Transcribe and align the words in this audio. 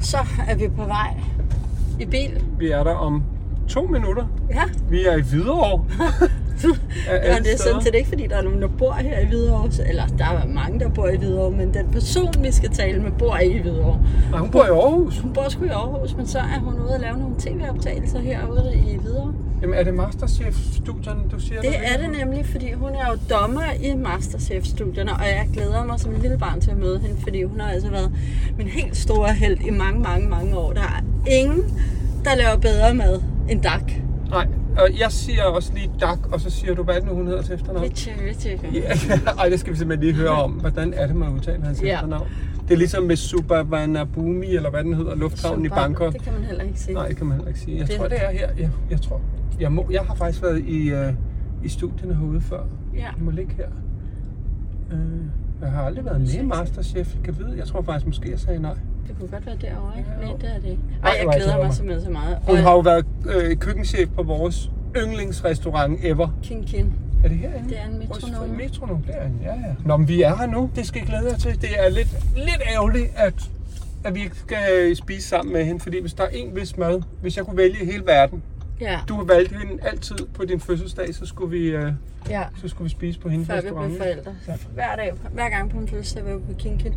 Så 0.00 0.16
er 0.48 0.54
vi 0.56 0.68
på 0.68 0.84
vej 0.84 1.14
i 2.00 2.04
bil. 2.04 2.42
Vi 2.58 2.70
er 2.70 2.84
der 2.84 2.94
om 2.94 3.22
to 3.68 3.82
minutter. 3.86 4.24
Ja, 4.50 4.62
Vi 4.90 5.04
er 5.06 5.16
i 5.16 5.20
Hvidovre. 5.20 5.84
Ja 7.06 7.38
det 7.38 7.52
er 7.52 7.58
sådan 7.58 7.82
set 7.82 7.94
ikke, 7.94 8.08
fordi 8.08 8.26
der 8.26 8.36
er 8.36 8.42
nogen, 8.42 8.62
der 8.62 8.68
bor 8.68 8.92
her 8.92 9.18
i 9.18 9.24
Hvidovre. 9.26 9.72
Så- 9.72 9.82
Eller 9.88 10.06
der 10.06 10.24
er 10.24 10.46
mange, 10.46 10.80
der 10.80 10.88
bor 10.88 11.08
i 11.08 11.16
Hvidovre, 11.16 11.50
men 11.50 11.74
den 11.74 11.86
person, 11.92 12.34
vi 12.40 12.52
skal 12.52 12.70
tale 12.70 13.02
med, 13.02 13.10
bor 13.18 13.36
ikke 13.36 13.58
i 13.58 13.62
Hvidovre. 13.62 13.98
Nej, 14.30 14.40
hun 14.40 14.50
bor 14.50 14.64
i 14.64 14.68
Aarhus. 14.68 15.18
Hun 15.18 15.32
bor 15.32 15.48
sgu 15.48 15.64
i 15.64 15.68
Aarhus, 15.68 16.16
men 16.16 16.26
så 16.26 16.38
er 16.38 16.58
hun 16.60 16.74
ude 16.74 16.94
og 16.94 17.00
lave 17.00 17.18
nogle 17.18 17.34
tv-optagelser 17.38 18.18
herude 18.18 18.72
i 18.74 18.96
Hvidovre. 18.98 19.32
Jamen, 19.62 19.74
er 19.78 19.82
det 19.82 19.94
Masterchef-studierne, 19.94 21.20
du 21.32 21.38
siger? 21.40 21.60
Det 21.60 21.74
er 21.82 21.96
det 21.96 22.18
nemlig, 22.18 22.46
fordi 22.46 22.72
hun 22.72 22.90
er 22.90 23.10
jo 23.10 23.18
dommer 23.30 23.72
i 23.82 23.94
Masterchef-studierne, 23.94 25.12
og 25.12 25.20
jeg 25.22 25.48
glæder 25.52 25.84
mig 25.84 26.00
som 26.00 26.14
en 26.14 26.20
lille 26.22 26.38
barn 26.38 26.60
til 26.60 26.70
at 26.70 26.76
møde 26.76 26.98
hende, 26.98 27.16
fordi 27.22 27.42
hun 27.42 27.60
har 27.60 27.70
altså 27.70 27.90
været 27.90 28.12
min 28.58 28.66
helt 28.66 28.96
store 28.96 29.32
held 29.32 29.60
i 29.60 29.70
mange, 29.70 30.00
mange, 30.00 30.28
mange 30.28 30.56
år. 30.58 30.72
Der 30.72 30.80
er 30.80 31.02
ingen, 31.30 31.80
der 32.24 32.34
laver 32.36 32.56
bedre 32.56 32.94
mad 32.94 33.20
end 33.48 33.62
Dak. 33.62 33.92
Nej, 34.30 34.46
og 34.78 34.88
jeg 34.98 35.12
siger 35.12 35.42
også 35.42 35.72
lige 35.74 35.90
Dak, 36.00 36.18
og 36.32 36.40
så 36.40 36.50
siger 36.50 36.74
du, 36.74 36.82
hvad 36.82 36.94
er 36.94 36.98
det 36.98 37.08
nu, 37.08 37.14
hun 37.14 37.26
hedder 37.26 37.42
til 37.42 37.54
efternavn? 37.54 37.82
Det 37.84 37.90
er 37.90 37.94
ej, 39.40 39.48
det 39.48 39.60
skal 39.60 39.72
vi 39.72 39.78
simpelthen 39.78 40.06
lige 40.08 40.16
høre 40.22 40.30
om. 40.30 40.50
Hvordan 40.52 40.94
er 40.94 41.06
det, 41.06 41.16
man 41.16 41.28
udtaler 41.28 41.64
hans 41.64 41.82
Ja. 41.82 41.94
efternavn? 41.94 42.28
Det 42.70 42.76
er 42.76 42.78
ligesom 42.78 43.02
med 43.04 43.16
Subavanabhumi, 43.16 44.46
eller 44.56 44.70
hvad 44.70 44.84
den 44.84 44.94
hedder, 44.94 45.14
lufthavnen 45.14 45.64
i 45.64 45.68
Super. 45.68 45.80
Bangkok. 45.82 46.12
Det 46.12 46.22
kan 46.22 46.32
man 46.32 46.42
heller 46.44 46.64
ikke 46.64 46.80
sige. 46.80 46.94
Nej, 46.94 47.08
det 47.08 47.16
kan 47.16 47.26
man 47.26 47.36
heller 47.36 47.48
ikke 47.48 47.60
sige. 47.60 47.78
Jeg 47.78 47.86
Det- 47.86 47.96
tror, 47.96 48.08
det 48.08 48.16
er 48.24 48.30
her. 48.30 48.48
Jeg, 48.58 48.70
jeg 48.90 49.00
tror. 49.00 49.20
Jeg, 49.60 49.72
må, 49.72 49.86
jeg 49.90 50.00
har 50.00 50.14
faktisk 50.14 50.42
været 50.42 50.58
i, 50.66 50.92
uh, 50.92 50.98
i 51.64 51.68
studierne 51.68 52.14
herude 52.14 52.40
før. 52.40 52.62
Ja. 52.96 53.06
Det 53.14 53.22
må 53.24 53.30
ligge 53.30 53.52
her. 53.56 53.66
Uh, 54.92 54.98
jeg 55.62 55.70
har 55.70 55.82
aldrig 55.82 56.04
været 56.04 56.20
med 56.20 56.28
i 56.28 56.30
Sindssygt. 56.30 56.58
Masterchef. 56.58 57.14
Jeg 57.14 57.22
kan 57.24 57.38
vide. 57.38 57.54
Jeg 57.58 57.66
tror 57.66 57.82
faktisk 57.82 58.06
måske, 58.06 58.30
jeg 58.30 58.38
sagde 58.40 58.62
nej. 58.62 58.74
Det 59.08 59.16
kunne 59.18 59.28
godt 59.28 59.46
være 59.46 59.56
derovre, 59.60 59.98
ikke? 59.98 60.10
Ja, 60.20 60.26
Nej, 60.26 60.36
det 60.40 60.50
er 60.56 60.60
det 60.60 60.68
ikke. 60.70 60.82
Og 61.02 61.08
jeg 61.08 61.12
er 61.18 61.30
jeg 61.32 61.40
glæder 61.42 61.64
mig 61.64 61.74
simpelthen 61.74 62.04
så 62.04 62.10
meget. 62.10 62.38
Hun 62.48 62.56
har 62.56 62.72
jo 62.72 62.78
været 62.80 63.04
øh, 63.36 63.56
køkkenchef 63.56 64.08
på 64.16 64.22
vores 64.22 64.70
yndlingsrestaurant 64.96 65.98
ever. 66.02 66.28
Kin 66.42 66.64
Kin. 66.64 66.92
Er 67.24 67.28
det 67.28 67.36
herinde? 67.38 67.68
Det 67.68 67.78
er 67.78 67.84
en 67.86 67.98
metronom. 67.98 68.50
En 68.50 68.56
metronom 68.56 69.02
derinde, 69.02 69.36
ja 69.42 69.52
ja. 69.54 69.74
Nå, 69.84 69.96
men 69.96 70.08
vi 70.08 70.22
er 70.22 70.36
her 70.36 70.46
nu. 70.46 70.70
Det 70.76 70.86
skal 70.86 71.02
I 71.02 71.04
glæde 71.06 71.26
jer 71.30 71.36
til. 71.36 71.60
Det 71.60 71.70
er 71.78 71.88
lidt, 71.88 72.08
lidt 72.36 72.62
ærgerligt, 72.74 73.06
at, 73.16 73.34
at 74.04 74.14
vi 74.14 74.20
ikke 74.22 74.36
skal 74.36 74.96
spise 74.96 75.28
sammen 75.28 75.52
med 75.52 75.64
hende. 75.64 75.80
Fordi 75.80 76.00
hvis 76.00 76.12
der 76.14 76.24
er 76.24 76.28
en 76.28 76.56
vis 76.56 76.76
mad, 76.76 77.02
hvis 77.20 77.36
jeg 77.36 77.44
kunne 77.44 77.56
vælge 77.56 77.84
hele 77.84 78.06
verden. 78.06 78.42
Ja, 78.80 78.98
Du 79.08 79.14
har 79.16 79.24
valgt 79.24 79.56
hende 79.58 79.82
altid 79.82 80.16
på 80.34 80.44
din 80.44 80.60
fødselsdag, 80.60 81.14
så 81.14 81.26
skulle 81.26 81.50
vi, 81.50 81.66
øh, 81.68 81.92
ja. 82.28 82.42
så 82.60 82.68
skulle 82.68 82.84
vi 82.84 82.90
spise 82.90 83.20
på 83.20 83.28
hendes 83.28 83.46
Før 83.46 83.54
vi 83.54 83.60
restaurant. 83.60 83.88
blev 83.88 83.98
forældre. 83.98 84.34
Ja. 84.48 84.52
Hver 84.74 84.96
dag, 84.96 85.12
hver 85.32 85.48
gang 85.48 85.70
på 85.70 85.78
en 85.78 85.88
fødselsdag 85.88 86.24
var 86.24 86.36
vi 86.36 86.52
på 86.52 86.58
Kin 86.58 86.78
Kin. 86.78 86.94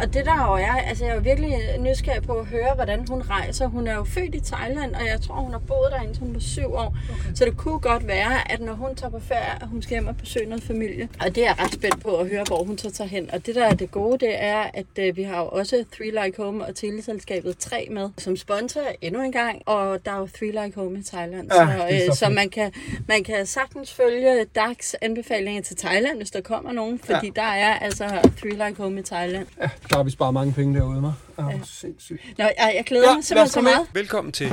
Og 0.00 0.14
det 0.14 0.24
der 0.26 0.46
jo 0.46 0.52
er, 0.52 0.72
altså 0.88 1.04
jeg 1.04 1.16
er 1.16 1.20
virkelig 1.20 1.58
nysgerrig 1.80 2.22
på 2.22 2.32
at 2.32 2.46
høre, 2.46 2.74
hvordan 2.74 3.06
hun 3.08 3.22
rejser. 3.22 3.66
Hun 3.66 3.86
er 3.86 3.94
jo 3.94 4.04
født 4.04 4.34
i 4.34 4.40
Thailand, 4.40 4.94
og 4.94 5.06
jeg 5.06 5.20
tror, 5.20 5.34
hun 5.34 5.52
har 5.52 5.58
boet 5.58 5.88
der 5.90 6.00
indtil 6.02 6.22
hun 6.22 6.34
var 6.34 6.40
syv 6.40 6.72
år. 6.74 6.96
Okay. 7.10 7.34
Så 7.34 7.44
det 7.44 7.56
kunne 7.56 7.78
godt 7.80 8.06
være, 8.06 8.52
at 8.52 8.60
når 8.60 8.72
hun 8.74 8.94
tager 8.94 9.10
på 9.10 9.20
ferie, 9.20 9.62
at 9.62 9.68
hun 9.68 9.82
skal 9.82 9.94
hjem 9.94 10.06
og 10.06 10.16
besøge 10.16 10.46
noget 10.48 10.62
familie. 10.64 11.08
Og 11.20 11.34
det 11.34 11.38
er 11.38 11.46
jeg 11.46 11.56
ret 11.64 11.72
spændt 11.72 12.02
på 12.02 12.16
at 12.16 12.28
høre, 12.28 12.44
hvor 12.46 12.64
hun 12.64 12.78
så 12.78 12.90
tager 12.90 13.08
hen. 13.08 13.30
Og 13.32 13.46
det 13.46 13.54
der 13.54 13.64
er 13.66 13.74
det 13.74 13.90
gode, 13.90 14.26
det 14.26 14.42
er, 14.44 14.64
at 14.74 14.86
øh, 14.98 15.16
vi 15.16 15.22
har 15.22 15.38
jo 15.40 15.48
også 15.48 15.84
Three 15.96 16.24
Like 16.24 16.42
Home 16.42 16.64
og 16.66 16.74
teleselskabet 16.74 17.58
3 17.58 17.88
med 17.90 18.10
som 18.18 18.36
sponsor 18.36 18.80
endnu 19.00 19.22
en 19.22 19.32
gang. 19.32 19.62
Og 19.66 20.06
der 20.06 20.12
er 20.12 20.18
jo 20.18 20.28
Three 20.38 20.50
Like 20.64 20.72
Home 20.80 20.98
i 20.98 21.02
Thailand. 21.02 21.52
Ja, 21.52 21.66
så, 21.66 21.72
så 21.90 22.10
øh, 22.10 22.14
så 22.16 22.28
man 22.28 22.48
kan, 22.50 22.72
man 23.08 23.24
kan 23.24 23.46
sagtens 23.46 23.92
følge 23.94 24.46
DAX 24.66 24.94
anbefalinger 25.02 25.62
til 25.62 25.76
Thailand, 25.76 26.16
hvis 26.16 26.30
der 26.30 26.40
kommer 26.40 26.72
nogen, 26.72 26.98
fordi 26.98 27.26
ja. 27.26 27.32
der 27.36 27.42
er 27.46 27.78
altså 27.78 28.04
Three 28.40 28.68
Like 28.68 28.82
Home 28.82 29.00
i 29.00 29.02
Thailand. 29.02 29.46
Ja, 29.60 29.68
der 29.90 29.96
har 29.96 30.02
vi 30.02 30.10
sparet 30.10 30.34
mange 30.34 30.52
penge 30.52 30.74
derude, 30.78 31.00
mig. 31.00 31.12
Ja, 31.38 31.48
ja. 31.48 31.58
sindssygt. 31.64 32.38
Nå, 32.38 32.44
jeg, 32.44 32.72
jeg 32.76 32.84
glæder 32.86 33.14
mig 33.14 33.24
simpelthen 33.24 33.50
så 33.52 33.60
meget. 33.60 33.86
Velkommen 33.92 34.32
til, 34.32 34.48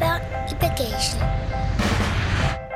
Børn 0.00 0.20
i 0.50 0.54
bagagen. 0.60 1.18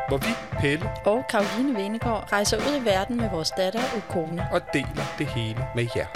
hvor 0.09 0.19
vi, 0.19 0.59
Pelle, 0.61 0.89
Og 1.05 1.25
Karoline 1.31 1.77
Venegård 1.77 2.29
rejser 2.33 2.57
ud 2.57 2.83
i 2.83 2.85
verden 2.85 3.17
med 3.17 3.31
vores 3.31 3.51
datter 3.51 3.81
og 3.97 4.03
kone. 4.09 4.47
og 4.53 4.61
deler 4.73 5.15
det 5.19 5.27
hele 5.27 5.59
med 5.75 5.87
jer. 5.97 6.07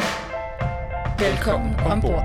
Velkommen 1.19 1.75
ombord. 1.75 2.25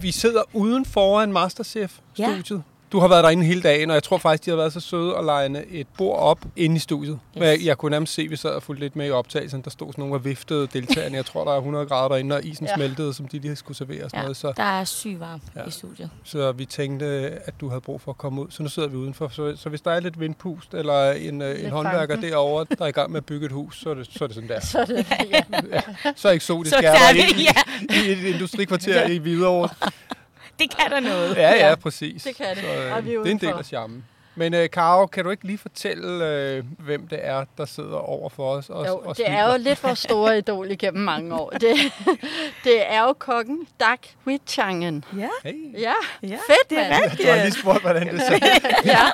Vi 0.00 0.10
sidder 0.12 0.42
uden 0.52 0.84
foran 0.84 1.32
Masterchef-studiet. 1.32 2.62
Du 2.94 2.98
har 3.00 3.08
været 3.08 3.24
derinde 3.24 3.44
hele 3.44 3.62
dagen, 3.62 3.90
og 3.90 3.94
jeg 3.94 4.02
tror 4.02 4.18
faktisk, 4.18 4.44
de 4.44 4.50
har 4.50 4.56
været 4.56 4.72
så 4.72 4.80
søde 4.80 5.14
at 5.16 5.24
line 5.24 5.64
et 5.70 5.86
bord 5.98 6.18
op 6.18 6.38
inde 6.56 6.76
i 6.76 6.78
studiet. 6.78 7.18
Yes. 7.36 7.42
Jeg, 7.42 7.58
jeg 7.64 7.78
kunne 7.78 7.90
nærmest 7.90 8.14
se, 8.14 8.22
at 8.22 8.30
vi 8.30 8.36
sad 8.36 8.50
og 8.50 8.62
fulgte 8.62 8.84
lidt 8.84 8.96
med 8.96 9.06
i 9.06 9.10
optagelsen. 9.10 9.62
Der 9.62 9.70
stod 9.70 9.92
sådan 9.92 10.02
nogle 10.02 10.14
af 10.14 10.24
viftede 10.24 10.66
deltagerne. 10.72 11.16
Jeg 11.16 11.26
tror, 11.26 11.44
der 11.44 11.52
er 11.52 11.56
100 11.56 11.86
grader 11.86 12.08
derinde, 12.08 12.36
og 12.36 12.44
isen 12.44 12.66
Ja. 12.66 12.70
ja. 12.72 12.76
smeltede, 12.76 13.14
som 13.14 13.28
de 13.28 13.38
lige 13.38 13.56
skulle 13.56 13.76
servere 13.78 14.04
og 14.04 14.10
sådan 14.10 14.18
Ja, 14.18 14.22
noget. 14.22 14.36
Så, 14.36 14.52
der 14.56 14.62
er 14.62 14.84
syg 14.84 15.16
varm 15.20 15.40
Ja. 15.56 15.60
ja. 15.60 15.66
i 15.66 15.70
studiet. 15.70 16.10
så 16.24 16.52
vi 16.52 16.64
tænkte, 16.64 17.06
at 17.44 17.54
du 17.60 17.68
havde 17.68 17.80
brug 17.80 18.00
for 18.00 18.10
at 18.10 18.18
komme 18.18 18.42
ud. 18.42 18.46
Så 18.50 18.62
nu 18.62 18.68
sidder 18.68 18.88
vi 18.88 18.96
udenfor. 18.96 19.28
Så, 19.28 19.56
så 19.56 19.68
hvis 19.68 19.80
der 19.80 19.90
er 19.90 20.00
lidt 20.00 20.20
vindpust, 20.20 20.74
eller 20.74 21.12
en, 21.12 21.42
øh, 21.42 21.64
en 21.64 21.70
håndværker 21.70 22.06
banken. 22.14 22.30
derovre, 22.30 22.66
der 22.78 22.84
er 22.84 22.88
i 22.88 22.92
gang 22.92 23.10
med 23.10 23.18
at 23.18 23.24
bygge 23.26 23.46
et 23.46 23.52
hus, 23.52 23.80
så 23.80 23.90
er 23.90 23.94
det, 23.94 24.06
så 24.10 24.24
er 24.24 24.28
det 24.28 24.34
sådan 24.34 24.48
der. 24.48 24.60
Så 24.74 24.78
er 24.78 24.84
det, 24.84 25.06
ja. 25.72 25.80
Så 26.16 26.28
eksotisk 26.30 26.76
Så 26.76 26.80
er 26.88 27.12
det, 27.12 27.38
i, 27.38 27.42
ja. 27.42 27.94
i 28.08 28.12
et 28.12 28.34
industrikvarter 28.34 29.06
i 29.06 29.16
Hvidovre. 29.18 29.68
Det 30.58 30.70
kan 30.76 30.90
der 30.90 31.00
noget. 31.00 31.36
Ja, 31.36 31.68
ja, 31.68 31.74
præcis. 31.74 32.22
det 32.22 32.36
kan 32.36 32.46
det. 32.56 32.64
Så, 32.64 32.82
øh, 32.84 32.96
Og 32.96 33.04
vi 33.04 33.14
er 33.14 33.18
det 33.18 33.26
er 33.26 33.30
en 33.30 33.38
del 33.40 33.48
af 33.48 33.64
charmen. 33.64 34.04
Men 34.36 34.54
øh, 34.54 34.70
Karo, 34.70 35.06
kan 35.06 35.24
du 35.24 35.30
ikke 35.30 35.46
lige 35.46 35.58
fortælle, 35.58 36.26
øh, 36.28 36.64
hvem 36.78 37.08
det 37.08 37.18
er, 37.22 37.44
der 37.58 37.64
sidder 37.64 37.96
over 37.96 38.28
for 38.28 38.50
os? 38.50 38.70
Og, 38.70 38.86
Jo, 38.86 38.96
og 39.04 39.16
det 39.16 39.28
er 39.30 39.52
jo 39.52 39.58
lidt 39.58 39.82
vores 39.84 39.98
store 39.98 40.38
idol 40.38 40.70
igennem 40.70 41.02
mange 41.04 41.34
år. 41.34 41.50
Det, 41.50 41.76
det 42.64 42.92
er 42.92 43.02
jo 43.02 43.12
kokken 43.12 43.66
Dak 43.80 43.98
Huichangen. 44.24 45.04
Ja, 45.18 45.28
Hey. 45.44 45.80
Ja, 45.80 45.92
ja 46.22 46.28
fedt 46.46 46.70
det 46.70 46.78
er 46.78 46.90
mand. 46.90 47.02
rigtigt. 47.04 47.28
Du 47.28 47.32
har 47.32 47.42
lige 47.42 47.52
spurgt, 47.52 47.80
hvordan 47.80 48.08
det 48.14 48.22
ser 48.22 48.38
ja. 48.94 49.06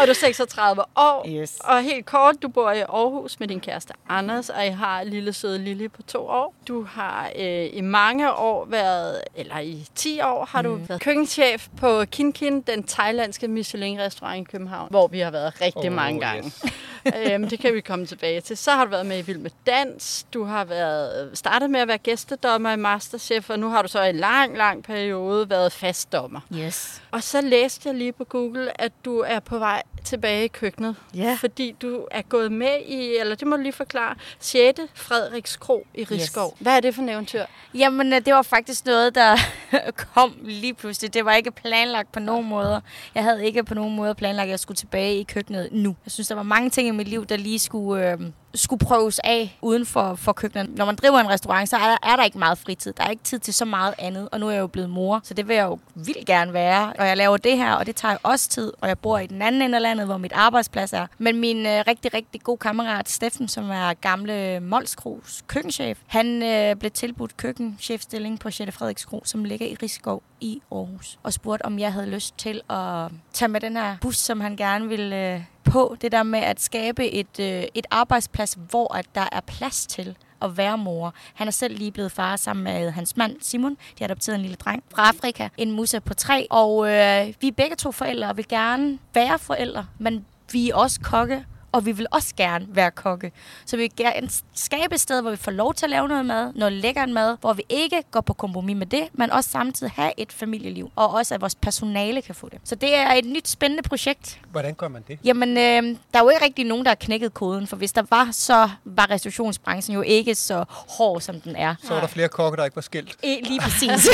Og 0.00 0.06
du 0.06 0.10
er 0.10 0.14
36 0.14 0.82
år. 0.96 1.28
Yes. 1.28 1.56
Og 1.64 1.82
helt 1.82 2.06
kort, 2.06 2.34
du 2.42 2.48
bor 2.48 2.70
i 2.70 2.80
Aarhus 2.80 3.40
med 3.40 3.48
din 3.48 3.60
kæreste 3.60 3.94
Anders, 4.08 4.48
og 4.50 4.66
I 4.66 4.70
har 4.70 5.02
lille 5.04 5.32
søde 5.32 5.58
Lille 5.58 5.88
på 5.88 6.02
to 6.02 6.26
år. 6.26 6.54
Du 6.68 6.84
har 6.84 7.30
øh, 7.38 7.66
i 7.72 7.80
mange 7.80 8.32
år 8.34 8.64
været, 8.64 9.20
eller 9.34 9.58
i 9.58 9.86
10 9.94 10.20
år 10.20 10.44
har 10.50 10.62
du 10.62 10.74
været 10.88 11.00
køkkenchef 11.00 11.68
på 11.80 12.04
Kin 12.04 12.32
Kin, 12.32 12.60
den 12.60 12.82
thailandske 12.86 13.48
Michelin-restaurant 13.48 14.40
i 14.40 14.44
København, 14.56 14.88
hvor 14.90 15.06
vi 15.06 15.20
har 15.20 15.30
været 15.30 15.60
rigtig 15.60 15.90
Åh, 15.90 15.96
mange 15.96 16.20
gange. 16.20 16.44
yes. 16.44 16.64
øhm, 17.32 17.48
det 17.48 17.58
kan 17.58 17.74
vi 17.74 17.80
komme 17.80 18.06
tilbage 18.06 18.40
til. 18.40 18.56
Så 18.56 18.70
har 18.70 18.84
du 18.84 18.90
været 18.90 19.06
med 19.06 19.18
i 19.18 19.22
Vild 19.22 19.38
med 19.38 19.50
Dans. 19.66 20.26
Du 20.34 20.44
har 20.44 20.64
været, 20.64 21.38
startet 21.38 21.70
med 21.70 21.80
at 21.80 21.88
være 21.88 21.98
gæstedommer 21.98 22.72
i 22.72 22.76
Masterchef, 22.76 23.50
og 23.50 23.58
nu 23.58 23.68
har 23.68 23.82
du 23.82 23.88
så 23.88 24.02
i 24.02 24.08
en 24.10 24.16
lang, 24.16 24.56
lang 24.56 24.84
periode 24.84 25.50
været 25.50 25.72
fastdommer. 25.72 26.40
Yes. 26.54 27.02
Og 27.10 27.22
så 27.22 27.40
læste 27.40 27.88
jeg 27.88 27.94
lige 27.94 28.12
på 28.12 28.24
Google, 28.24 28.80
at 28.80 28.92
du 29.04 29.18
er 29.18 29.40
på 29.40 29.58
vej 29.58 29.82
tilbage 30.06 30.44
i 30.44 30.48
køkkenet. 30.48 30.96
Ja. 31.14 31.36
Fordi 31.40 31.74
du 31.82 32.06
er 32.10 32.22
gået 32.22 32.52
med 32.52 32.80
i, 32.86 33.16
eller 33.20 33.34
det 33.34 33.48
må 33.48 33.56
du 33.56 33.62
lige 33.62 33.72
forklare, 33.72 34.14
6. 34.40 34.80
Frederiks 34.94 35.56
Kro 35.56 35.86
i 35.94 36.04
Rigskov. 36.04 36.52
Yes. 36.52 36.60
Hvad 36.60 36.76
er 36.76 36.80
det 36.80 36.94
for 36.94 37.02
en 37.02 37.08
eventyr? 37.08 37.44
Jamen, 37.74 38.12
øh, 38.12 38.20
det 38.24 38.34
var 38.34 38.42
faktisk 38.42 38.86
noget, 38.86 39.14
der 39.14 39.36
kom 40.14 40.36
lige 40.42 40.74
pludselig. 40.74 41.14
Det 41.14 41.24
var 41.24 41.32
ikke 41.32 41.50
planlagt 41.50 42.12
på 42.12 42.20
nogen 42.20 42.48
måder. 42.48 42.80
Jeg 43.14 43.22
havde 43.22 43.46
ikke 43.46 43.64
på 43.64 43.74
nogen 43.74 43.96
måde 43.96 44.14
planlagt, 44.14 44.46
at 44.46 44.50
jeg 44.50 44.60
skulle 44.60 44.76
tilbage 44.76 45.20
i 45.20 45.22
køkkenet 45.22 45.68
nu. 45.72 45.96
Jeg 46.04 46.12
synes, 46.12 46.28
der 46.28 46.34
var 46.34 46.42
mange 46.42 46.70
ting 46.70 46.88
i 46.88 46.90
mit 46.90 47.08
liv, 47.08 47.26
der 47.26 47.36
lige 47.36 47.58
skulle, 47.58 48.10
øh, 48.10 48.18
skulle 48.54 48.86
prøves 48.86 49.18
af 49.24 49.58
uden 49.62 49.86
for, 49.86 50.14
for 50.14 50.32
køkkenet. 50.32 50.76
Når 50.76 50.84
man 50.84 50.96
driver 50.96 51.18
en 51.18 51.28
restaurant, 51.28 51.68
så 51.68 51.76
er 51.76 51.88
der, 51.88 51.96
er 52.12 52.16
der 52.16 52.24
ikke 52.24 52.38
meget 52.38 52.58
fritid. 52.58 52.92
Der 52.92 53.04
er 53.04 53.10
ikke 53.10 53.22
tid 53.22 53.38
til 53.38 53.54
så 53.54 53.64
meget 53.64 53.94
andet, 53.98 54.28
og 54.32 54.40
nu 54.40 54.48
er 54.48 54.50
jeg 54.50 54.60
jo 54.60 54.66
blevet 54.66 54.90
mor, 54.90 55.20
så 55.24 55.34
det 55.34 55.48
vil 55.48 55.56
jeg 55.56 55.64
jo 55.64 55.78
vildt 55.94 56.26
gerne 56.26 56.52
være. 56.52 56.92
Og 56.98 57.06
jeg 57.06 57.16
laver 57.16 57.36
det 57.36 57.56
her, 57.56 57.72
og 57.72 57.86
det 57.86 57.96
tager 57.96 58.12
jo 58.12 58.18
også 58.22 58.48
tid, 58.48 58.72
og 58.80 58.88
jeg 58.88 58.98
bor 58.98 59.18
i 59.18 59.26
den 59.26 59.42
anden 59.42 59.62
ende 59.62 59.76
af 59.76 59.82
landet, 59.96 60.06
hvor 60.06 60.18
mit 60.18 60.32
arbejdsplads 60.32 60.92
er. 60.92 61.06
Men 61.18 61.40
min 61.40 61.66
øh, 61.66 61.84
rigtig, 61.86 62.14
rigtig 62.14 62.40
gode 62.42 62.58
kammerat 62.58 63.08
Steffen, 63.08 63.48
som 63.48 63.70
er 63.70 63.94
gamle 63.94 64.60
Molskros 64.60 65.44
køkkenchef, 65.46 65.98
han 66.06 66.42
øh, 66.42 66.76
blev 66.76 66.90
tilbudt 66.90 67.36
køkkenchefstilling 67.36 68.40
på 68.40 68.50
6. 68.50 68.72
Frederikskro, 68.72 69.22
som 69.24 69.44
ligger 69.44 69.66
i 69.66 69.76
Rigskov 69.82 70.22
i 70.40 70.62
Aarhus, 70.72 71.18
og 71.22 71.32
spurgte, 71.32 71.66
om 71.66 71.78
jeg 71.78 71.92
havde 71.92 72.06
lyst 72.06 72.38
til 72.38 72.62
at 72.70 73.10
tage 73.32 73.48
med 73.48 73.60
den 73.60 73.76
her 73.76 73.96
bus, 74.00 74.16
som 74.16 74.40
han 74.40 74.56
gerne 74.56 74.88
ville 74.88 75.34
øh, 75.34 75.40
på. 75.64 75.96
Det 76.00 76.12
der 76.12 76.22
med 76.22 76.38
at 76.38 76.60
skabe 76.60 77.10
et, 77.10 77.40
øh, 77.40 77.64
et 77.74 77.86
arbejdsplads, 77.90 78.58
hvor 78.70 78.94
at 78.94 79.06
der 79.14 79.28
er 79.32 79.40
plads 79.40 79.86
til 79.86 80.16
at 80.42 80.56
være 80.56 80.78
mor. 80.78 81.14
Han 81.34 81.46
er 81.46 81.52
selv 81.52 81.78
lige 81.78 81.90
blevet 81.90 82.12
far 82.12 82.36
sammen 82.36 82.64
med 82.64 82.90
hans 82.90 83.16
mand 83.16 83.36
Simon. 83.40 83.70
De 83.70 83.76
har 83.98 84.04
adopteret 84.04 84.36
en 84.36 84.42
lille 84.42 84.56
dreng 84.56 84.84
fra 84.94 85.08
Afrika, 85.08 85.48
en 85.56 85.70
musse 85.70 86.00
på 86.00 86.14
tre. 86.14 86.46
Og 86.50 86.90
øh, 86.90 87.34
vi 87.40 87.48
er 87.48 87.52
begge 87.52 87.76
to 87.76 87.92
forældre 87.92 88.28
og 88.28 88.36
vil 88.36 88.48
gerne 88.48 88.98
være 89.14 89.38
forældre, 89.38 89.86
men 89.98 90.26
vi 90.52 90.70
er 90.70 90.74
også 90.74 91.00
kokke 91.00 91.44
og 91.72 91.86
vi 91.86 91.92
vil 91.92 92.06
også 92.10 92.34
gerne 92.36 92.66
være 92.68 92.90
kokke. 92.90 93.32
Så 93.66 93.76
vi 93.76 93.82
vil 93.82 93.96
gerne 93.96 94.28
skabe 94.54 94.94
et 94.94 95.00
sted, 95.00 95.20
hvor 95.22 95.30
vi 95.30 95.36
får 95.36 95.50
lov 95.52 95.74
til 95.74 95.86
at 95.86 95.90
lave 95.90 96.08
noget 96.08 96.26
mad, 96.26 96.52
noget 96.54 96.72
lækker 96.72 97.06
mad, 97.06 97.36
hvor 97.40 97.52
vi 97.52 97.62
ikke 97.68 98.02
går 98.10 98.20
på 98.20 98.32
kompromis 98.32 98.76
med 98.76 98.86
det, 98.86 99.08
men 99.12 99.30
også 99.30 99.50
samtidig 99.50 99.92
have 99.96 100.12
et 100.16 100.32
familieliv, 100.32 100.90
og 100.96 101.10
også 101.14 101.34
at 101.34 101.40
vores 101.40 101.54
personale 101.54 102.22
kan 102.22 102.34
få 102.34 102.48
det. 102.48 102.58
Så 102.64 102.74
det 102.74 102.96
er 102.96 103.12
et 103.12 103.24
nyt 103.24 103.48
spændende 103.48 103.82
projekt. 103.82 104.40
Hvordan 104.50 104.74
gør 104.74 104.88
man 104.88 105.04
det? 105.08 105.18
Jamen, 105.24 105.48
øh, 105.50 105.96
der 106.12 106.18
er 106.18 106.22
jo 106.22 106.28
ikke 106.28 106.44
rigtig 106.44 106.64
nogen, 106.64 106.84
der 106.84 106.90
har 106.90 106.94
knækket 106.96 107.34
koden, 107.34 107.66
for 107.66 107.76
hvis 107.76 107.92
der 107.92 108.02
var, 108.10 108.28
så 108.32 108.68
var 108.84 109.10
restaurationsbranchen 109.10 109.94
jo 109.94 110.02
ikke 110.02 110.34
så 110.34 110.64
hård, 110.68 111.20
som 111.20 111.40
den 111.40 111.56
er. 111.56 111.74
Så 111.82 111.94
var 111.94 112.00
der 112.00 112.06
flere 112.06 112.28
kokke, 112.28 112.56
der 112.56 112.64
ikke 112.64 112.76
var 112.76 112.82
skilt. 112.82 113.16
E, 113.22 113.40
lige 113.42 113.60
præcis. 113.66 114.08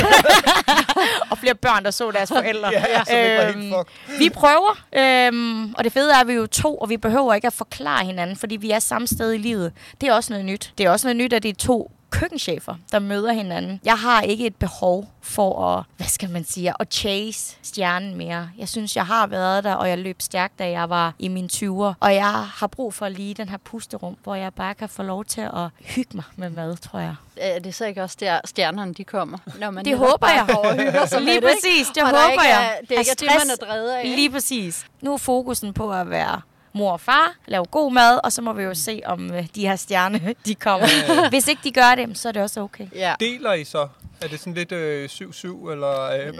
og 1.31 1.37
flere 1.37 1.55
børn, 1.55 1.83
der 1.85 1.91
så 1.91 2.11
deres 2.11 2.29
forældre. 2.29 2.69
Ja, 2.71 2.79
ja, 2.89 3.03
som 3.05 3.15
ikke 3.17 3.37
var 3.37 3.45
helt 3.45 3.57
Øhm, 3.57 3.73
fucked. 4.07 4.17
vi 4.19 4.29
prøver, 4.29 4.77
øhm, 4.93 5.73
og 5.73 5.83
det 5.83 5.93
fede 5.93 6.13
er, 6.13 6.17
at 6.17 6.27
vi 6.27 6.33
er 6.33 6.37
jo 6.37 6.47
to, 6.47 6.77
og 6.77 6.89
vi 6.89 6.97
behøver 6.97 7.33
ikke 7.33 7.42
at 7.47 7.53
forklare 7.53 8.05
hinanden, 8.05 8.35
fordi 8.35 8.55
vi 8.55 8.71
er 8.71 8.79
samme 8.79 9.07
sted 9.07 9.31
i 9.33 9.37
livet. 9.37 9.71
Det 10.01 10.09
er 10.09 10.13
også 10.13 10.33
noget 10.33 10.45
nyt. 10.45 10.73
Det 10.77 10.85
er 10.85 10.89
også 10.89 11.07
noget 11.07 11.17
nyt, 11.17 11.33
at 11.33 11.43
det 11.43 11.49
er 11.49 11.53
to 11.55 11.91
køkkenchefer, 12.09 12.75
der 12.91 12.99
møder 12.99 13.33
hinanden. 13.33 13.79
Jeg 13.85 13.97
har 13.99 14.21
ikke 14.21 14.45
et 14.45 14.55
behov 14.55 15.09
for 15.21 15.65
at, 15.77 15.83
hvad 15.97 16.07
skal 16.07 16.29
man 16.29 16.45
sige, 16.45 16.73
at 16.79 16.93
chase 16.93 17.55
stjernen 17.61 18.15
mere. 18.17 18.49
Jeg 18.57 18.69
synes, 18.69 18.95
jeg 18.95 19.05
har 19.05 19.27
været 19.27 19.63
der, 19.63 19.73
og 19.73 19.89
jeg 19.89 19.97
løb 19.97 20.21
stærkt, 20.21 20.59
da 20.59 20.69
jeg 20.69 20.89
var 20.89 21.13
i 21.19 21.27
mine 21.27 21.49
20'er. 21.53 21.93
Og 21.99 22.13
jeg 22.15 22.31
har 22.33 22.67
brug 22.67 22.93
for 22.93 23.07
lige 23.09 23.33
den 23.33 23.49
her 23.49 23.57
pusterum, 23.57 24.17
hvor 24.23 24.35
jeg 24.35 24.53
bare 24.53 24.73
kan 24.73 24.89
få 24.89 25.03
lov 25.03 25.25
til 25.25 25.41
at 25.41 25.69
hygge 25.81 26.09
mig 26.15 26.23
med 26.35 26.49
mad, 26.49 26.77
tror 26.77 26.99
jeg. 26.99 27.15
Er 27.37 27.59
det 27.59 27.75
så 27.75 27.85
ikke 27.85 28.03
også 28.03 28.17
der, 28.19 28.39
stjernerne 28.45 28.93
de 28.93 29.03
kommer? 29.03 29.37
Når 29.59 29.71
man 29.71 29.85
Det 29.85 29.97
håber 29.97 30.27
jeg. 30.29 30.55
og 30.57 30.73
hygger 30.75 31.05
sig 31.05 31.21
Lige 31.21 31.41
præcis, 31.41 31.65
ikke? 31.79 31.91
det 31.95 32.03
Og 32.03 32.09
håber 32.09 32.29
ikke 32.31 32.43
jeg. 32.43 32.65
Er, 32.81 32.85
det 32.87 32.95
er 32.95 32.99
ikke 32.99 33.11
At 33.11 33.21
er 33.21 33.27
det, 33.27 33.35
man 33.39 33.47
stress- 33.49 33.61
er 33.61 33.65
drevet 33.73 33.91
af. 33.91 34.05
Lige 34.15 34.29
præcis. 34.31 34.85
Nu 35.01 35.13
er 35.13 35.17
fokusen 35.17 35.73
på 35.73 35.91
at 35.93 36.09
være 36.09 36.41
mor 36.73 36.91
og 36.91 36.99
far, 37.01 37.33
lave 37.47 37.65
god 37.65 37.91
mad, 37.91 38.19
og 38.23 38.31
så 38.31 38.41
må 38.41 38.53
vi 38.53 38.63
jo 38.63 38.73
se, 38.73 39.01
om 39.05 39.31
øh, 39.33 39.47
de 39.55 39.67
her 39.67 39.75
stjerne, 39.75 40.35
de 40.45 40.55
kommer. 40.55 41.29
Hvis 41.29 41.47
ikke 41.47 41.61
de 41.63 41.71
gør 41.71 41.95
det, 41.95 42.17
så 42.17 42.27
er 42.27 42.31
det 42.31 42.41
også 42.41 42.61
okay. 42.61 42.87
Ja. 42.95 43.13
Deler 43.19 43.53
I 43.53 43.63
så? 43.63 43.87
Er 44.21 44.27
det 44.27 44.39
sådan 44.39 44.53
lidt 44.53 44.71
øh, 44.71 45.09
7-7, 45.13 45.71
eller 45.71 46.01
øh? 46.03 46.33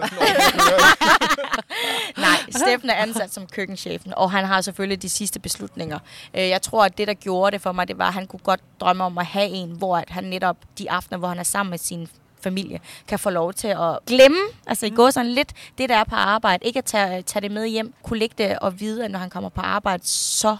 Nej, 2.16 2.36
Steffen 2.50 2.90
er 2.90 2.94
ansat 2.94 3.34
som 3.34 3.46
køkkenchefen, 3.46 4.12
og 4.16 4.30
han 4.30 4.44
har 4.44 4.60
selvfølgelig 4.60 5.02
de 5.02 5.08
sidste 5.08 5.40
beslutninger. 5.40 5.98
Øh, 6.34 6.48
Jeg 6.48 6.62
tror, 6.62 6.84
at 6.84 6.98
det, 6.98 7.08
der 7.08 7.14
gjorde 7.14 7.50
det 7.52 7.60
for 7.62 7.72
mig, 7.72 7.88
det 7.88 7.98
var, 7.98 8.06
at 8.08 8.14
han 8.14 8.26
kunne 8.26 8.40
godt 8.40 8.60
drømme 8.80 9.04
om 9.04 9.18
at 9.18 9.26
have 9.26 9.48
en, 9.48 9.70
hvor 9.70 9.96
at 9.96 10.10
han 10.10 10.24
netop 10.24 10.56
de 10.78 10.90
aftener, 10.90 11.18
hvor 11.18 11.28
han 11.28 11.38
er 11.38 11.42
sammen 11.42 11.70
med 11.70 11.78
sin 11.78 12.08
familie, 12.44 12.80
kan 13.08 13.18
få 13.18 13.30
lov 13.30 13.52
til 13.52 13.68
at 13.68 13.98
glemme, 14.06 14.38
altså 14.66 14.86
i 14.86 14.90
gå 14.90 15.10
sådan 15.10 15.30
lidt, 15.30 15.52
det 15.78 15.88
der 15.88 15.96
er 15.96 16.04
på 16.04 16.14
arbejde, 16.14 16.66
ikke 16.66 16.78
at 16.78 16.84
tage, 16.84 17.22
tage 17.22 17.40
det 17.40 17.50
med 17.50 17.66
hjem, 17.66 17.94
kunne 18.02 18.18
ligge 18.18 18.34
det 18.38 18.58
og 18.58 18.80
vide, 18.80 19.04
at 19.04 19.10
når 19.10 19.18
han 19.18 19.30
kommer 19.30 19.48
på 19.48 19.60
arbejde, 19.60 20.02
så 20.06 20.56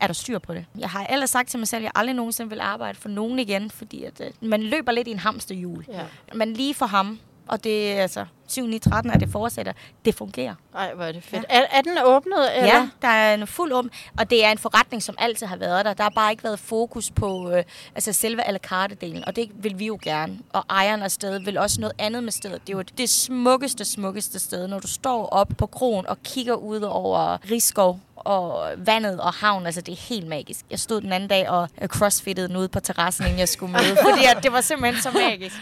er 0.00 0.06
der 0.06 0.14
styr 0.14 0.38
på 0.38 0.54
det. 0.54 0.64
Jeg 0.78 0.90
har 0.90 1.06
ellers 1.06 1.30
sagt 1.30 1.48
til 1.48 1.58
mig 1.58 1.68
selv, 1.68 1.80
at 1.80 1.84
jeg 1.84 1.92
aldrig 1.94 2.14
nogensinde 2.14 2.50
vil 2.50 2.60
arbejde 2.60 2.98
for 2.98 3.08
nogen 3.08 3.38
igen, 3.38 3.70
fordi 3.70 4.04
at, 4.04 4.20
øh, 4.20 4.30
man 4.40 4.62
løber 4.62 4.92
lidt 4.92 5.08
i 5.08 5.10
en 5.10 5.18
hamsterhjul. 5.18 5.84
Ja. 5.88 6.02
Men 6.34 6.52
lige 6.52 6.74
for 6.74 6.86
ham, 6.86 7.18
og 7.46 7.64
det 7.64 7.92
er 7.92 8.02
altså 8.02 8.24
7 8.48 8.66
9 8.66 8.78
13 8.78 9.10
at 9.10 9.20
det 9.20 9.28
fortsætter, 9.28 9.72
det 10.04 10.14
fungerer. 10.14 10.54
Ej, 10.74 10.94
hvor 10.94 11.04
er 11.04 11.12
det 11.12 11.22
fedt. 11.22 11.44
Er, 11.48 11.62
er 11.70 11.80
den 11.82 11.98
åbnet, 12.04 12.56
eller? 12.56 12.74
Ja, 12.74 12.88
der 13.02 13.08
er 13.08 13.34
en 13.34 13.46
fuld 13.46 13.72
åben, 13.72 13.90
og 14.18 14.30
det 14.30 14.44
er 14.44 14.50
en 14.50 14.58
forretning, 14.58 15.02
som 15.02 15.14
altid 15.18 15.46
har 15.46 15.56
været 15.56 15.84
der. 15.84 15.94
Der 15.94 16.02
har 16.02 16.10
bare 16.10 16.30
ikke 16.30 16.44
været 16.44 16.58
fokus 16.58 17.10
på 17.10 17.50
øh, 17.50 17.64
altså 17.94 18.12
selve 18.12 18.42
à 18.42 18.50
la 18.50 18.58
carte-delen, 18.66 19.24
og 19.26 19.36
det 19.36 19.50
vil 19.54 19.78
vi 19.78 19.86
jo 19.86 19.98
gerne. 20.02 20.38
Og 20.52 20.64
ejeren 20.70 21.02
af 21.02 21.10
stedet 21.10 21.46
vil 21.46 21.58
også 21.58 21.80
noget 21.80 21.94
andet 21.98 22.24
med 22.24 22.32
stedet. 22.32 22.60
Det 22.66 22.72
er 22.72 22.76
jo 22.76 22.84
det 22.98 23.08
smukkeste, 23.08 23.84
smukkeste 23.84 24.38
sted, 24.38 24.68
når 24.68 24.78
du 24.78 24.88
står 24.88 25.26
op 25.26 25.48
på 25.58 25.66
krogen 25.66 26.06
og 26.06 26.22
kigger 26.22 26.54
ud 26.54 26.80
over 26.80 27.50
Rigskov 27.50 28.00
og 28.26 28.72
vandet 28.76 29.20
og 29.20 29.32
havn, 29.32 29.66
altså 29.66 29.80
det 29.80 29.92
er 29.92 29.96
helt 30.08 30.26
magisk. 30.26 30.60
Jeg 30.70 30.78
stod 30.80 31.00
den 31.00 31.12
anden 31.12 31.28
dag 31.28 31.48
og 31.48 31.68
øh, 31.82 31.88
crossfittede 31.88 32.48
den 32.48 32.56
ude 32.56 32.68
på 32.68 32.80
terrassen, 32.80 33.24
inden 33.24 33.38
jeg 33.38 33.48
skulle 33.48 33.72
møde, 33.72 33.96
fordi 34.02 34.24
at 34.36 34.42
det 34.42 34.52
var 34.52 34.60
simpelthen 34.60 35.02
så 35.02 35.10
magisk. 35.10 35.56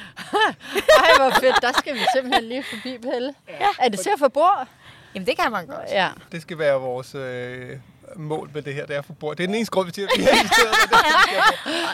Ej, 1.05 1.11
hvor 1.19 1.31
fedt. 1.40 1.62
Der 1.62 1.72
skal 1.72 1.94
vi 1.94 2.00
simpelthen 2.14 2.44
lige 2.44 2.64
forbi, 2.75 2.99
Pelle. 2.99 3.34
Ja. 3.49 3.66
Er 3.78 3.88
det 3.88 4.00
til 4.00 4.11
at 4.11 4.19
få 4.19 4.28
bord? 4.28 4.69
Jamen 5.14 5.26
det 5.26 5.38
kan 5.38 5.52
man 5.52 5.66
godt. 5.66 5.90
Ja. 5.90 6.08
Det 6.32 6.43
skal 6.43 6.58
være 6.58 6.81
vores 6.81 7.14
øh, 7.14 7.78
mål 8.16 8.50
med 8.55 8.62
det 8.62 8.75
her, 8.75 8.87
det 8.87 8.96
er 8.96 9.02
for 9.02 9.12
bord. 9.12 9.37
Det 9.37 9.43
er 9.43 9.46
den 9.46 9.55
eneste 9.55 9.70
grund, 9.70 9.87
vi 9.87 9.93
siger, 9.94 10.08
at 10.08 10.19
vi 10.19 10.22
har 10.25 10.31
inviteret 10.31 10.69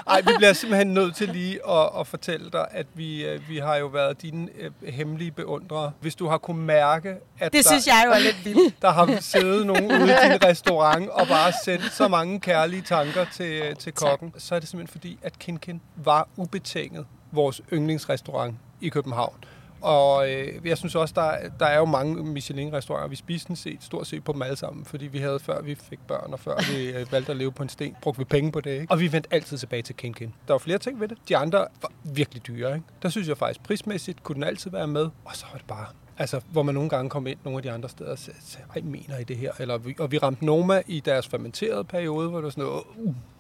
er, 0.06 0.12
at 0.12 0.26
vi 0.28 0.32
bliver 0.36 0.52
simpelthen 0.52 0.94
nødt 0.94 1.16
til 1.16 1.28
lige 1.28 1.68
at, 1.70 1.88
at 2.00 2.06
fortælle 2.06 2.50
dig, 2.50 2.66
at 2.70 2.86
vi, 2.94 3.24
øh, 3.26 3.48
vi 3.48 3.58
har 3.58 3.76
jo 3.76 3.86
været 3.86 4.22
dine 4.22 4.48
øh, 4.58 4.70
hemmelige 4.92 5.30
beundrere. 5.30 5.92
Hvis 6.00 6.14
du 6.14 6.28
har 6.28 6.38
kunne 6.38 6.62
mærke, 6.62 7.14
at 7.38 7.52
Det 7.52 7.64
der, 7.64 7.70
synes 7.70 7.86
jeg 7.86 8.02
jo 8.06 8.10
er 8.12 8.18
lidt 8.18 8.44
vildt. 8.44 8.82
der 8.82 8.90
har 8.90 9.16
siddet 9.20 9.66
nogen 9.66 9.84
ude 9.92 10.02
i 10.02 10.28
din 10.32 10.44
restaurant 10.44 11.08
og 11.08 11.26
bare 11.26 11.52
sendt 11.64 11.92
så 11.92 12.08
mange 12.08 12.40
kærlige 12.40 12.82
tanker 12.82 13.24
til, 13.32 13.76
til 13.76 13.92
kokken, 13.92 14.34
så 14.38 14.54
er 14.54 14.58
det 14.58 14.68
simpelthen 14.68 14.92
fordi, 14.92 15.18
at 15.22 15.38
Kinkin 15.38 15.80
var 15.96 16.28
ubetinget 16.36 17.06
vores 17.32 17.60
yndlingsrestaurant 17.72 18.54
i 18.80 18.88
København. 18.88 19.34
Og 19.80 20.30
øh, 20.30 20.66
jeg 20.66 20.78
synes 20.78 20.94
også, 20.94 21.14
der, 21.16 21.48
der 21.58 21.66
er 21.66 21.78
jo 21.78 21.84
mange 21.84 22.24
Michelin-restauranter. 22.24 23.08
Vi 23.08 23.16
spiste 23.16 23.42
sådan 23.42 23.56
set 23.56 23.78
stort 23.80 24.06
set 24.06 24.24
på 24.24 24.32
dem 24.32 24.42
alle 24.42 24.56
sammen, 24.56 24.84
fordi 24.84 25.06
vi 25.06 25.18
havde, 25.18 25.38
før 25.40 25.62
vi 25.62 25.74
fik 25.74 25.98
børn, 26.08 26.32
og 26.32 26.40
før 26.40 26.72
vi 26.72 26.88
øh, 26.96 27.12
valgte 27.12 27.32
at 27.32 27.38
leve 27.38 27.52
på 27.52 27.62
en 27.62 27.68
sten, 27.68 27.96
brugte 28.02 28.18
vi 28.18 28.24
penge 28.24 28.52
på 28.52 28.60
det. 28.60 28.70
Ikke? 28.80 28.86
Og 28.90 29.00
vi 29.00 29.12
vendte 29.12 29.28
altid 29.32 29.58
tilbage 29.58 29.82
til 29.82 29.96
Kinkin. 29.96 30.34
Der 30.48 30.54
var 30.54 30.58
flere 30.58 30.78
ting 30.78 31.00
ved 31.00 31.08
det. 31.08 31.18
De 31.28 31.36
andre 31.36 31.58
var 31.58 31.92
virkelig 32.04 32.46
dyre. 32.46 32.74
Ikke? 32.74 32.86
Der 33.02 33.08
synes 33.08 33.28
jeg 33.28 33.36
faktisk, 33.36 33.62
prismæssigt 33.62 34.22
kunne 34.22 34.34
den 34.34 34.44
altid 34.44 34.70
være 34.70 34.86
med. 34.86 35.08
Og 35.24 35.36
så 35.36 35.46
var 35.52 35.58
det 35.58 35.66
bare 35.66 35.86
Altså, 36.20 36.40
hvor 36.52 36.62
man 36.62 36.74
nogle 36.74 36.90
gange 36.90 37.10
kom 37.10 37.26
ind 37.26 37.38
nogle 37.44 37.58
af 37.58 37.62
de 37.62 37.70
andre 37.70 37.88
steder 37.88 38.10
og 38.10 38.18
sagde, 38.18 38.66
ej, 38.76 38.80
mener 38.84 39.18
I 39.18 39.24
det 39.24 39.36
her? 39.36 39.52
Eller, 39.58 39.78
og 39.98 40.12
vi 40.12 40.18
ramte 40.18 40.44
Noma 40.44 40.82
i 40.86 41.00
deres 41.00 41.28
fermenterede 41.28 41.84
periode, 41.84 42.28
hvor 42.28 42.38
det 42.38 42.44
var 42.44 42.50
sådan 42.50 42.64
noget, 42.64 42.82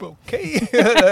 uh, 0.00 0.08
okay, 0.08 0.44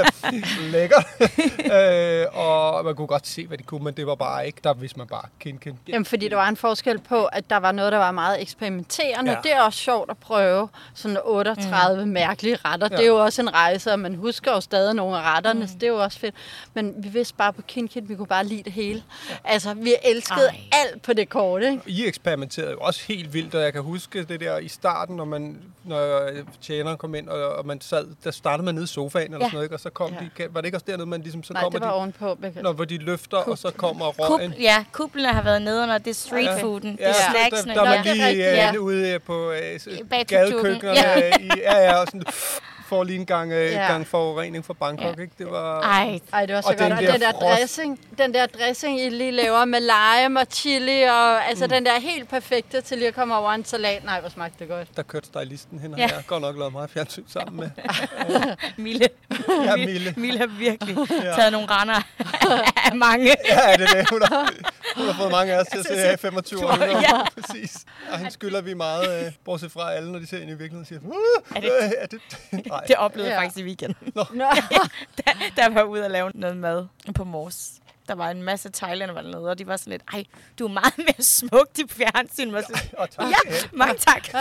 lækkert. 0.73 1.06
øh, 1.76 2.26
og 2.38 2.85
man 2.85 2.94
kunne 2.94 3.06
godt 3.06 3.26
se, 3.26 3.47
hvad 3.47 3.59
de 3.59 3.62
kunne, 3.62 3.85
men 3.85 3.94
det 3.94 4.06
var 4.06 4.15
bare 4.15 4.47
ikke, 4.47 4.61
der 4.65 4.75
vidste 4.75 4.99
man 4.99 5.06
bare, 5.06 5.23
kin, 5.41 5.59
kin. 5.59 5.79
Jamen, 5.88 6.05
fordi 6.05 6.29
der 6.29 6.37
var 6.37 6.49
en 6.49 6.56
forskel 6.56 6.99
på, 6.99 7.25
at 7.25 7.50
der 7.50 7.56
var 7.56 7.73
noget, 7.73 7.93
der 7.93 7.99
var 7.99 8.11
meget 8.11 8.43
eksperimenterende. 8.43 9.31
Ja. 9.31 9.38
Det 9.43 9.53
er 9.53 9.61
også 9.61 9.79
sjovt 9.79 10.11
at 10.11 10.19
prøve 10.19 10.69
sådan 10.94 11.19
38 11.25 12.06
mm. 12.06 12.12
mærkelige 12.12 12.56
retter. 12.64 12.88
Ja. 12.91 12.97
Det 12.97 13.03
er 13.03 13.09
jo 13.09 13.25
også 13.25 13.43
en 13.43 13.55
rejse, 13.55 13.93
og 13.93 13.99
man 13.99 14.14
husker 14.14 14.53
jo 14.53 14.61
stadig 14.61 14.94
nogle 14.94 15.17
af 15.19 15.37
retterne, 15.37 15.61
mm. 15.61 15.67
så 15.67 15.75
det 15.75 15.82
er 15.82 15.88
jo 15.88 16.03
også 16.03 16.19
fedt. 16.19 16.35
Men 16.75 16.94
vi 16.99 17.09
vidste 17.09 17.35
bare 17.35 17.53
på 17.53 17.62
Kinkin, 17.62 18.09
vi 18.09 18.14
kunne 18.14 18.26
bare 18.26 18.44
lide 18.44 18.62
det 18.62 18.73
hele. 18.73 19.03
Ja. 19.31 19.35
Altså, 19.44 19.75
vi 19.75 19.94
elskede. 20.05 20.49
Ej. 20.49 20.56
alt 20.73 21.03
på 21.03 21.12
det 21.12 21.29
kort, 21.29 21.58
ikke? 21.67 21.83
I 21.87 22.07
eksperimenterede 22.07 22.71
jo 22.71 22.79
også 22.81 23.05
helt 23.09 23.35
vildt, 23.35 23.55
og 23.55 23.63
jeg 23.63 23.73
kan 23.73 23.83
huske 23.83 24.23
det 24.25 24.41
der 24.41 24.59
i 24.59 24.69
starten, 24.69 25.17
når 25.17 25.25
man 25.25 25.59
når 25.85 26.31
tjeneren 26.63 26.97
kom 26.99 27.15
ind, 27.15 27.29
og, 27.29 27.57
og 27.57 27.67
man 27.67 27.81
sad, 27.81 28.07
der 28.25 28.31
startede 28.31 28.65
man 28.65 28.75
nede 28.75 28.85
i 28.85 28.87
sofaen 28.87 29.25
eller 29.25 29.39
Ja. 29.39 29.45
sådan 29.45 29.55
noget, 29.57 29.65
ikke? 29.65 29.77
og 29.77 29.81
så 29.81 29.91
kom 29.91 30.11
Ja. 30.13 30.17
ja. 30.39 30.45
de, 30.45 30.55
var 30.55 30.61
det 30.61 30.67
ikke 30.67 30.77
også 30.77 30.87
dernede, 30.89 31.07
man 31.07 31.21
ligesom, 31.21 31.43
så 31.43 31.53
Nej, 31.53 31.63
kommer 31.63 31.79
det 31.79 31.87
var 31.87 31.93
de, 31.93 31.99
ovenpå. 31.99 32.39
Når, 32.63 32.73
hvor 32.73 32.85
de 32.85 32.99
løfter, 32.99 33.37
og 33.37 33.59
så 33.59 33.71
kommer 33.77 34.05
Kub, 34.13 34.15
røgen. 34.31 34.55
ja, 34.61 34.85
kublerne 34.93 35.35
har 35.35 35.43
været 35.43 35.63
nede 35.63 35.83
under 35.83 35.99
det 35.99 36.11
er 36.11 36.15
streetfooden, 36.15 36.93
det 36.93 36.99
Ja, 37.01 37.09
er 37.09 37.13
der, 37.13 37.49
snacksene. 37.49 37.75
der, 37.75 37.85
der 37.85 37.91
er 37.91 37.97
man 37.97 38.05
Ja. 38.05 38.13
lige 38.31 38.39
Det 38.39 38.59
er 38.61 38.73
ja. 38.73 38.79
ude 38.79 39.11
øh, 39.11 39.21
på 39.21 39.51
øh, 39.53 39.81
gadekøkkenerne. 40.29 40.99
Ja. 41.01 41.37
I, 41.41 41.51
ja, 41.57 41.79
ja, 41.85 41.95
og 42.01 42.07
sådan, 42.07 42.23
får 42.88 43.05
lige 43.05 43.19
en 43.19 43.26
gang, 43.26 43.52
øh, 43.52 43.73
Ja. 43.73 43.87
gang 43.87 44.06
forurening 44.06 44.64
fra 44.64 44.75
Bangkok. 44.75 45.17
Ja. 45.17 45.23
Ikke? 45.23 45.35
Det 45.38 45.50
var, 45.50 45.81
Ej, 45.81 46.19
Ej, 46.32 46.46
det 46.46 46.55
var 46.55 46.61
så 46.61 46.69
Og 46.69 46.76
godt. 46.76 46.85
den 46.90 46.93
Og 46.93 47.02
der 47.02 47.12
den 47.12 47.20
der 47.20 47.31
frost. 47.32 47.43
dressing, 47.61 48.00
den 48.19 48.35
der 48.35 48.46
dressing, 48.46 49.00
I 49.00 49.08
lige 49.08 49.31
laver 49.31 49.64
med 49.64 49.80
lime 49.80 50.40
og 50.40 50.47
chili, 50.50 51.02
og 51.02 51.49
altså 51.49 51.64
mm. 51.64 51.68
den 51.71 51.87
der 51.87 52.00
helt 52.00 52.28
perfekte 52.28 52.80
til 52.80 52.99
lige 52.99 53.09
at 53.09 53.14
komme 53.14 53.37
over 53.37 53.50
en 53.52 53.64
salat. 53.64 54.04
Nej, 54.04 54.21
hvor 54.21 54.28
smagte 54.28 54.57
det 54.59 54.68
godt. 54.68 54.97
der 54.97 55.02
kørte 55.02 55.26
stylisten 55.26 55.78
hen 55.78 55.92
og 55.92 55.99
Ja. 55.99 56.07
jeg 56.07 56.14
har 56.14 56.23
godt 56.23 56.42
nok 56.42 56.59
lavet 56.59 56.73
meget 56.73 56.90
fjernsyn 56.90 57.25
sammen 57.28 57.57
med. 57.61 57.71
Mille. 58.85 59.09
Ja, 59.64 59.76
Mille. 59.76 60.14
Mille 60.16 60.38
har 60.38 60.47
virkelig 60.59 60.97
taget 61.37 61.52
nogle 61.52 61.66
render 61.71 62.02
af 62.90 62.97
mange. 62.97 63.25
Ja, 63.49 63.73
det 63.76 63.88
er 63.90 63.95
det. 63.95 64.11
Hun 64.11 64.23
har, 64.23 64.50
hun 64.97 65.07
har 65.07 65.12
fået 65.21 65.30
mange 65.30 65.52
af 65.54 65.61
os 65.61 65.66
til 65.66 65.78
at 65.78 65.87
se 65.87 65.95
her 65.95 66.12
i 66.12 66.16
25 66.16 66.66
år. 66.66 66.76
Ja. 66.85 66.87
Ja. 67.00 67.21
Præcis. 67.40 67.76
Og 68.12 68.18
han 68.18 68.30
skylder 68.30 68.61
vi 68.61 68.75
meget, 68.75 69.26
øh, 69.26 69.33
bortset 69.45 69.73
fra 69.73 69.92
alle, 69.92 70.12
når 70.12 70.18
de 70.18 70.26
ser 70.26 70.37
ind 70.38 70.47
i 70.50 70.54
virkeligheden, 70.54 70.85
siger, 70.85 71.00
uh, 71.02 71.57
Er 71.57 71.61
det- 71.61 71.73
øh, 71.83 71.90
er 71.99 72.07
det, 72.07 72.21
nej. 72.78 72.85
Det 72.87 72.97
oplevede 72.97 73.30
jeg 73.30 73.37
Ja. 73.37 73.42
faktisk 73.44 73.58
i 73.58 73.64
weekenden. 73.64 74.12
Nå. 74.14 74.25
Da, 75.18 75.23
da 75.56 75.62
jeg 75.62 75.75
var 75.75 75.82
ude 75.82 76.04
og 76.04 76.11
lave 76.11 76.30
noget 76.35 76.56
mad 76.56 76.87
på 77.14 77.25
Mors. 77.25 77.70
Der 78.08 78.14
var 78.14 78.30
en 78.30 78.42
masse 78.42 78.70
thailander 78.75 79.14
var 79.14 79.23
dernede, 79.23 79.50
og 79.50 79.58
de 79.58 79.66
var 79.66 79.76
sådan 79.76 79.90
lidt, 79.90 80.02
ej, 80.12 80.25
du 80.58 80.64
er 80.64 80.68
meget 80.73 80.99
mere 81.08 81.23
smuk 81.23 81.68
i 81.78 81.82
fjernsyn. 81.88 82.50
Sådan, 82.50 82.64
Og 82.99 83.11
tak. 83.11 83.25
ja, 83.25 83.52
mange 83.73 83.94
tak. 83.94 84.23
Det, 84.23 84.32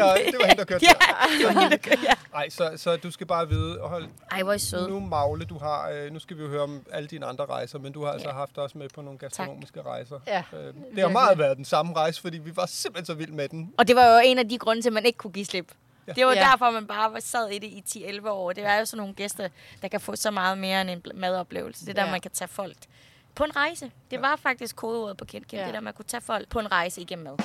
er, 0.00 0.14
det 0.14 0.34
var 0.40 0.46
hende, 0.46 0.56
der 0.58 0.64
kørte 0.64 0.84
Ja, 0.86 0.92
der. 0.92 1.38
det 1.38 1.46
var 1.54 1.60
hende, 1.60 1.70
der 1.70 1.76
kørte, 1.76 2.00
ja. 2.02 2.12
Ej, 2.34 2.48
så, 2.48 2.72
så 2.76 2.96
du 2.96 3.10
skal 3.10 3.26
bare 3.26 3.48
vide, 3.48 3.78
hold, 3.82 4.04
Ej, 4.30 4.42
hvor 4.42 4.52
er 4.52 4.56
I 4.56 4.58
søde. 4.58 4.88
nu 4.88 5.00
Magle, 5.00 5.44
du 5.44 5.58
har, 5.58 5.88
øh, 5.90 6.12
nu 6.12 6.18
skal 6.18 6.36
vi 6.36 6.42
jo 6.42 6.48
høre 6.48 6.62
om 6.62 6.82
alle 6.92 7.08
dine 7.08 7.26
andre 7.26 7.44
rejser, 7.46 7.78
men 7.78 7.92
du 7.92 8.04
har 8.04 8.12
altså 8.12 8.28
Ja. 8.28 8.34
haft 8.34 8.58
os 8.58 8.74
med 8.74 8.88
på 8.94 9.02
nogle 9.02 9.18
gastronomiske 9.18 9.82
rejser. 9.82 10.16
Ja, 10.26 10.42
Øh, 10.52 10.74
det 10.94 11.02
har 11.02 11.08
meget 11.08 11.38
været 11.38 11.56
den 11.56 11.64
samme 11.64 11.92
rejse, 11.96 12.20
fordi 12.20 12.38
vi 12.38 12.56
var 12.56 12.66
simpelthen 12.66 13.06
så 13.06 13.14
vilde 13.14 13.32
med 13.34 13.48
den. 13.48 13.72
Og 13.78 13.88
det 13.88 13.96
var 13.96 14.14
jo 14.14 14.20
en 14.24 14.38
af 14.38 14.48
de 14.48 14.58
grunde 14.58 14.82
til, 14.82 14.88
at 14.88 14.92
man 14.92 15.06
ikke 15.06 15.16
kunne 15.16 15.32
give 15.32 15.44
slip. 15.46 15.72
Det 16.06 16.26
var 16.26 16.32
ja. 16.32 16.40
derfor, 16.40 16.70
man 16.70 16.86
bare 16.86 17.20
sad 17.20 17.50
i 17.50 17.58
det 17.58 17.66
i 17.66 17.84
10-11 18.22 18.28
år. 18.28 18.52
Det 18.52 18.64
er 18.64 18.78
jo 18.78 18.84
sådan 18.84 18.98
nogle 18.98 19.14
gæster, 19.14 19.48
der 19.82 19.88
kan 19.88 20.00
få 20.00 20.16
så 20.16 20.30
meget 20.30 20.58
mere 20.58 20.80
end 20.80 20.90
en 20.90 21.02
madoplevelse. 21.14 21.86
Det 21.86 21.96
der, 21.96 22.04
ja. 22.04 22.10
man 22.10 22.20
kan 22.20 22.30
tage 22.30 22.48
folk 22.48 22.78
på 23.34 23.44
en 23.44 23.56
rejse. 23.56 23.90
Det 24.10 24.22
var 24.22 24.36
faktisk 24.36 24.76
kodeordet 24.76 25.16
på 25.16 25.24
Kent 25.24 25.52
ja. 25.52 25.66
det 25.66 25.74
der, 25.74 25.80
man 25.80 25.94
kunne 25.94 26.04
tage 26.04 26.20
folk 26.20 26.48
på 26.48 26.58
en 26.58 26.72
rejse 26.72 27.00
igennem 27.00 27.24
mad. 27.24 27.36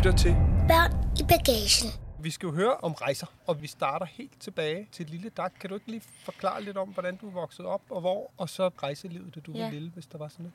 lytter 0.00 0.16
til 0.16 0.36
Børn 0.68 0.92
i 1.18 1.22
bagagen. 1.22 2.09
Vi 2.22 2.30
skal 2.30 2.46
jo 2.46 2.52
høre 2.52 2.76
om 2.76 2.92
rejser, 2.92 3.26
og 3.46 3.62
vi 3.62 3.66
starter 3.66 4.06
helt 4.06 4.40
tilbage 4.40 4.88
til 4.92 5.06
lille 5.06 5.28
Dag. 5.28 5.50
Kan 5.60 5.68
du 5.70 5.74
ikke 5.74 5.90
lige 5.90 6.02
forklare 6.24 6.62
lidt 6.62 6.76
om, 6.76 6.88
hvordan 6.88 7.16
du 7.16 7.30
voksede 7.30 7.68
op, 7.68 7.82
og 7.90 8.00
hvor, 8.00 8.30
og 8.36 8.48
så 8.48 8.70
rejselivet, 8.82 9.34
da 9.34 9.40
du 9.40 9.52
ja. 9.52 9.64
var 9.64 9.70
lille, 9.70 9.90
hvis 9.90 10.06
der 10.06 10.18
var 10.18 10.28
sådan 10.28 10.42
noget? 10.42 10.52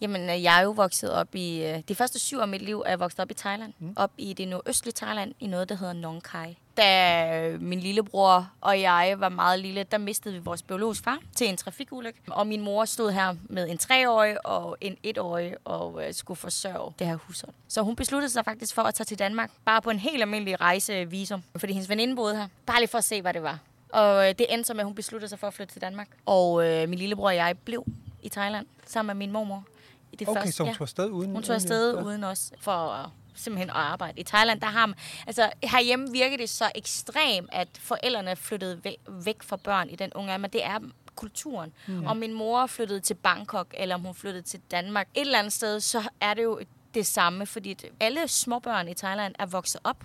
Jamen, 0.00 0.30
øh, 0.30 0.42
jeg 0.42 0.58
er 0.58 0.62
jo 0.62 0.70
vokset 0.70 1.12
op 1.12 1.34
i... 1.34 1.64
øh, 1.64 1.82
De 1.88 1.94
første 1.94 2.18
syv 2.18 2.38
år 2.38 2.42
af 2.42 2.48
mit 2.48 2.62
liv 2.62 2.82
er 2.86 2.90
jeg 2.90 3.00
vokset 3.00 3.20
op 3.20 3.30
i 3.30 3.34
Thailand. 3.34 3.72
Mm. 3.78 3.92
Op 3.96 4.10
i 4.18 4.32
det 4.32 4.48
nordøstlige 4.48 4.92
Thailand, 4.92 5.34
i 5.40 5.46
noget, 5.46 5.68
der 5.68 5.74
hedder 5.74 5.92
Nong 5.92 6.22
Khai. 6.22 6.56
Da 6.76 7.56
min 7.60 7.80
lillebror 7.80 8.50
og 8.60 8.80
jeg 8.80 9.14
var 9.18 9.28
meget 9.28 9.58
lille, 9.60 9.82
der 9.82 9.98
mistede 9.98 10.34
vi 10.34 10.40
vores 10.40 10.62
biologiske 10.62 11.04
far 11.04 11.18
til 11.36 11.48
en 11.48 11.56
trafikulykke. 11.56 12.20
Og 12.30 12.46
min 12.46 12.60
mor 12.60 12.84
stod 12.84 13.10
her 13.10 13.34
med 13.44 13.68
en 13.70 13.78
treårig 13.78 14.46
og 14.46 14.76
en 14.80 14.96
etårig 15.02 15.54
og 15.64 16.06
øh, 16.06 16.14
skulle 16.14 16.38
forsørge 16.38 16.92
det 16.98 17.06
her 17.06 17.16
hushold. 17.16 17.54
Så 17.68 17.82
hun 17.82 17.96
besluttede 17.96 18.32
sig 18.32 18.44
faktisk 18.44 18.74
for 18.74 18.82
at 18.82 18.94
tage 18.94 19.04
til 19.04 19.18
Danmark, 19.18 19.50
bare 19.64 19.82
på 19.82 19.90
en 19.90 19.98
helt 19.98 20.22
almindelig 20.22 20.60
rejsevisum, 20.60 21.42
fordi 21.56 21.72
hendes 21.72 21.88
veninde 21.88 22.16
boede 22.16 22.36
her. 22.36 22.48
Bare 22.66 22.78
lige 22.80 22.88
for 22.88 22.98
at 22.98 23.04
se, 23.04 23.22
hvad 23.22 23.34
det 23.34 23.42
var. 23.42 23.58
Og 23.92 24.28
øh, 24.28 24.34
det 24.38 24.46
endte 24.48 24.66
så 24.66 24.74
med, 24.74 24.80
at 24.80 24.86
hun 24.86 24.94
besluttede 24.94 25.28
sig 25.28 25.38
for 25.38 25.46
at 25.46 25.54
flytte 25.54 25.74
til 25.74 25.80
Danmark. 25.80 26.08
Og 26.26 26.66
øh, 26.66 26.88
min 26.88 26.98
lillebror 26.98 27.26
og 27.26 27.36
jeg 27.36 27.54
blev 27.64 27.84
i 28.22 28.28
Thailand 28.28 28.66
sammen 28.86 29.16
med 29.16 29.26
min 29.26 29.32
mormor. 29.32 29.64
I 30.12 30.16
det 30.16 30.28
Okay, 30.28 30.40
første, 30.40 30.52
så 30.52 30.62
hun 30.62 30.70
ja. 30.72 30.76
tog 30.76 30.84
afsted 30.84 31.10
uden... 31.10 31.30
Hun 31.32 31.42
tog 31.42 31.54
afsted 31.54 31.94
ja. 31.96 32.02
uden 32.02 32.24
os 32.24 32.52
for 32.60 32.72
at 32.72 33.10
simpelthen 33.36 33.70
at 33.70 33.76
arbejde. 33.76 34.20
I 34.20 34.22
Thailand, 34.22 34.60
der 34.60 34.66
har 34.66 34.86
man, 34.86 34.96
altså 35.26 35.50
herhjemme 35.62 36.12
virker 36.12 36.36
det 36.36 36.48
så 36.50 36.70
ekstremt, 36.74 37.48
at 37.52 37.68
forældrene 37.78 38.30
er 38.30 38.34
flyttet 38.34 38.84
væk, 38.84 38.96
væk 39.08 39.42
fra 39.42 39.56
børn 39.56 39.90
i 39.90 39.96
den 39.96 40.12
unge 40.14 40.32
alder, 40.32 40.42
men 40.42 40.50
det 40.50 40.64
er 40.64 40.78
kulturen. 41.14 41.72
Mm. 41.86 42.06
Om 42.06 42.16
min 42.16 42.32
mor 42.32 42.66
flyttede 42.66 43.00
til 43.00 43.14
Bangkok, 43.14 43.74
eller 43.74 43.94
om 43.94 44.00
hun 44.00 44.14
flyttede 44.14 44.42
til 44.42 44.60
Danmark, 44.70 45.08
et 45.14 45.20
eller 45.20 45.38
andet 45.38 45.52
sted, 45.52 45.80
så 45.80 46.08
er 46.20 46.34
det 46.34 46.42
jo 46.42 46.60
det 46.94 47.06
samme, 47.06 47.46
fordi 47.46 47.70
at 47.70 47.84
alle 48.00 48.28
småbørn 48.28 48.88
i 48.88 48.94
Thailand 48.94 49.34
er 49.38 49.46
vokset 49.46 49.80
op 49.84 50.04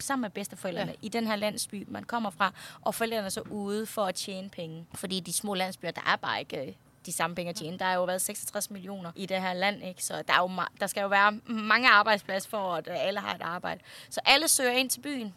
sammen 0.00 0.22
med 0.22 0.30
bedsteforældrene 0.30 0.90
ja. 1.02 1.06
i 1.06 1.08
den 1.08 1.26
her 1.26 1.36
landsby, 1.36 1.84
man 1.88 2.04
kommer 2.04 2.30
fra, 2.30 2.52
og 2.80 2.94
forældrene 2.94 3.24
er 3.24 3.28
så 3.28 3.40
ude 3.40 3.86
for 3.86 4.04
at 4.04 4.14
tjene 4.14 4.48
penge. 4.48 4.86
Fordi 4.94 5.20
de 5.20 5.32
små 5.32 5.54
landsbyer, 5.54 5.90
der 5.90 6.12
er 6.12 6.16
bare 6.16 6.40
ikke 6.40 6.66
øh, 6.66 6.72
de 7.06 7.12
samme 7.12 7.36
penge 7.36 7.50
at 7.50 7.56
tjene. 7.56 7.78
Der 7.78 7.84
har 7.84 7.94
jo 7.94 8.04
været 8.04 8.20
66 8.22 8.70
millioner 8.70 9.12
i 9.16 9.26
det 9.26 9.40
her 9.42 9.52
land, 9.52 9.82
ikke? 9.84 10.04
så 10.04 10.22
der, 10.28 10.34
er 10.34 10.40
jo 10.42 10.50
der 10.80 10.86
skal 10.86 11.00
jo 11.00 11.08
være 11.08 11.32
mange 11.46 11.88
arbejdspladser 11.90 12.50
for, 12.50 12.74
at 12.74 12.88
alle 12.90 13.20
har 13.20 13.34
et 13.34 13.42
arbejde. 13.42 13.80
Så 14.10 14.20
alle 14.24 14.48
søger 14.48 14.72
ind 14.72 14.90
til 14.90 15.00
byen. 15.00 15.34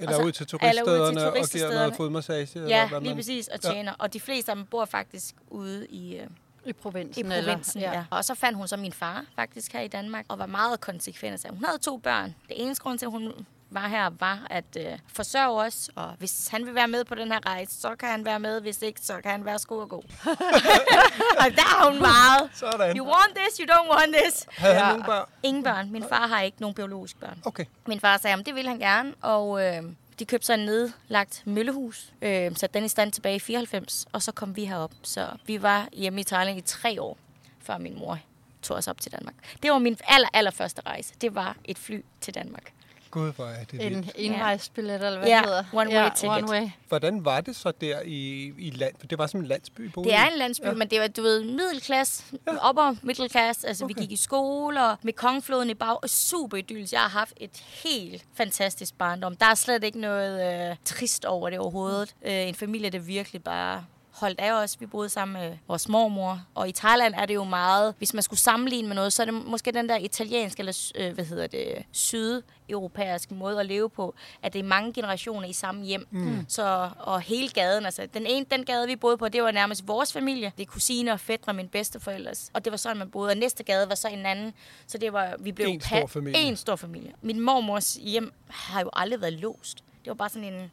Eller 0.00 0.18
Og 0.18 0.24
ud 0.24 0.32
til 0.32 0.46
turiststederne 0.46 1.40
og 1.40 1.48
giver 1.50 1.70
noget 1.74 1.94
fodmassage. 1.96 2.48
eller 2.54 2.68
Ja, 2.68 2.88
hvad 2.88 3.00
lige 3.00 3.10
man- 3.10 3.16
præcis, 3.18 3.48
og 3.48 3.58
Ja. 3.64 3.70
tjener. 3.70 3.92
Og 3.98 4.12
de 4.12 4.20
fleste 4.20 4.52
af 4.52 4.56
dem 4.56 4.66
bor 4.66 4.84
faktisk 4.84 5.34
ude 5.48 5.86
i, 5.86 6.16
øh, 6.16 6.26
I 6.64 6.72
provinsen. 6.72 7.26
i 7.26 7.28
provinsen. 7.42 7.80
Eller, 7.82 7.92
ja. 7.92 8.04
Og 8.10 8.24
så 8.24 8.34
fandt 8.34 8.56
hun 8.58 8.68
så 8.68 8.76
min 8.76 8.92
far 8.92 9.24
faktisk 9.36 9.72
her 9.72 9.80
i 9.80 9.88
Danmark, 9.88 10.24
og 10.28 10.38
var 10.38 10.46
meget 10.46 10.80
konsekvent. 10.80 11.32
Altså, 11.32 11.48
hun 11.50 11.64
havde 11.64 11.78
to 11.78 11.96
børn. 11.96 12.34
Det 12.48 12.62
eneste 12.62 12.82
grund 12.82 12.98
til, 12.98 13.06
at 13.06 13.12
hun 13.12 13.46
var 13.76 13.88
her, 13.88 14.10
var 14.20 14.46
at 14.50 14.64
øh, 14.78 14.98
forsørge 15.14 15.62
os. 15.64 15.90
Og 15.94 16.12
hvis 16.18 16.48
han 16.48 16.66
vil 16.66 16.74
være 16.74 16.88
med 16.88 17.04
på 17.04 17.14
den 17.14 17.32
her 17.32 17.46
rejse, 17.46 17.80
så 17.80 17.96
kan 17.96 18.08
han 18.08 18.24
være 18.24 18.40
med. 18.40 18.60
Hvis 18.60 18.82
ikke, 18.82 19.00
så 19.00 19.12
kan 19.22 19.30
han 19.30 19.44
være 19.44 19.58
sko 19.58 19.78
og 19.78 19.88
gå. 19.88 19.96
og 21.42 21.46
der 21.56 21.62
er 21.62 21.90
hun 21.90 21.98
meget. 22.00 22.50
Sådan. 22.54 22.96
You 22.96 23.06
want 23.06 23.34
this, 23.36 23.56
you 23.56 23.66
don't 23.74 23.90
want 23.96 24.14
this. 24.22 24.46
Havde 24.56 24.74
han 24.74 24.84
Ja. 24.84 24.88
nogle 24.90 25.04
børn? 25.04 25.24
Ingen 25.42 25.62
børn. 25.62 25.90
Min 25.92 26.04
far 26.08 26.26
har 26.26 26.40
ikke 26.40 26.56
nogen 26.60 26.74
biologiske 26.74 27.18
børn. 27.20 27.42
Okay. 27.44 27.64
Min 27.86 28.00
far 28.00 28.16
sagde, 28.18 28.36
at 28.40 28.46
det 28.46 28.54
ville 28.54 28.70
han 28.70 28.78
gerne, 28.78 29.14
og 29.22 29.64
øh, 29.66 29.82
de 30.18 30.24
købte 30.24 30.46
så 30.46 30.52
en 30.52 30.60
nedlagt 30.60 31.42
møllehus, 31.46 32.12
øh, 32.22 32.56
satte 32.56 32.74
den 32.78 32.84
i 32.84 32.88
stand 32.88 33.12
tilbage 33.12 33.36
i 33.36 33.38
94, 33.38 34.06
og 34.12 34.22
så 34.22 34.32
kom 34.32 34.56
vi 34.56 34.64
herop. 34.64 34.90
Så 35.02 35.26
vi 35.46 35.62
var 35.62 35.88
hjemme 35.92 36.20
i 36.20 36.24
Thailand 36.24 36.58
i 36.58 36.60
tre 36.60 37.02
år, 37.02 37.18
før 37.62 37.78
min 37.78 37.98
mor 37.98 38.18
tog 38.62 38.76
os 38.76 38.88
op 38.88 39.00
til 39.00 39.12
Danmark. 39.12 39.34
Det 39.62 39.70
var 39.70 39.78
min 39.78 39.98
aller, 40.08 40.28
aller 40.32 40.50
første 40.50 40.82
rejse. 40.86 41.14
Det 41.20 41.34
var 41.34 41.56
et 41.64 41.78
fly 41.78 42.04
til 42.20 42.34
Danmark. 42.34 42.72
Gud, 43.16 43.32
hvor 43.32 43.44
er 43.44 43.64
det 43.64 43.86
En 43.86 44.10
envejsbillet, 44.16 44.94
eller 44.94 45.18
hvad 45.18 45.28
Ja, 45.28 45.36
det 45.36 45.46
hedder. 45.46 45.64
one-way 45.72 46.14
ticket. 46.16 46.36
One 46.42 46.50
way. 46.50 46.70
Hvordan 46.88 47.24
var 47.24 47.40
det 47.40 47.56
så 47.56 47.72
der 47.80 48.00
i, 48.04 48.52
i 48.58 48.70
land? 48.70 48.94
For 49.00 49.06
det 49.06 49.18
var 49.18 49.26
som 49.26 49.40
en 49.40 49.46
landsby, 49.46 49.80
boede 49.80 50.08
Det 50.08 50.16
er 50.18 50.26
en 50.26 50.38
landsby, 50.38 50.66
ja. 50.66 50.72
men 50.72 50.88
det 50.88 51.00
var, 51.00 51.06
du 51.06 51.22
ved, 51.22 51.44
middelklasse, 51.44 52.24
ja. 52.46 52.68
upper 52.70 52.94
middelklasse. 53.02 53.68
Altså, 53.68 53.84
okay. 53.84 53.94
vi 53.94 54.00
gik 54.00 54.12
i 54.12 54.16
skole, 54.16 54.82
og 54.86 54.96
med 55.02 55.12
kongfloden 55.12 55.70
i 55.70 55.74
bag, 55.74 56.02
og 56.02 56.10
super 56.10 56.56
idyllisk. 56.56 56.92
Jeg 56.92 57.00
har 57.00 57.08
haft 57.08 57.32
et 57.36 57.62
helt 57.84 58.24
fantastisk 58.34 58.94
barndom. 58.98 59.36
Der 59.36 59.46
er 59.46 59.54
slet 59.54 59.84
ikke 59.84 60.00
noget 60.00 60.70
øh, 60.70 60.76
trist 60.84 61.24
over 61.24 61.50
det 61.50 61.58
overhovedet. 61.58 62.14
Øh, 62.26 62.48
en 62.48 62.54
familie, 62.54 62.90
der 62.90 62.98
virkelig 62.98 63.44
bare 63.44 63.84
holdt 64.16 64.40
af 64.40 64.52
os. 64.52 64.80
Vi 64.80 64.86
boede 64.86 65.08
sammen 65.08 65.42
med 65.42 65.56
vores 65.68 65.88
mormor. 65.88 66.40
Og 66.54 66.68
i 66.68 66.72
Thailand 66.72 67.14
er 67.14 67.26
det 67.26 67.34
jo 67.34 67.44
meget, 67.44 67.94
hvis 67.98 68.14
man 68.14 68.22
skulle 68.22 68.40
sammenligne 68.40 68.88
med 68.88 68.94
noget, 68.96 69.12
så 69.12 69.22
er 69.22 69.24
det 69.24 69.34
måske 69.34 69.72
den 69.72 69.88
der 69.88 69.96
italienske, 69.96 70.60
eller 70.60 70.92
øh, 70.94 71.14
hvad 71.14 71.24
hedder 71.24 71.46
det, 71.46 71.84
sydeuropæiske 71.92 73.34
måde 73.34 73.60
at 73.60 73.66
leve 73.66 73.90
på, 73.90 74.14
at 74.42 74.52
det 74.52 74.58
er 74.58 74.62
mange 74.64 74.92
generationer 74.92 75.48
i 75.48 75.52
samme 75.52 75.84
hjem. 75.84 76.06
Mm. 76.10 76.44
Så, 76.48 76.90
og 76.98 77.20
hele 77.20 77.48
gaden, 77.48 77.84
altså 77.84 78.08
den 78.14 78.26
ene, 78.26 78.46
den 78.50 78.64
gade, 78.64 78.86
vi 78.86 78.96
boede 78.96 79.16
på, 79.16 79.28
det 79.28 79.42
var 79.42 79.50
nærmest 79.50 79.88
vores 79.88 80.12
familie. 80.12 80.52
Det 80.56 80.62
er 80.62 80.70
kusiner 80.70 81.12
og 81.12 81.20
fædre, 81.20 81.54
min 81.54 81.68
bedsteforældres. 81.68 82.50
Og 82.54 82.64
det 82.64 82.70
var 82.70 82.76
sådan, 82.76 82.96
man 82.96 83.10
boede. 83.10 83.30
Og 83.30 83.36
næste 83.36 83.64
gade 83.64 83.88
var 83.88 83.94
så 83.94 84.08
en 84.08 84.26
anden. 84.26 84.54
Så 84.86 84.98
det 84.98 85.12
var, 85.12 85.34
vi 85.38 85.52
blev 85.52 85.66
En 85.66 85.80
stor 85.80 86.06
familie. 86.06 86.40
En 86.40 86.56
stor 86.56 86.76
familie. 86.76 87.12
Min 87.22 87.40
mormors 87.40 87.94
hjem 87.94 88.32
har 88.48 88.80
jo 88.80 88.90
aldrig 88.92 89.20
været 89.20 89.32
låst. 89.32 89.84
Det 90.04 90.10
var 90.10 90.14
bare 90.14 90.28
sådan 90.28 90.54
en 90.54 90.70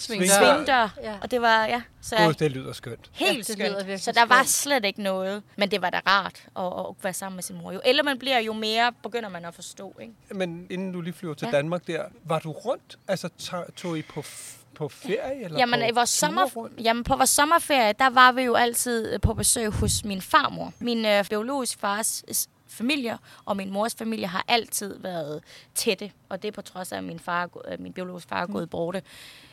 Svingdør. 0.00 0.54
svingdør. 0.54 0.88
Ja. 1.02 1.14
Og 1.22 1.30
det 1.30 1.40
var, 1.42 1.64
ja, 1.66 1.82
så 2.00 2.16
jeg, 2.16 2.26
Gud, 2.26 2.34
det 2.34 2.50
lyder 2.50 2.72
skønt. 2.72 3.10
Helt 3.12 3.48
Ja, 3.48 3.54
skønt. 3.54 3.86
lyder 3.86 3.96
Så 3.96 4.12
der 4.12 4.26
var 4.26 4.42
slet 4.42 4.84
ikke 4.84 5.02
noget. 5.02 5.42
Men 5.56 5.70
det 5.70 5.82
var 5.82 5.90
da 5.90 6.00
rart 6.06 6.42
at, 6.56 6.64
at 6.88 7.04
være 7.04 7.12
sammen 7.12 7.36
med 7.36 7.42
sin 7.42 7.56
mor. 7.56 7.72
Jo 7.72 7.80
ældre 7.84 8.02
man 8.02 8.18
bliver, 8.18 8.38
jo 8.38 8.52
mere 8.52 8.92
begynder 9.02 9.28
man 9.28 9.44
at 9.44 9.54
forstå. 9.54 9.94
Ikke? 10.00 10.12
Men 10.30 10.66
inden 10.70 10.92
du 10.92 11.00
lige 11.00 11.12
flyver 11.14 11.34
til 11.34 11.46
Ja. 11.52 11.56
Danmark 11.56 11.86
der, 11.86 12.02
var 12.24 12.38
du 12.38 12.52
rundt? 12.52 12.98
Altså, 13.08 13.28
tog, 13.76 13.98
I 13.98 14.02
på, 14.02 14.24
på 14.74 14.88
ferie? 14.88 15.44
Eller 15.44 15.58
Jamen, 15.58 15.80
på 15.80 15.86
i 15.86 15.90
vores 15.94 16.10
sommer, 16.10 16.68
jamen, 16.78 17.04
på 17.04 17.16
vores 17.16 17.30
sommerferie, 17.30 17.92
der 17.98 18.10
var 18.10 18.32
vi 18.32 18.42
jo 18.42 18.54
altid 18.54 19.12
øh, 19.12 19.20
på 19.20 19.34
besøg 19.34 19.68
hos 19.68 20.04
min 20.04 20.20
farmor. 20.22 20.72
Min 20.78 21.04
øh, 21.06 21.24
biologisk 21.28 21.80
fars 21.80 22.24
øh, 22.70 22.76
familie 22.76 23.18
og 23.44 23.56
min 23.56 23.70
mors 23.70 23.94
familie 23.94 24.26
har 24.26 24.44
altid 24.48 24.98
været 24.98 25.42
tætte. 25.74 26.12
Og 26.28 26.42
det 26.42 26.48
er 26.48 26.52
på 26.52 26.62
trods 26.62 26.92
af, 26.92 26.98
at 26.98 27.04
min, 27.04 27.18
far, 27.18 27.48
min 27.78 27.92
biologiske 27.92 28.28
far 28.28 28.42
er 28.42 28.46
Mm. 28.46 28.52
gået 28.52 28.70
borte. 28.70 29.02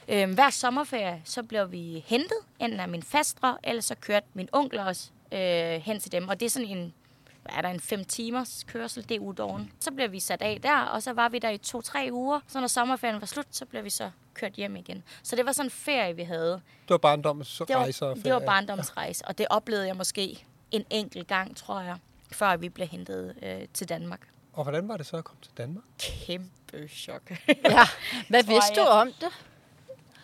Øhm, 0.08 0.34
hver 0.34 0.50
sommerferie, 0.50 1.22
så 1.26 1.44
blev 1.44 1.72
vi 1.72 2.04
hentet, 2.08 2.38
enten 2.60 2.80
af 2.80 2.88
min 2.90 3.04
fastre, 3.04 3.58
eller 3.64 3.82
så 3.82 3.96
kørte 3.96 4.28
min 4.34 4.50
onkel 4.52 4.80
også 4.80 5.10
øh, 5.32 5.40
hen 5.82 6.00
til 6.00 6.12
dem. 6.12 6.28
Og 6.28 6.40
det 6.40 6.46
er 6.46 6.50
sådan 6.50 6.68
en 6.68 6.94
er 7.50 7.62
der, 7.62 7.70
en 7.70 7.80
fem 7.80 8.06
timers 8.06 8.64
kørsel, 8.68 9.10
det 9.10 9.16
er 9.16 9.20
udåren. 9.20 9.72
Så 9.80 9.92
bliver 9.92 10.08
vi 10.08 10.20
sat 10.20 10.42
af 10.42 10.60
der, 10.64 10.78
og 10.82 11.04
så 11.04 11.14
var 11.14 11.30
vi 11.30 11.40
der 11.40 11.50
i 11.50 11.58
to-tre 11.58 12.10
uger. 12.12 12.40
Så 12.48 12.60
når 12.60 12.68
sommerferien 12.68 13.22
var 13.22 13.28
slut, 13.28 13.46
så 13.52 13.66
blev 13.66 13.84
vi 13.84 13.90
så 13.90 14.12
kørt 14.34 14.54
hjem 14.54 14.76
igen. 14.76 15.04
Så 15.24 15.36
det 15.36 15.46
var 15.46 15.52
sådan 15.52 15.66
en 15.68 15.72
ferie, 15.72 16.16
vi 16.16 16.24
havde. 16.24 16.52
Det 16.52 16.90
var 16.90 16.98
barndommens 16.98 17.62
Det 17.68 17.76
var, 17.76 18.14
det 18.14 18.34
var 18.34 18.40
barndomsrejse, 18.40 19.26
og 19.26 19.38
det 19.38 19.48
oplevede 19.50 19.88
jeg 19.88 19.96
måske 19.96 20.46
en 20.72 20.86
enkelt 20.90 21.28
gang, 21.28 21.58
tror 21.58 21.80
jeg, 21.82 21.98
før 22.32 22.58
vi 22.58 22.70
blev 22.70 22.88
hentet 22.88 23.36
øh, 23.44 23.68
til 23.74 23.90
Danmark. 23.90 24.20
Og 24.54 24.64
hvordan 24.64 24.88
var 24.88 24.98
det 24.98 25.06
så 25.06 25.18
at 25.18 25.24
komme 25.24 25.42
til 25.42 25.52
Danmark? 25.58 25.84
Kæmpe 26.00 26.88
chok. 26.90 27.22
Ja. 27.70 27.88
Hvad 28.30 28.44
vidste 28.44 28.76
du 28.76 28.82
om 28.82 29.08
det? 29.22 29.30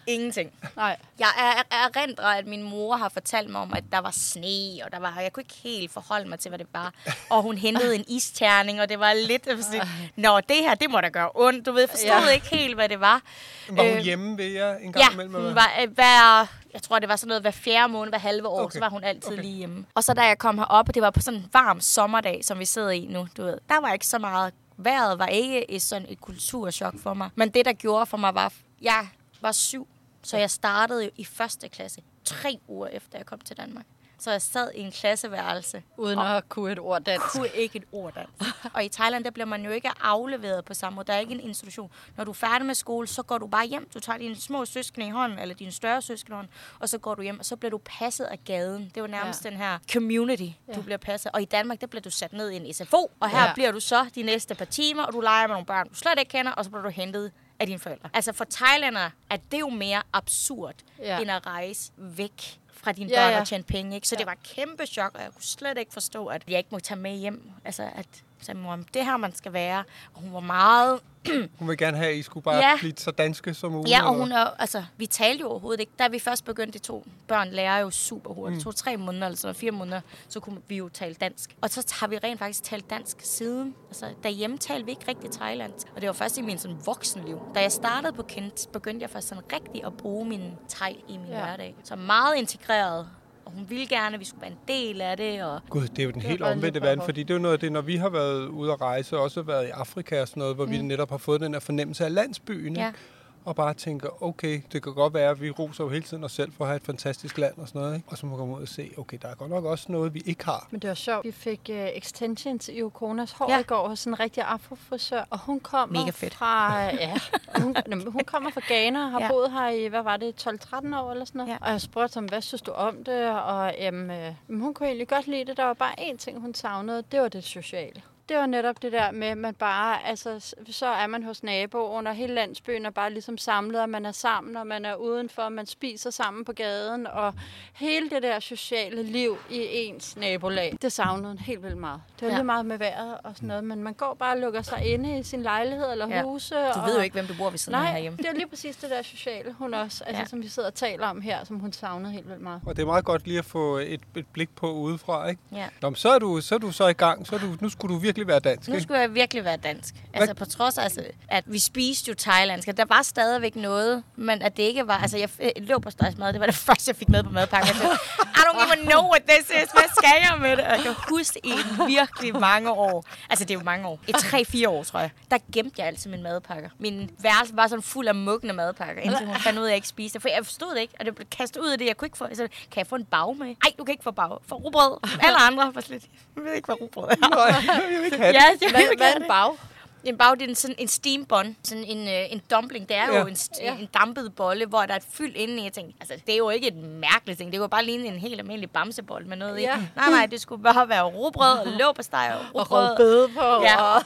Ingenting. 0.07 0.51
Nej. 0.75 0.98
Jeg 1.19 1.27
er, 1.38 1.75
er 1.75 1.89
erindrer, 1.95 2.25
at 2.27 2.48
min 2.48 2.63
mor 2.63 2.95
har 2.95 3.10
fortalt 3.10 3.50
mig 3.50 3.62
om, 3.62 3.74
at 3.74 3.83
der 3.91 3.98
var 4.00 4.12
sne, 4.12 4.86
og 4.86 4.91
der 4.91 5.00
var, 5.00 5.19
jeg 5.19 5.33
kunne 5.33 5.41
ikke 5.43 5.53
helt 5.63 5.91
forholde 5.91 6.29
mig 6.29 6.39
til, 6.39 6.50
hvad 6.50 6.60
det 6.60 6.67
var. 6.74 6.93
Og 7.29 7.41
hun 7.41 7.57
hentede 7.57 7.95
en 7.95 8.05
isterning, 8.07 8.81
og 8.81 8.89
det 8.89 9.00
var 9.00 9.13
lidt 9.13 9.43
sådan, 9.63 9.88
Nå, 10.15 10.39
det 10.39 10.55
her, 10.57 10.75
det 10.75 10.89
må 10.89 11.01
da 11.01 11.10
gøre 11.10 11.29
ondt. 11.36 11.65
Du 11.65 11.72
ved, 11.72 11.88
forstod 11.88 12.07
Ja. 12.10 12.22
ja. 12.25 12.29
ikke 12.29 12.48
helt, 12.48 12.75
hvad 12.75 12.89
det 12.89 13.00
var. 13.00 13.22
Var 13.69 13.83
hun 13.83 13.91
Øh, 13.98 14.03
hjemme 14.03 14.38
ved 14.38 14.45
jer 14.45 14.75
en 14.75 14.93
gang 14.93 15.05
Ja, 15.05 15.13
imellem? 15.13 15.33
hun 15.33 15.41
eller 15.41 15.53
var 15.53 15.72
øh, 15.81 15.91
hver, 15.91 16.48
jeg 16.74 16.82
tror, 16.82 17.00
det 17.00 17.10
var 17.10 17.15
sådan 17.15 17.27
noget 17.27 17.42
hver 17.44 17.51
fjerde 17.51 17.94
måned, 17.94 18.12
hver 18.12 18.20
halve 18.20 18.48
år, 18.48 18.60
Okay. 18.62 18.74
så 18.74 18.80
var 18.80 18.89
hun 18.89 19.03
altid 19.03 19.32
Okay. 19.32 19.42
lige 19.42 19.56
hjemme. 19.58 19.86
Og 19.96 20.03
så 20.03 20.13
da 20.13 20.22
jeg 20.22 20.38
kom 20.38 20.58
herop, 20.58 20.88
og 20.88 20.94
det 20.96 21.01
var 21.01 21.10
på 21.10 21.22
sådan 21.22 21.39
en 21.39 21.50
varm 21.53 21.82
sommerdag, 21.82 22.46
som 22.46 22.60
vi 22.60 22.65
sidder 22.65 22.89
i 22.89 23.06
nu, 23.10 23.27
du 23.38 23.44
ved, 23.44 23.58
der 23.70 23.82
var 23.82 23.94
ikke 23.94 24.08
så 24.08 24.20
meget, 24.20 24.53
vejret 24.77 25.20
var 25.20 25.27
ikke 25.27 25.72
et, 25.72 25.82
sådan 25.82 26.06
et 26.10 26.22
kulturschok 26.22 26.94
for 27.00 27.13
mig. 27.13 27.30
Men 27.36 27.50
det, 27.50 27.65
der 27.65 27.74
gjorde 27.74 28.06
for 28.06 28.18
mig, 28.18 28.36
var, 28.36 28.53
jeg 28.82 29.08
var 29.42 29.51
syv, 29.51 29.88
så 30.24 30.38
jeg 30.38 30.51
startede 30.51 31.10
i 31.15 31.25
første 31.25 31.70
klasse, 31.70 32.01
tre 32.25 32.60
uger 32.68 32.88
efter 32.88 33.18
jeg 33.18 33.25
kom 33.25 33.39
til 33.39 33.58
Danmark. 33.58 33.86
Så 34.24 34.32
jeg 34.32 34.42
sad 34.42 34.72
i 34.75 34.80
en 34.80 34.92
klasseværelse 34.92 35.84
Uden 35.98 36.20
at 36.20 36.50
kunne 36.50 36.72
et 36.72 36.80
ord 36.80 37.01
dansk. 37.01 37.25
kunne 37.32 37.48
ikke 37.56 37.77
et 37.77 37.84
ord 37.92 38.13
dansk. 38.13 38.56
Og 38.75 38.84
i 38.84 38.89
Thailand, 38.89 39.24
der 39.24 39.32
bliver 39.32 39.46
man 39.46 39.65
jo 39.65 39.72
ikke 39.72 39.89
afleveret 40.01 40.65
på 40.65 40.74
samme 40.74 40.96
måde. 40.96 41.08
Der 41.08 41.13
er 41.13 41.20
ikke 41.20 41.34
en 41.34 41.39
institution. 41.39 41.92
Når 42.18 42.24
du 42.24 42.32
er 42.32 42.36
færdig 42.36 42.65
med 42.65 42.75
skole, 42.75 43.08
så 43.08 43.24
går 43.24 43.38
du 43.38 43.48
bare 43.48 43.65
hjem. 43.68 43.89
Du 43.94 44.00
tager 44.00 44.18
dine 44.20 44.36
små 44.36 44.65
søskende 44.65 45.08
i 45.08 45.10
hånden, 45.10 45.39
eller 45.39 45.56
dine 45.56 45.72
større 45.72 46.01
søskende 46.01 46.36
i 46.36 46.36
hånden, 46.36 46.53
og 46.80 46.89
så 46.89 46.98
går 46.98 47.15
du 47.15 47.22
hjem, 47.22 47.39
og 47.39 47.46
så 47.46 47.56
bliver 47.56 47.70
du 47.72 47.77
passet 47.86 48.25
af 48.25 48.39
gaden. 48.46 48.92
Det 48.96 49.01
var 49.03 49.08
nærmest 49.08 49.46
Ja. 49.46 49.50
ja. 49.50 49.53
den 49.53 49.62
her 49.63 49.80
community, 49.94 50.48
du 50.75 50.82
bliver 50.82 50.98
passet. 50.98 51.32
Og 51.32 51.42
i 51.42 51.46
Danmark, 51.46 51.82
der 51.82 51.88
bliver 51.88 52.01
du 52.01 52.10
sat 52.10 52.34
ned 52.34 52.50
i 52.51 52.56
en 52.56 52.74
SFO, 52.74 53.12
og 53.20 53.30
her 53.30 53.38
Ja. 53.39 53.46
ja. 53.46 53.53
bliver 53.53 53.72
du 53.72 53.80
så 53.80 54.06
de 54.15 54.24
næste 54.24 54.56
par 54.56 54.65
timer, 54.65 55.03
og 55.03 55.13
du 55.13 55.20
leger 55.22 55.48
med 55.48 55.53
nogle 55.56 55.65
børn, 55.65 55.89
du 55.89 55.96
slet 55.96 56.20
ikke 56.20 56.30
kender, 56.32 56.51
og 56.51 56.63
så 56.63 56.70
bliver 56.70 56.84
du 56.84 56.89
hentet 56.89 57.32
af 57.60 57.68
dine 57.68 57.80
forældre. 57.80 58.10
Altså 58.13 58.34
for 58.34 58.46
thailændere 58.50 59.12
er 59.30 59.38
det 59.51 59.60
jo 59.60 59.70
mere 59.70 60.01
absurd, 60.13 60.75
Ja. 61.00 61.15
ja. 61.15 61.22
end 61.22 61.32
at 61.32 61.46
rejse 61.48 61.92
væk 61.98 62.60
fra 62.84 62.92
dine 62.92 63.10
Ja, 63.10 63.16
børn 63.16 63.32
ja. 63.34 63.40
og 63.40 63.48
tjene 63.48 63.63
penge. 63.63 63.96
Ikke? 63.96 64.08
Så 64.08 64.16
ja. 64.16 64.18
det 64.20 64.25
var 64.25 64.32
et 64.32 64.44
kæmpe 64.44 64.86
chok, 64.86 65.12
og 65.16 65.22
jeg 65.22 65.32
kunne 65.34 65.44
slet 65.44 65.78
ikke 65.78 65.94
forstå, 65.94 66.25
at 66.25 66.42
jeg 66.48 66.58
ikke 66.58 66.70
må 66.72 66.80
tage 66.80 67.00
med 67.00 67.16
hjem. 67.18 67.52
Altså, 67.66 67.90
at 67.96 68.08
sagde 68.44 68.58
min 68.58 68.64
mor, 68.64 68.76
det 68.94 69.00
er 69.00 69.04
her, 69.04 69.18
man 69.18 69.36
skal 69.36 69.54
være. 69.54 69.84
Og 70.14 70.22
hun 70.22 70.34
var 70.34 70.40
meget 70.40 71.00
Hun 71.60 71.68
vil 71.70 71.78
gerne 71.78 71.98
have, 71.98 72.10
at 72.12 72.16
I 72.18 72.22
skulle 72.22 72.44
bare 72.44 72.56
Ja. 72.56 72.78
blive 72.80 72.94
så 72.98 73.12
danske 73.12 73.54
som 73.54 73.72
muligt. 73.72 73.90
Ja, 73.90 74.08
og 74.10 74.16
hun 74.16 74.32
er, 74.32 74.46
altså, 74.60 74.84
vi 74.98 75.06
talte 75.06 75.42
jo 75.42 75.50
overhovedet 75.50 75.80
ikke. 75.80 75.92
Da 76.00 76.08
vi 76.08 76.20
først 76.20 76.46
begyndte, 76.46 76.80
de 76.80 76.84
to 76.84 77.06
børn 77.28 77.50
lærer 77.50 77.78
jo 77.80 77.90
super 77.92 78.34
hurtigt. 78.34 78.56
Det 78.58 78.64
tog 78.64 78.76
tre 78.76 78.98
måneder, 78.98 79.26
eller 79.26 79.38
sådan 79.38 79.56
fire 79.56 79.72
måneder, 79.72 80.02
så 80.30 80.40
kunne 80.40 80.58
vi 80.68 80.76
jo 80.78 80.90
tale 80.90 81.14
dansk. 81.16 81.56
Og 81.62 81.70
så 81.70 81.96
har 82.00 82.08
vi 82.08 82.18
rent 82.18 82.40
faktisk 82.40 82.64
talt 82.64 82.90
dansk 82.90 83.18
siden. 83.22 83.76
Altså, 83.90 84.06
derhjemme 84.24 84.58
talte 84.58 84.86
vi 84.86 84.92
ikke 84.92 85.08
rigtig 85.08 85.32
thailandsk. 85.32 85.88
Og 85.96 86.02
det 86.02 86.08
var 86.08 86.14
først 86.14 86.38
i 86.38 86.42
min 86.42 86.58
sådan, 86.58 86.78
voksenliv. 86.86 87.42
Da 87.56 87.62
jeg 87.62 87.72
startede 87.72 88.14
på 88.14 88.24
Kent, 88.24 88.68
begyndte 88.74 89.02
jeg 89.04 89.10
først 89.10 89.28
sådan 89.28 89.44
rigtig 89.54 89.86
at 89.86 89.98
bruge 89.98 90.26
min 90.26 90.52
thai 90.70 91.04
i 91.08 91.18
min 91.18 91.28
ja. 91.28 91.34
hverdag. 91.46 91.76
Så 91.84 91.96
meget 91.96 92.36
integreret. 92.36 93.08
Hun 93.53 93.65
ville 93.69 93.88
gerne, 93.88 94.13
at 94.13 94.19
vi 94.19 94.25
skulle 94.25 94.41
være 94.41 94.51
en 94.51 94.57
del 94.67 95.01
af 95.01 95.17
det. 95.17 95.43
Og 95.43 95.62
Gud, 95.69 95.88
det 95.88 96.00
er 96.00 96.03
jo 96.03 96.12
den 96.12 96.22
Det 96.22 96.29
helt 96.29 96.41
omvendte 96.41 96.81
verden, 96.81 97.03
fordi 97.05 97.24
det 97.24 97.29
er 97.29 97.33
jo 97.36 97.41
noget 97.41 97.53
af 97.53 97.60
det, 97.60 97.72
når 97.72 97.81
vi 97.81 97.95
har 97.95 98.10
været 98.10 98.48
ude 98.48 98.72
at 98.72 98.81
rejse, 98.81 99.17
og 99.17 99.24
også 99.24 99.41
været 99.41 99.67
i 99.67 99.69
Afrika 99.69 100.22
og 100.22 100.27
sådan 100.27 100.41
noget, 100.41 100.55
hvor 100.55 100.65
mm. 100.65 100.72
vi 100.72 100.81
netop 100.81 101.10
har 101.10 101.17
fået 101.17 101.41
den 101.41 101.53
her 101.53 101.60
fornemmelse 101.60 102.05
af 102.05 102.13
landsbyen, 102.13 102.75
Ja. 102.75 102.88
ikke? 102.88 103.00
Og 103.46 103.56
bare 103.56 103.74
tænker, 103.74 104.24
okay, 104.24 104.62
det 104.72 104.84
kan 104.84 104.94
godt 104.94 105.14
være, 105.14 105.30
at 105.30 105.42
vi 105.42 105.52
roser 105.52 105.84
jo 105.84 105.90
hele 105.90 106.04
tiden 106.04 106.24
os 106.24 106.32
selv 106.32 106.52
for 106.52 106.64
at 106.64 106.68
have 106.70 106.76
et 106.76 106.84
fantastisk 106.84 107.38
land 107.38 107.54
og 107.58 107.68
sådan 107.68 107.82
noget, 107.82 107.96
ikke? 107.96 108.08
og 108.10 108.18
så 108.18 108.26
må 108.26 108.38
komme 108.38 108.56
ud 108.56 108.62
og 108.62 108.68
se, 108.68 108.92
okay, 108.98 109.18
der 109.22 109.28
er 109.28 109.36
godt 109.36 109.50
nok 109.50 109.66
også 109.66 109.92
noget, 109.92 110.14
vi 110.14 110.22
ikke 110.26 110.46
har. 110.46 110.68
Men 110.72 110.80
det 110.82 110.88
var 110.88 110.94
sjovt. 110.94 111.26
Vi 111.26 111.32
fik 111.32 111.60
uh, 111.70 111.76
extensions 111.76 112.70
i 112.74 112.82
Okonas 112.82 113.32
hår 113.32 113.52
Ja. 113.52 113.60
i 113.60 113.64
går 113.64 113.88
hos 113.88 114.06
en 114.06 114.20
rigtig 114.20 114.44
afrofrisør, 114.44 115.24
og 115.30 115.40
hun 115.40 115.60
kommer 115.60 116.00
Mega 116.00 116.12
fedt. 116.12 116.34
fra... 116.34 116.82
Ja, 116.84 117.14
hun, 117.62 117.76
hun 118.08 118.22
kommer 118.26 118.52
fra 118.52 118.62
Ghana 118.68 119.06
og 119.06 119.12
har 119.12 119.20
Ja. 119.22 119.28
boet 119.32 119.52
her 119.52 119.70
i, 119.70 119.88
hvad 119.88 120.02
var 120.04 120.18
det, 120.18 120.48
12-13 120.48 120.98
år 120.98 121.12
eller 121.12 121.26
sådan 121.26 121.40
noget. 121.40 121.52
Ja. 121.52 121.58
Og 121.62 121.70
jeg 121.72 121.82
spurgte 121.82 122.14
ham, 122.16 122.26
hvad 122.26 122.42
synes 122.42 122.62
du 122.62 122.72
om 122.72 123.04
det? 123.04 123.30
Og 123.30 123.74
jamen, 123.80 124.12
øh, 124.12 124.34
hun 124.60 124.74
kunne 124.74 124.88
egentlig 124.88 125.08
godt 125.08 125.28
lide 125.28 125.46
det. 125.46 125.58
Der 125.58 125.64
var 125.66 125.74
bare 125.74 126.00
én 126.00 126.18
ting, 126.18 126.42
hun 126.42 126.54
savnede. 126.54 127.04
Det 127.12 127.22
var 127.22 127.28
det 127.28 127.44
sociale. 127.44 128.02
Det 128.30 128.38
var 128.38 128.46
netop 128.46 128.82
det 128.82 128.92
der 128.92 129.12
med, 129.12 129.27
at 129.27 129.38
man 129.38 129.53
bare, 129.53 130.06
altså, 130.08 130.56
så 130.72 130.86
er 130.86 131.08
man 131.08 131.24
hos 131.24 131.44
naboen, 131.44 132.08
og 132.08 132.15
hele 132.15 132.34
landsbyen 132.34 132.86
er 132.86 132.89
bare 132.89 133.10
ligesom 133.13 133.38
samlet, 133.38 133.82
og 133.82 133.89
man 133.89 134.06
er 134.06 134.12
sammen, 134.12 134.58
og 134.58 134.68
man 134.68 134.86
er 134.86 134.96
udenfor, 134.96 135.50
man 135.50 135.65
spiser 135.65 136.10
sammen 136.10 136.46
på 136.46 136.51
gaden, 136.53 137.08
og 137.08 137.34
hele 137.74 138.10
det 138.10 138.24
der 138.24 138.39
sociale 138.39 139.03
liv 139.03 139.38
i 139.50 139.68
ens 139.72 140.15
nabolag, 140.18 140.77
det 140.82 140.92
savnede 140.92 141.27
hun 141.27 141.38
helt 141.38 141.63
vildt 141.63 141.77
meget. 141.77 142.01
Det 142.20 142.22
var 142.22 142.27
Ja. 142.32 142.36
lige 142.38 142.44
meget 142.44 142.65
med 142.65 142.77
vejret 142.77 143.18
og 143.24 143.36
sådan 143.36 143.48
noget, 143.48 143.63
men 143.63 143.84
man 143.84 143.94
går 143.94 144.13
bare 144.20 144.34
og 144.36 144.39
lukker 144.39 144.62
sig 144.62 144.86
inde 144.86 145.20
i 145.20 145.24
sin 145.24 145.44
lejlighed 145.44 145.92
eller 145.92 146.08
Ja. 146.08 146.22
huse. 146.24 146.56
du 146.56 146.60
og 146.80 146.88
ved 146.88 146.96
jo 146.96 147.01
ikke, 147.01 147.13
hvem 147.13 147.27
du 147.27 147.34
bor 147.38 147.50
ved 147.50 147.58
siden 147.58 147.75
af 147.75 147.82
Nej, 147.82 147.92
herhjemme. 147.92 148.18
det 148.18 148.25
er 148.25 148.34
lige 148.34 148.48
præcis 148.48 148.75
det 148.75 148.89
der 148.89 149.01
sociale, 149.01 149.53
hun 149.53 149.74
også, 149.74 150.03
altså, 150.03 150.22
Ja. 150.22 150.25
som 150.27 150.42
vi 150.44 150.48
sidder 150.48 150.70
og 150.70 150.75
taler 150.75 151.08
om 151.08 151.22
her, 151.22 151.44
som 151.44 151.60
hun 151.60 151.74
savnede 151.74 152.13
helt 152.13 152.27
vildt 152.30 152.42
meget. 152.42 152.62
Og 152.65 152.75
det 152.75 152.82
er 152.82 152.86
meget 152.86 153.06
godt 153.06 153.27
lige 153.27 153.39
at 153.39 153.46
få 153.46 153.77
et, 153.77 154.01
et 154.15 154.25
blik 154.34 154.50
på 154.56 154.72
udefra, 154.72 155.27
ikke? 155.27 155.42
Ja. 155.51 155.68
Nå, 155.82 155.94
så 155.94 156.10
er 156.10 156.20
du 156.20 156.42
så, 156.42 156.56
er 156.56 156.60
du 156.60 156.72
så 156.72 156.88
i 156.88 156.94
gang, 156.94 157.27
så 157.27 157.36
er 157.36 157.39
du, 157.39 157.46
nu 157.62 157.70
skulle 157.70 157.94
du 157.96 158.00
virkelig 158.00 158.23
være 158.27 158.39
dansk, 158.39 158.68
Nu 158.70 158.74
ikke? 158.74 158.84
skulle 158.84 159.00
jeg 159.00 159.13
virkelig 159.13 159.46
være 159.46 159.58
dansk. 159.58 159.96
Altså 160.13 160.34
på 160.34 160.46
trods 160.46 160.77
af, 160.77 160.84
altså, 160.84 161.03
at 161.27 161.44
vi 161.48 161.60
spiste 161.60 162.10
jo 162.10 162.15
thailandsk, 162.20 162.68
og 162.68 162.77
der 162.77 162.86
var 162.86 163.01
stadigvæk 163.01 163.56
noget, 163.56 164.03
men 164.15 164.42
at 164.42 164.58
det 164.58 164.63
ikke 164.63 164.88
var... 164.88 164.98
Altså, 164.98 165.18
jeg 165.18 165.30
lå 165.58 165.80
på 165.80 165.89
mad, 166.18 166.34
det 166.34 166.39
var 166.39 166.46
det 166.46 166.56
første, 166.68 166.89
jeg 166.89 166.96
fik 166.96 167.10
med 167.10 167.24
på 167.24 167.30
madpakken. 167.30 167.68
Jeg 167.68 167.75
tænkte, 167.75 167.98
I 168.22 168.39
don't 168.46 168.74
even 168.74 168.86
know 168.86 169.01
what 169.12 169.24
this 169.27 169.50
is. 169.50 169.72
Hvad 169.72 169.89
skal 169.98 170.12
jeg 170.22 170.38
med 170.42 170.51
det? 170.51 170.65
Og 170.65 170.72
jeg 170.72 170.80
kan 170.84 170.94
huske 171.10 171.39
i 171.44 171.53
virkelig 171.88 172.39
mange 172.39 172.72
år, 172.72 173.06
altså 173.30 173.46
det 173.46 173.53
er 173.53 173.60
jo 173.60 173.63
mange 173.63 173.88
år, 173.88 174.00
i 174.08 174.12
3-4 174.12 174.68
år, 174.68 174.84
tror 174.84 175.00
jeg, 175.00 175.10
der 175.32 175.38
gemte 175.53 175.75
jeg 175.77 175.88
altid 175.88 176.10
mine 176.10 176.24
madpakker. 176.24 176.70
Min 176.80 177.10
værelse 177.20 177.56
var 177.56 177.68
sådan 177.68 177.84
fuld 177.84 178.08
af 178.08 178.15
mugne 178.15 178.53
madpakker, 178.53 179.01
indtil 179.01 179.25
hun 179.27 179.36
fandt 179.36 179.60
ud 179.60 179.63
af, 179.63 179.68
at 179.68 179.72
jeg 179.72 179.75
ikke 179.75 179.88
spiste. 179.88 180.20
For 180.20 180.30
jeg 180.30 180.46
forstod 180.46 180.75
det 180.75 180.82
ikke, 180.82 180.94
og 181.00 181.06
det 181.06 181.15
blev 181.15 181.27
kastet 181.38 181.62
ud 181.62 181.70
af 181.70 181.77
det. 181.77 181.86
Jeg 181.86 181.98
kunne 181.98 182.06
ikke 182.06 182.18
få... 182.18 182.27
Så, 182.34 182.48
kan 182.72 182.77
jeg 182.80 182.88
få 182.88 182.96
en 182.96 183.06
bag 183.06 183.38
med? 183.38 183.46
Nej, 183.48 183.56
du 183.77 183.84
kan 183.84 183.92
ikke 183.92 184.03
få 184.03 184.12
bag. 184.12 184.38
Få 184.48 184.56
rugbrød. 184.56 185.10
Alle 185.22 185.38
andre 185.38 185.75
var 185.75 185.82
slet... 185.82 186.03
Jeg 186.36 186.44
ved 186.44 186.53
ikke, 186.53 186.65
hvad 186.65 186.82
rugbrød 186.82 187.10
er. 187.10 187.15
Nej, 187.30 188.02
vil 188.03 188.13
ikke 188.13 188.17
have 188.17 188.33
det. 188.33 188.39
Ja, 188.39 188.43
jeg 188.62 188.72
Hvad, 188.72 188.81
vil 188.89 188.98
hvad 188.98 189.12
er 189.12 189.15
en 189.15 189.24
bag? 189.27 189.57
en 190.03 190.17
bag, 190.17 190.31
det 190.33 190.41
er 190.41 190.48
en, 190.48 190.55
sådan 190.55 190.75
en 190.79 190.88
steam 190.88 191.25
bun, 191.25 191.55
sådan 191.63 191.83
en, 191.83 192.07
øh, 192.07 192.31
en 192.33 192.41
dumpling. 192.51 192.89
Det 192.89 192.98
er 192.98 193.07
jo 193.07 193.13
Ja. 193.13 193.22
en, 193.25 193.33
st- 193.36 193.62
Ja. 193.63 193.75
en 193.75 193.89
dampet 193.93 194.36
bolle, 194.36 194.65
hvor 194.65 194.81
der 194.81 194.93
er 194.93 194.98
et 194.98 195.03
fyld 195.13 195.36
inde 195.36 195.57
i. 195.60 195.63
Jeg 195.63 195.74
tænkte, 195.74 195.95
altså, 196.00 196.15
det 196.27 196.33
er 196.33 196.38
jo 196.38 196.50
ikke 196.50 196.67
et 196.67 196.75
mærkeligt 196.75 197.38
ting. 197.39 197.51
Det 197.51 197.60
kunne 197.60 197.69
bare 197.69 197.86
ligne 197.86 198.05
en 198.07 198.19
helt 198.19 198.39
almindelig 198.39 198.72
bamsebold 198.72 199.25
med 199.25 199.38
noget 199.38 199.62
Ja. 199.62 199.77
i. 199.77 199.81
Nej, 199.95 200.10
nej, 200.10 200.25
det 200.25 200.41
skulle 200.41 200.63
bare 200.63 200.89
være 200.89 201.03
rugbrød 201.03 201.57
og 201.57 201.67
låbesteg 201.67 202.33
og 202.36 202.39
Og 202.39 202.62
rugbrød. 202.62 202.88
rødbede 203.00 203.27
på. 203.29 203.41
Ja. 203.63 203.81
Og, 203.81 204.01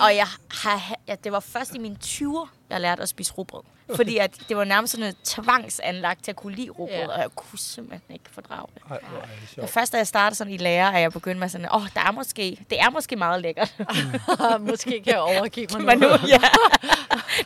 Og 0.00 0.16
jeg 0.16 0.26
har, 0.50 0.92
ja, 1.08 1.14
det 1.24 1.32
var 1.32 1.40
først 1.40 1.74
i 1.74 1.78
mine 1.78 1.96
20'er, 2.04 2.48
jeg 2.70 2.80
lærte 2.80 3.02
at 3.02 3.08
spise 3.08 3.32
rugbrød. 3.32 3.62
Fordi 3.96 4.16
at 4.18 4.30
det 4.48 4.56
var 4.56 4.64
nærmest 4.64 4.90
sådan 4.90 5.06
et 5.06 5.16
tvangsanlagt 5.24 6.24
til 6.24 6.30
at 6.32 6.36
kunne 6.36 6.54
lide 6.54 6.70
rugbrød, 6.70 6.96
Ja. 6.98 7.08
og 7.08 7.18
jeg 7.20 7.28
kunne 7.36 7.58
simpelthen 7.58 8.14
ikke 8.14 8.24
fordrage 8.32 8.66
det. 8.74 8.82
Ej, 8.90 8.98
hvor 9.10 9.18
er 9.18 9.20
det 9.22 9.30
Men 9.40 9.48
sjovt. 9.54 9.70
først 9.70 9.92
da 9.92 9.96
jeg 9.96 10.06
startede 10.06 10.34
sådan 10.38 10.52
i 10.52 10.56
lærer, 10.56 10.90
at 10.90 11.00
jeg 11.00 11.12
begyndte 11.12 11.40
med 11.40 11.48
sådan, 11.48 11.66
åh, 11.74 11.82
oh, 11.82 11.88
der 11.94 12.00
er 12.00 12.10
måske, 12.12 12.58
det 12.70 12.80
er 12.80 12.90
måske 12.90 13.16
meget 13.16 13.42
lækkert. 13.42 13.74
måske 14.70 14.90
kan 14.90 15.12
jeg 15.12 15.20
overgive 15.20 15.66
mig 15.72 15.82
Men 15.84 15.98
nu. 15.98 16.08
nu, 16.08 16.14
ja. 16.28 16.38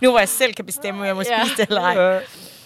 nu 0.01 0.11
hvor 0.11 0.19
jeg 0.19 0.29
selv 0.29 0.55
kan 0.55 0.67
bestemme, 0.67 1.01
om 1.01 1.07
jeg 1.07 1.15
må 1.17 1.23
Ja. 1.31 1.41
spise 1.45 1.57
det 1.57 1.69
eller 1.69 1.83
ej. 1.83 2.23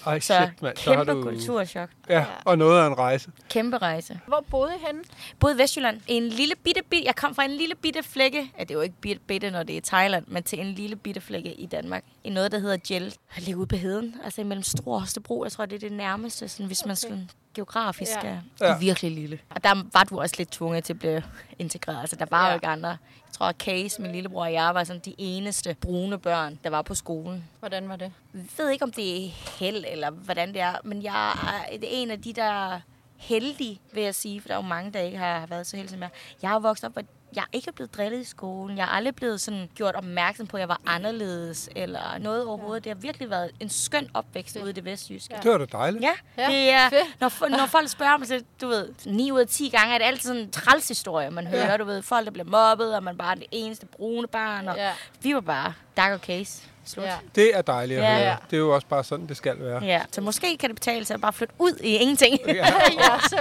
Ej, 0.07 0.21
Så 0.21 0.35
shit, 0.35 0.63
mand. 0.63 0.77
Så 0.77 0.95
har 0.95 1.05
kæmpe 1.05 1.13
du... 1.21 1.23
kulturschok. 1.23 1.89
Ja, 2.09 2.25
og 2.45 2.59
noget 2.59 2.83
af 2.83 2.87
en 2.87 2.99
rejse. 2.99 3.31
Kæmpe 3.51 3.79
rejse. 3.79 4.21
Hvor 4.27 4.45
boede 4.51 4.73
I 4.75 4.87
henne? 4.87 5.03
Både 5.41 5.55
i 5.55 5.59
Vestjylland. 5.59 6.01
En 6.07 6.29
lille 6.29 6.55
bitte, 6.65 6.83
bitte, 6.91 7.07
jeg 7.07 7.17
kom 7.17 7.35
fra 7.35 7.45
en 7.45 7.51
lille 7.51 7.75
bitte 7.75 8.03
flække. 8.03 8.53
Ja, 8.59 8.63
det 8.63 8.71
er 8.71 8.75
jo 8.75 8.81
ikke 8.81 8.95
bitte, 9.01 9.21
bitte, 9.27 9.51
når 9.51 9.63
det 9.63 9.73
er 9.73 9.79
i 9.79 9.81
Thailand, 9.81 10.25
men 10.29 10.43
til 10.43 10.61
en 10.61 10.73
lille 10.73 10.97
bitte 10.97 11.21
flække 11.21 11.53
i 11.55 11.67
Danmark. 11.67 12.05
I 12.25 12.31
noget, 12.31 12.53
der 12.53 12.59
hedder 12.59 12.77
Gel. 12.89 13.03
Jeg 13.37 13.45
ligger 13.45 13.59
ude 13.61 13.67
på 13.67 13.77
heden. 13.77 14.15
Altså 14.25 14.41
imellem 14.41 14.63
Struer 14.63 14.95
og 14.95 15.01
Hostebro. 15.01 15.45
Jeg 15.45 15.53
tror, 15.53 15.67
det 15.67 15.77
er 15.77 15.81
det 15.89 15.93
nærmeste, 15.93 16.49
sådan, 16.49 16.67
hvis 16.67 16.87
man 16.87 16.97
skal 16.97 17.29
geografisk 17.57 18.11
Ja. 18.25 18.39
ja. 18.61 18.79
virkelig 18.79 19.11
lille. 19.13 19.39
Og 19.51 19.65
der 19.65 19.83
var 19.93 20.05
du 20.05 20.21
også 20.21 20.35
lidt 20.39 20.51
tvunget 20.51 20.85
til 20.85 20.93
at 20.93 20.99
blive 20.99 21.23
integreret. 21.59 22.01
Altså, 22.01 22.17
der 22.17 22.27
var 22.31 22.45
ja. 22.45 22.51
Jo 22.51 22.55
ikke 22.55 22.67
andre. 22.67 22.89
Jeg 22.89 23.33
tror, 23.33 23.47
at 23.47 23.57
Case, 23.57 24.03
min 24.03 24.13
lillebror 24.13 24.43
og 24.45 24.53
jeg, 24.53 24.75
var 24.75 24.85
sådan 24.85 25.03
de 25.05 25.15
eneste 25.19 25.77
brune 25.81 26.19
børn, 26.19 26.59
der 26.65 26.71
var 26.71 26.83
på 26.83 26.95
skolen. 26.95 27.45
Hvordan 27.59 27.89
var 27.89 27.97
det? 27.97 28.13
Jeg 28.35 28.43
ved 28.59 28.71
ikke, 28.71 28.85
om 28.85 28.93
det 28.93 29.25
er 29.27 29.31
held, 29.59 29.85
eller 29.89 30.11
hvordan 30.11 30.49
det 30.53 30.61
er, 30.61 30.75
men 30.85 31.03
jeg 31.03 31.31
er 31.73 31.79
en 31.83 32.11
af 32.11 32.23
de, 32.23 32.33
der 32.33 32.45
er 32.75 32.81
heldige, 33.17 33.81
vil 33.93 34.03
jeg 34.03 34.15
sige, 34.15 34.41
for 34.41 34.49
der 34.49 34.55
er 34.55 34.59
jo 34.59 34.67
mange, 34.69 34.93
der 34.93 35.01
ikke 35.01 35.19
har 35.19 35.47
været 35.47 35.67
så 35.67 35.77
heldige 35.77 35.93
som 35.93 36.01
jeg. 36.03 36.11
Jeg 36.43 36.51
har 36.51 36.59
vokset 36.59 36.85
op, 36.85 36.93
hvor 36.93 37.03
jeg 37.37 37.45
ikke 37.53 37.69
er 37.69 37.73
blevet 37.73 37.97
drillet 37.97 38.21
i 38.21 38.25
skolen. 38.25 38.77
Jeg 38.79 38.85
er 38.85 38.89
aldrig 38.89 39.15
blevet 39.15 39.41
sådan 39.41 39.69
gjort 39.75 39.95
opmærksom 39.95 40.47
på, 40.47 40.57
at 40.57 40.61
jeg 40.61 40.69
var 40.69 40.81
anderledes, 40.87 41.69
eller 41.77 42.19
noget 42.19 42.47
overhovedet. 42.47 42.85
Det 42.85 42.91
har 42.93 43.01
virkelig 43.01 43.31
været 43.31 43.51
en 43.61 43.69
skøn 43.69 44.09
opvækst 44.15 44.57
ude 44.57 44.71
i 44.71 44.73
det 44.73 44.85
vestjyske. 44.85 45.35
Det 45.43 45.51
var 45.51 45.59
da 45.59 45.65
dejligt. 45.65 46.03
Ja, 46.05 46.13
Ja, 46.39 46.47
det 46.51 46.71
er, 46.71 46.91
når, 47.21 47.49
når 47.49 47.67
folk 47.67 47.89
spørger 47.89 48.17
mig, 48.17 48.29
så 48.29 48.43
du 48.61 48.69
ved, 48.69 48.89
9 49.07 49.31
ud 49.33 49.41
af 49.41 49.47
10 49.47 49.69
gange 49.69 49.95
er 49.95 49.99
det 49.99 50.05
altid 50.05 50.29
sådan 50.29 50.43
en 50.43 50.51
træls 50.51 50.89
historie, 50.89 51.31
man 51.31 51.47
hører, 51.47 51.71
Ja. 51.71 51.77
du 51.77 51.85
ved, 51.85 52.03
folk 52.03 52.25
der 52.25 52.31
bliver 52.33 52.47
mobbet, 52.49 52.95
og 52.97 53.03
man 53.03 53.17
bare 53.19 53.31
er 53.31 53.35
det 53.35 53.47
eneste 53.51 53.87
brune 53.87 54.27
barn, 54.29 54.69
og 54.69 54.77
Ja. 54.77 54.93
vi 55.23 55.35
var 55.35 55.41
bare 55.41 55.73
dark 55.97 56.13
og 56.13 56.19
case. 56.21 56.63
Slut. 56.87 57.05
Ja. 57.05 57.15
Det 57.35 57.57
er 57.57 57.63
dejligt 57.63 58.01
at 58.01 58.05
Ja. 58.05 58.19
høre. 58.19 58.37
Det 58.51 58.57
er 58.57 58.61
jo 58.61 58.75
også 58.75 58.87
bare 58.87 59.05
sådan, 59.05 59.27
det 59.27 59.37
skal 59.37 59.57
være. 59.61 59.85
Ja, 59.85 60.03
så 60.13 60.21
måske 60.21 60.57
kan 60.57 60.69
det 60.71 60.77
betale 60.77 61.05
sig 61.05 61.15
at 61.15 61.21
bare 61.21 61.33
flytte 61.33 61.55
ud 61.59 61.73
i 61.83 61.97
ingenting. 61.97 62.39
Ja. 62.47 62.53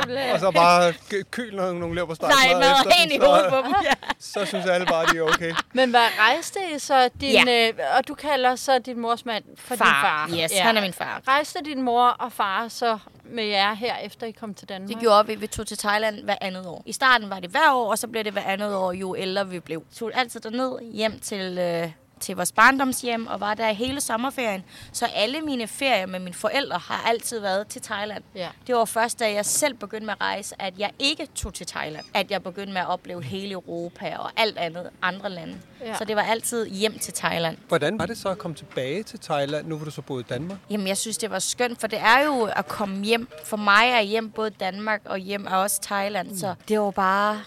ja. 0.10 0.34
Og 0.34 0.40
så 0.40 0.52
bare 0.56 0.90
k- 0.90 1.24
køl 1.32 1.56
nogle, 1.56 1.80
nogle 1.80 1.96
leverpostej. 1.96 2.30
Nej, 2.30 2.60
mad 2.60 2.94
hen 2.94 3.12
i 3.12 3.18
hovedet 3.26 3.46
på 3.50 3.56
dem. 3.58 3.76
Ja. 3.84 3.94
Så 4.20 4.46
synes 4.46 4.66
alle 4.66 4.86
bare, 4.86 5.06
de 5.06 5.18
er 5.18 5.22
okay. 5.22 5.54
Men 5.74 5.90
hvad 5.90 6.06
rejste 6.20 6.60
I 6.76 6.80
så 6.80 7.10
din... 7.22 7.48
Ja. 7.48 7.68
Øh, 7.68 7.74
og 7.98 8.08
du 8.08 8.14
kalder 8.14 8.56
så 8.56 8.80
din 8.80 9.00
mors 9.00 9.26
mand 9.26 9.44
for 9.58 9.76
din 9.76 9.86
far. 9.86 10.30
Yes, 10.30 10.52
ja. 10.52 10.62
han 10.64 10.78
er 10.78 10.82
min 10.82 10.94
far. 10.94 11.22
Rejste 11.28 11.60
din 11.66 11.82
mor 11.82 12.08
og 12.08 12.32
far 12.32 12.68
så 12.68 12.98
med 13.26 13.44
jer 13.44 13.74
her, 13.74 13.96
efter 13.98 14.28
I 14.28 14.32
kom 14.32 14.54
til 14.54 14.70
Danmark? 14.70 14.90
Det 14.90 15.00
gjorde 15.00 15.28
vi. 15.28 15.36
Vi 15.36 15.48
tog 15.48 15.68
til 15.68 15.78
Thailand 15.78 16.24
hver 16.24 16.36
andet 16.42 16.66
år. 16.68 16.84
I 16.86 16.94
starten 16.94 17.30
var 17.30 17.40
det 17.40 17.50
hver 17.50 17.72
år, 17.74 17.92
og 17.92 17.98
så 17.98 18.08
blev 18.08 18.24
det 18.24 18.34
hver 18.34 18.42
andet 18.44 18.76
år, 18.76 18.92
jo 18.92 19.16
ældre 19.16 19.50
vi 19.50 19.60
blev. 19.60 19.84
Tog 19.98 20.12
altid 20.14 20.40
derned 20.40 20.92
hjem 20.94 21.20
til, 21.20 21.58
øh, 21.58 21.92
til 22.20 22.36
vores 22.36 22.52
barndomshjem, 22.52 23.28
og 23.28 23.40
var 23.40 23.54
der 23.54 23.72
hele 23.72 24.02
sommerferien. 24.02 24.64
Så 24.92 25.06
alle 25.06 25.42
mine 25.42 25.68
ferier 25.68 26.06
med 26.06 26.20
mine 26.20 26.34
forældre 26.34 26.78
har 26.78 27.10
altid 27.10 27.40
været 27.40 27.68
til 27.68 27.82
Thailand. 27.82 28.24
Ja. 28.36 28.50
Det 28.68 28.76
var 28.76 28.86
først, 28.86 29.20
da 29.20 29.34
jeg 29.34 29.46
selv 29.46 29.74
begyndte 29.74 30.06
med 30.06 30.14
at 30.14 30.22
rejse, 30.22 30.56
at 30.62 30.74
jeg 30.78 30.92
ikke 31.00 31.28
tog 31.36 31.54
til 31.54 31.68
Thailand. 31.68 32.06
At 32.14 32.32
jeg 32.32 32.44
begyndte 32.44 32.74
med 32.74 32.82
at 32.82 32.88
opleve 32.88 33.24
hele 33.24 33.54
Europa 33.54 34.16
og 34.20 34.32
alt 34.38 34.58
andet, 34.58 34.90
andre 35.02 35.30
lande. 35.30 35.58
Ja. 35.82 35.98
Så 35.98 36.06
det 36.06 36.16
var 36.16 36.22
altid 36.22 36.68
hjem 36.68 37.00
til 37.00 37.14
Thailand. 37.14 37.58
Hvordan 37.68 38.00
var 38.00 38.06
det 38.06 38.18
så 38.18 38.30
at 38.30 38.38
komme 38.38 38.56
tilbage 38.56 39.04
til 39.04 39.20
Thailand, 39.20 39.68
nu 39.68 39.76
hvor 39.78 39.86
du 39.86 39.92
så 39.92 40.02
boede 40.02 40.22
i 40.22 40.34
Danmark? 40.34 40.58
Jamen, 40.70 40.88
jeg 40.88 40.98
synes, 40.98 41.18
det 41.18 41.32
var 41.32 41.40
skønt, 41.40 41.80
for 41.80 41.88
det 41.88 42.00
er 42.00 42.26
jo 42.26 42.44
at 42.44 42.68
komme 42.68 43.04
hjem. 43.04 43.28
For 43.46 43.58
mig 43.58 43.90
er 43.90 44.02
hjem 44.02 44.32
både 44.32 44.50
Danmark 44.50 45.02
og 45.06 45.18
hjem 45.18 45.46
er 45.46 45.56
også 45.56 45.82
Thailand, 45.82 46.30
mm. 46.30 46.38
så 46.38 46.56
det 46.68 46.80
var 46.80 46.92
bare 46.92 47.42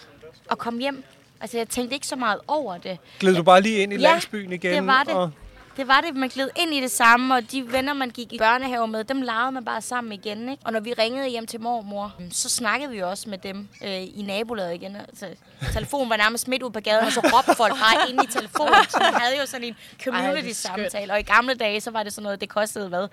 at 0.51 0.57
komme 0.57 0.79
hjem. 0.79 1.03
Altså, 1.41 1.57
jeg 1.57 1.69
tænkte 1.69 1.93
ikke 1.93 2.07
så 2.07 2.15
meget 2.15 2.39
over 2.47 2.77
det. 2.77 2.97
Gled 3.19 3.35
du 3.35 3.43
bare 3.43 3.61
lige 3.61 3.77
ind 3.83 3.93
i 3.93 3.95
Ja, 3.95 4.01
landsbyen 4.01 4.51
igen? 4.53 4.73
det 4.73 4.87
var 4.87 5.03
det. 5.03 5.13
Og... 5.13 5.31
Det 5.77 5.87
var 5.87 6.01
det, 6.01 6.15
man 6.15 6.29
gled 6.29 6.49
ind 6.55 6.73
i 6.73 6.81
det 6.81 6.91
samme, 6.91 7.35
og 7.35 7.51
de 7.51 7.71
venner, 7.71 7.93
man 7.93 8.09
gik 8.09 8.33
i 8.33 8.37
børnehave 8.37 8.87
med, 8.87 9.03
dem 9.03 9.21
legede 9.21 9.51
man 9.51 9.65
bare 9.65 9.81
sammen 9.81 10.13
igen. 10.13 10.49
Ikke? 10.49 10.63
Og 10.65 10.73
når 10.73 10.79
vi 10.79 10.93
ringede 10.93 11.27
hjem 11.29 11.47
til 11.47 11.61
mormor, 11.61 12.13
så 12.31 12.49
snakkede 12.49 12.91
vi 12.91 13.01
også 13.01 13.29
med 13.29 13.37
dem 13.37 13.67
øh, 13.83 14.01
i 14.01 14.23
nabolaget 14.27 14.75
igen. 14.75 14.95
Altså, 14.95 15.25
telefonen 15.73 16.09
var 16.09 16.17
nærmest 16.17 16.47
midt 16.47 16.63
ude 16.63 16.71
på 16.71 16.79
gaden, 16.79 17.05
og 17.05 17.11
så 17.11 17.19
råbte 17.19 17.55
folk 17.55 17.73
bare 17.73 18.09
ind 18.09 18.23
i 18.23 18.27
telefonen. 18.31 18.73
Så 18.89 18.97
man 19.11 19.21
havde 19.21 19.39
jo 19.39 19.45
sådan 19.45 19.67
en 19.67 19.75
community-samtale. 20.03 21.13
Og 21.13 21.19
i 21.19 21.23
gamle 21.23 21.53
dage, 21.53 21.81
så 21.81 21.91
var 21.91 22.03
det 22.03 22.13
sådan 22.13 22.23
noget, 22.23 22.41
det 22.41 22.49
kostede 22.49 22.87
hvad? 22.87 23.07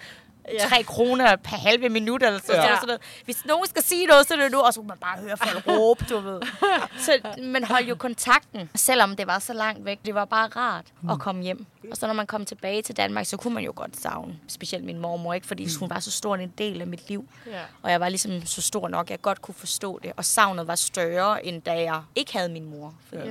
Ja. 0.52 0.68
3 0.68 0.82
kroner 0.82 1.36
per 1.36 1.56
halve 1.56 1.88
minut, 1.88 2.22
eller 2.22 2.40
så, 2.46 2.52
Ja. 2.52 2.62
sådan 2.62 2.86
noget. 2.86 3.00
Hvis 3.24 3.44
nogen 3.44 3.66
skal 3.66 3.82
sige 3.82 4.06
noget, 4.06 4.28
så 4.28 4.34
er 4.34 4.38
det 4.38 4.52
nu, 4.52 4.58
og 4.60 4.74
så 4.74 4.80
kunne 4.80 4.88
man 4.88 4.98
bare 4.98 5.18
høre 5.18 5.36
folk 5.36 5.66
råbe, 5.68 6.04
du 6.10 6.18
ved. 6.18 6.40
Så 7.06 7.12
man 7.42 7.64
holdt 7.64 7.88
jo 7.88 7.94
kontakten, 7.94 8.70
selvom 8.74 9.16
det 9.16 9.26
var 9.26 9.38
så 9.38 9.52
langt 9.52 9.84
væk. 9.84 9.98
Det 10.06 10.14
var 10.14 10.24
bare 10.24 10.48
rart 10.48 10.84
at 11.10 11.18
komme 11.18 11.42
hjem. 11.42 11.66
Og 11.90 11.96
så 11.96 12.06
når 12.06 12.14
man 12.14 12.26
kom 12.26 12.44
tilbage 12.44 12.82
til 12.82 12.96
Danmark, 12.96 13.26
så 13.26 13.36
kunne 13.36 13.54
man 13.54 13.64
jo 13.64 13.72
godt 13.76 14.00
savne, 14.00 14.36
specielt 14.48 14.84
min 14.84 14.98
mormor, 14.98 15.34
ikke? 15.34 15.46
fordi 15.46 15.68
hun 15.80 15.90
var 15.90 16.00
så 16.00 16.10
stor 16.10 16.36
en 16.36 16.52
del 16.58 16.80
af 16.80 16.86
mit 16.86 17.08
liv. 17.08 17.28
Ja. 17.46 17.60
Og 17.82 17.90
jeg 17.90 18.00
var 18.00 18.08
ligesom 18.08 18.46
så 18.46 18.62
stor 18.62 18.88
nok, 18.88 19.06
at 19.06 19.10
jeg 19.10 19.20
godt 19.22 19.42
kunne 19.42 19.54
forstå 19.54 20.00
det. 20.02 20.12
Og 20.16 20.24
savnet 20.24 20.66
var 20.66 20.74
større, 20.74 21.46
end 21.46 21.62
da 21.62 21.72
jeg 21.72 22.00
ikke 22.14 22.32
havde 22.32 22.48
min 22.48 22.70
mor. 22.70 22.94
Fordi. 23.08 23.28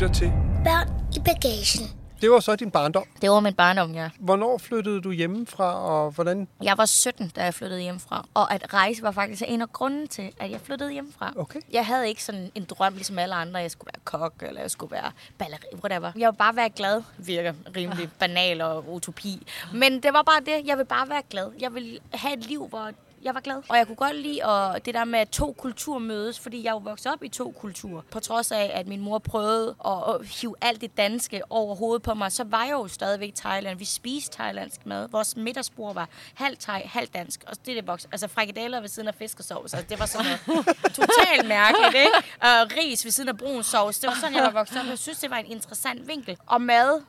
Lytter 0.00 0.14
til. 0.14 0.32
Børn 0.64 0.88
i 1.16 1.20
bagagen. 1.24 2.00
Det 2.20 2.30
var 2.30 2.40
så 2.40 2.56
din 2.56 2.70
barndom. 2.70 3.04
Det 3.20 3.30
var 3.30 3.40
min 3.40 3.54
barndom, 3.54 3.94
ja. 3.94 4.10
Hvornår 4.18 4.58
flyttede 4.58 5.00
du 5.00 5.10
hjemmefra, 5.10 5.74
og 5.74 6.10
hvordan? 6.10 6.48
Jeg 6.62 6.78
var 6.78 6.84
17, 6.84 7.32
da 7.36 7.44
jeg 7.44 7.54
flyttede 7.54 7.80
hjemmefra. 7.80 8.26
Og 8.34 8.54
at 8.54 8.74
rejse 8.74 9.02
var 9.02 9.10
faktisk 9.10 9.42
en 9.46 9.62
af 9.62 9.72
grunden 9.72 10.08
til, 10.08 10.32
at 10.38 10.50
jeg 10.50 10.60
flyttede 10.60 10.92
hjemmefra. 10.92 11.32
Okay. 11.36 11.60
Jeg 11.72 11.86
havde 11.86 12.08
ikke 12.08 12.24
sådan 12.24 12.50
en 12.54 12.64
drøm, 12.64 12.94
ligesom 12.94 13.18
alle 13.18 13.34
andre. 13.34 13.58
Jeg 13.58 13.70
skulle 13.70 13.90
være 13.94 14.00
kok, 14.04 14.32
eller 14.42 14.60
jeg 14.60 14.70
skulle 14.70 14.92
være 14.92 15.12
balleri, 15.38 15.74
whatever. 15.74 16.12
Jeg 16.16 16.26
ville 16.26 16.38
bare 16.38 16.56
være 16.56 16.70
glad. 16.70 17.02
Virker 17.18 17.52
rimelig 17.76 18.08
banal 18.18 18.60
og 18.60 18.92
utopi. 18.92 19.46
Men 19.74 20.02
det 20.02 20.12
var 20.12 20.22
bare 20.22 20.40
det. 20.40 20.66
Jeg 20.66 20.78
vil 20.78 20.84
bare 20.84 21.08
være 21.08 21.22
glad. 21.30 21.52
Jeg 21.60 21.74
vil 21.74 21.98
have 22.14 22.34
et 22.34 22.46
liv, 22.46 22.66
hvor 22.68 22.90
jeg 23.22 23.34
var 23.34 23.40
glad. 23.40 23.62
Og 23.68 23.76
jeg 23.76 23.86
kunne 23.86 23.96
godt 23.96 24.16
lide 24.16 24.46
at, 24.46 24.86
det 24.86 24.94
der 24.94 25.04
med, 25.04 25.18
at 25.18 25.28
to 25.28 25.52
kulturer 25.58 25.98
mødes, 25.98 26.40
fordi 26.40 26.64
jeg 26.64 26.68
er 26.68 26.74
jo 26.74 26.78
vokset 26.78 27.12
op 27.12 27.22
i 27.24 27.28
to 27.28 27.50
kulturer. 27.50 28.02
På 28.10 28.20
trods 28.20 28.52
af, 28.52 28.70
at 28.74 28.86
min 28.86 29.00
mor 29.00 29.18
prøvede 29.18 29.74
at, 29.86 30.26
hive 30.26 30.54
alt 30.60 30.80
det 30.80 30.96
danske 30.96 31.42
over 31.50 31.74
hovedet 31.74 32.02
på 32.02 32.14
mig, 32.14 32.32
så 32.32 32.44
var 32.44 32.64
jeg 32.64 32.72
jo 32.72 32.88
stadigvæk 32.88 33.34
Thailand. 33.34 33.78
Vi 33.78 33.84
spiste 33.84 34.36
thailandsk 34.36 34.86
mad. 34.86 35.08
Vores 35.08 35.36
middagsbord 35.36 35.94
var 35.94 36.08
halvt 36.34 36.60
thai, 36.60 36.82
halvt 36.84 37.14
dansk. 37.14 37.44
Og 37.46 37.56
det 37.66 37.72
er 37.72 37.80
det 37.80 37.86
vokset. 37.86 38.08
Altså 38.12 38.28
frikadeller 38.28 38.80
ved 38.80 38.88
siden 38.88 39.08
af 39.08 39.14
fiskesovs. 39.14 39.74
Altså, 39.74 39.86
det 39.88 39.98
var 39.98 40.06
sådan 40.06 40.26
noget 40.46 40.66
totalt 41.00 41.48
mærkeligt, 41.48 41.94
ikke? 41.94 42.28
Og 42.40 42.70
ris 42.76 43.04
ved 43.04 43.12
siden 43.12 43.28
af 43.28 43.38
brun 43.38 43.62
sovs. 43.62 43.98
Det 43.98 44.08
var 44.08 44.16
sådan, 44.20 44.34
jeg 44.34 44.42
var 44.42 44.50
vokset 44.50 44.80
op. 44.80 44.86
Jeg 44.86 44.98
synes, 44.98 45.18
det 45.18 45.30
var 45.30 45.36
en 45.36 45.46
interessant 45.46 46.08
vinkel. 46.08 46.36
Og 46.46 46.62
mad 46.62 47.02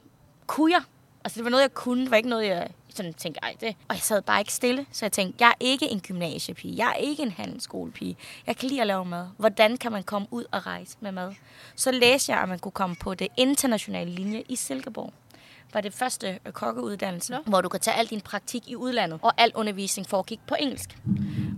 kunne 0.48 0.74
jeg. 0.74 0.82
Altså, 1.24 1.38
det 1.38 1.44
var 1.44 1.50
noget, 1.50 1.62
jeg 1.62 1.74
kunne. 1.74 2.02
Det 2.02 2.12
var 2.12 2.18
ikke 2.18 2.30
noget, 2.30 2.48
jeg 2.48 2.70
sådan 2.96 3.14
tænkte, 3.14 3.40
ej, 3.44 3.56
det... 3.62 3.76
Og 3.88 3.96
jeg 3.96 4.02
sad 4.02 4.22
bare 4.22 4.40
ikke 4.40 4.54
stille, 4.54 4.86
så 4.92 5.06
jeg 5.06 5.12
tænkte, 5.12 5.44
jeg 5.44 5.50
er 5.50 5.54
ikke 5.60 5.90
en 5.90 6.00
gymnasiepige. 6.00 6.78
Jeg 6.78 6.90
er 6.90 6.94
ikke 6.96 7.24
en 7.24 7.32
handelsskolepige. 7.32 8.18
Jeg 8.48 8.58
kan 8.58 8.70
lide 8.70 8.82
at 8.82 8.88
lave 8.88 9.06
mad. 9.06 9.28
Hvordan 9.38 9.78
kan 9.78 9.92
man 9.92 10.04
komme 10.04 10.28
ud 10.32 10.46
og 10.52 10.66
rejse 10.66 10.98
med 11.00 11.12
mad? 11.12 11.34
Så 11.76 11.92
læste 11.92 12.32
jeg, 12.32 12.42
at 12.42 12.50
man 12.50 12.60
kunne 12.60 12.72
komme 12.72 12.96
på 12.96 13.14
det 13.14 13.28
internationale 13.38 14.12
linje 14.12 14.44
i 14.50 14.56
Silkeborg 14.56 15.14
var 15.74 15.82
det 15.82 15.94
første 15.94 16.40
øh, 16.46 16.52
kokkeuddannelse, 16.52 17.32
Nå. 17.34 17.38
hvor 17.46 17.62
du 17.62 17.70
kan 17.70 17.80
tage 17.80 17.98
al 17.98 18.06
din 18.06 18.22
praktik 18.22 18.70
i 18.70 18.76
udlandet, 18.76 19.20
og 19.22 19.34
al 19.38 19.52
undervisning 19.56 20.10
foregik 20.10 20.40
på 20.48 20.56
engelsk. 20.60 20.98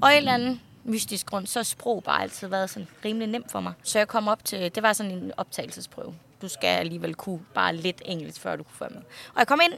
Og 0.02 0.12
en 0.12 0.18
eller 0.18 0.34
anden 0.34 0.62
mystisk 0.84 1.26
grund, 1.26 1.48
så 1.48 1.64
sprog 1.64 2.04
bare 2.04 2.22
altid 2.22 2.48
været 2.48 2.70
sådan 2.70 2.88
rimelig 3.06 3.28
nemt 3.28 3.52
for 3.52 3.60
mig. 3.60 3.74
Så 3.84 3.98
jeg 4.00 4.08
kom 4.08 4.28
op 4.28 4.46
til, 4.46 4.76
det 4.76 4.84
var 4.84 4.94
sådan 4.94 5.12
en 5.12 5.32
optagelsesprøve. 5.38 6.16
Du 6.42 6.48
skal 6.48 6.68
alligevel 6.68 7.16
kunne 7.16 7.40
bare 7.54 7.76
lidt 7.76 8.02
engelsk, 8.06 8.42
før 8.42 8.56
du 8.56 8.64
kunne 8.64 8.76
få 8.76 8.86
med. 8.90 9.02
Og 9.34 9.40
jeg 9.40 9.48
kom 9.48 9.60
ind 9.64 9.74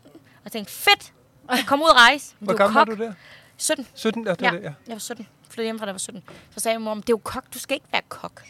og 0.46 0.52
tænkte, 0.52 0.74
fedt, 0.74 1.14
jeg 1.50 1.64
kom 1.68 1.82
ud 1.82 1.88
og 1.90 1.96
rejse. 1.96 2.36
Hvor 2.40 2.54
gammel 2.58 2.74
var 2.78 2.84
du 2.86 2.96
der? 2.96 3.14
17. 3.58 3.88
17? 3.96 4.26
Ja, 4.26 4.32
det 4.32 4.42
Ja, 4.42 4.50
var 4.52 4.58
det, 4.58 4.64
ja. 4.64 4.74
jeg 4.88 4.94
var 4.94 5.00
17. 5.00 5.28
Flyttede 5.50 5.66
hjem 5.66 5.80
fra, 5.80 5.86
da 5.86 5.90
jeg 5.90 5.94
var 5.94 6.00
17. 6.00 6.24
Så 6.54 6.60
sagde 6.60 6.78
min 6.78 6.86
mor, 6.86 6.94
det 6.94 7.02
er 7.02 7.04
jo 7.10 7.18
kok, 7.24 7.44
du 7.54 7.60
skal 7.60 7.76
ikke 7.76 7.88
være 7.92 8.02
kok. 8.10 8.44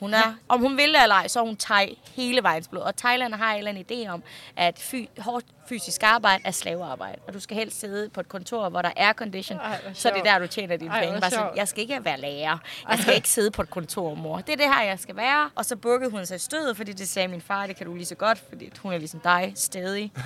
Hun 0.00 0.14
er, 0.14 0.34
om 0.48 0.60
hun 0.60 0.76
vil 0.76 0.94
det 0.94 1.02
eller 1.02 1.14
ej, 1.14 1.28
så 1.28 1.40
er 1.40 1.44
hun 1.44 1.56
thai 1.56 1.98
hele 2.16 2.42
vejens 2.42 2.68
blod. 2.68 2.82
Og 2.82 2.96
Thailand 2.96 3.34
har 3.34 3.52
en 3.52 3.58
eller 3.58 3.70
anden 3.70 3.84
idé 3.90 4.08
om, 4.10 4.22
at 4.56 4.78
fy, 4.78 5.04
hårdt 5.18 5.46
fysisk 5.68 6.02
arbejde 6.02 6.42
er 6.44 6.50
slavearbejde. 6.50 7.20
Og 7.28 7.34
du 7.34 7.40
skal 7.40 7.56
helst 7.56 7.80
sidde 7.80 8.08
på 8.08 8.20
et 8.20 8.28
kontor, 8.28 8.68
hvor 8.68 8.82
der 8.82 8.90
er 8.96 9.12
condition. 9.12 9.58
Ej, 9.58 9.80
så 9.80 10.08
er 10.08 10.12
det 10.12 10.18
sjovt. 10.18 10.24
der, 10.24 10.38
du 10.38 10.46
tjener 10.46 10.76
dine 10.76 10.90
Ej, 10.90 11.04
penge. 11.04 11.20
Bare 11.20 11.30
sådan, 11.30 11.50
jeg 11.56 11.68
skal 11.68 11.82
ikke 11.82 12.04
være 12.04 12.20
lærer. 12.20 12.58
Jeg 12.90 12.98
skal 12.98 13.14
ikke 13.14 13.28
sidde 13.28 13.50
på 13.50 13.62
et 13.62 13.70
kontor, 13.70 14.14
mor. 14.14 14.36
Det 14.36 14.52
er 14.52 14.56
det 14.56 14.74
her, 14.74 14.82
jeg 14.82 14.98
skal 14.98 15.16
være. 15.16 15.50
Og 15.54 15.64
så 15.64 15.76
bukkede 15.76 16.10
hun 16.10 16.26
sig 16.26 16.34
i 16.34 16.38
stødet, 16.38 16.76
fordi 16.76 16.92
det 16.92 17.08
sagde 17.08 17.28
min 17.28 17.40
far, 17.40 17.66
det 17.66 17.76
kan 17.76 17.86
du 17.86 17.94
lige 17.94 18.06
så 18.06 18.14
godt, 18.14 18.42
fordi 18.48 18.72
hun 18.82 18.92
er 18.92 18.98
ligesom 18.98 19.20
dig, 19.20 19.52
stedig. 19.56 20.12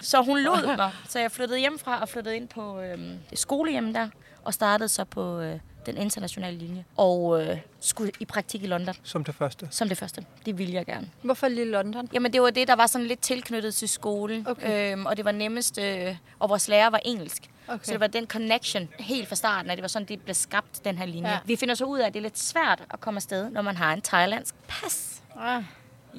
Så 0.00 0.22
hun 0.22 0.38
lod 0.38 0.76
mig. 0.76 0.90
Så 1.08 1.18
jeg 1.18 1.32
flyttede 1.32 1.60
hjemmefra 1.60 2.00
og 2.00 2.08
flyttede 2.08 2.36
ind 2.36 2.48
på 2.48 2.80
øhm, 2.80 3.18
skolehjem 3.34 3.92
der. 3.92 4.08
Og 4.44 4.54
startede 4.54 4.88
så 4.88 5.04
på 5.04 5.40
øh, 5.40 5.58
den 5.86 5.96
internationale 5.96 6.58
linje. 6.58 6.84
Og 6.96 7.42
øh, 7.46 7.58
skulle 7.80 8.12
i 8.20 8.24
praktik 8.24 8.62
i 8.62 8.66
London 8.66 8.94
Som 9.02 9.24
det 9.24 9.34
første. 9.34 9.68
som 9.70 9.88
det 9.88 9.98
første. 9.98 10.24
Det 10.46 10.58
ville 10.58 10.74
jeg 10.74 10.86
gerne. 10.86 11.10
Hvorfor 11.22 11.48
lige 11.48 11.64
London? 11.70 12.08
Jamen 12.12 12.32
det 12.32 12.42
var 12.42 12.50
det, 12.50 12.68
der 12.68 12.76
var 12.76 12.86
sådan 12.86 13.06
lidt 13.06 13.20
tilknyttet 13.20 13.74
til 13.74 13.88
skolen. 13.88 14.46
Okay. 14.48 14.92
Øhm, 14.92 15.06
og 15.06 15.16
det 15.16 15.24
var 15.24 15.32
nemmest, 15.32 15.78
øh, 15.78 16.16
og 16.38 16.48
vores 16.48 16.68
lærer 16.68 16.90
var 16.90 17.00
engelsk. 17.04 17.42
Okay. 17.68 17.84
Så 17.84 17.92
det 17.92 18.00
var 18.00 18.06
den 18.06 18.26
connection 18.26 18.88
helt 18.98 19.28
fra 19.28 19.36
starten, 19.36 19.70
at 19.70 19.76
det 19.76 19.82
var 19.82 19.88
sådan, 19.88 20.08
det 20.08 20.20
blev 20.20 20.34
skabt, 20.34 20.84
den 20.84 20.98
her 20.98 21.06
linje. 21.06 21.30
Ja. 21.30 21.38
Vi 21.44 21.56
finder 21.56 21.74
så 21.74 21.84
ud 21.84 21.98
af, 21.98 22.06
at 22.06 22.14
det 22.14 22.20
er 22.20 22.22
lidt 22.22 22.38
svært 22.38 22.82
at 22.90 23.00
komme 23.00 23.18
afsted, 23.18 23.50
når 23.50 23.62
man 23.62 23.76
har 23.76 23.92
en 23.92 24.00
thailandsk 24.00 24.54
pas. 24.68 25.22
Ah, 25.40 25.62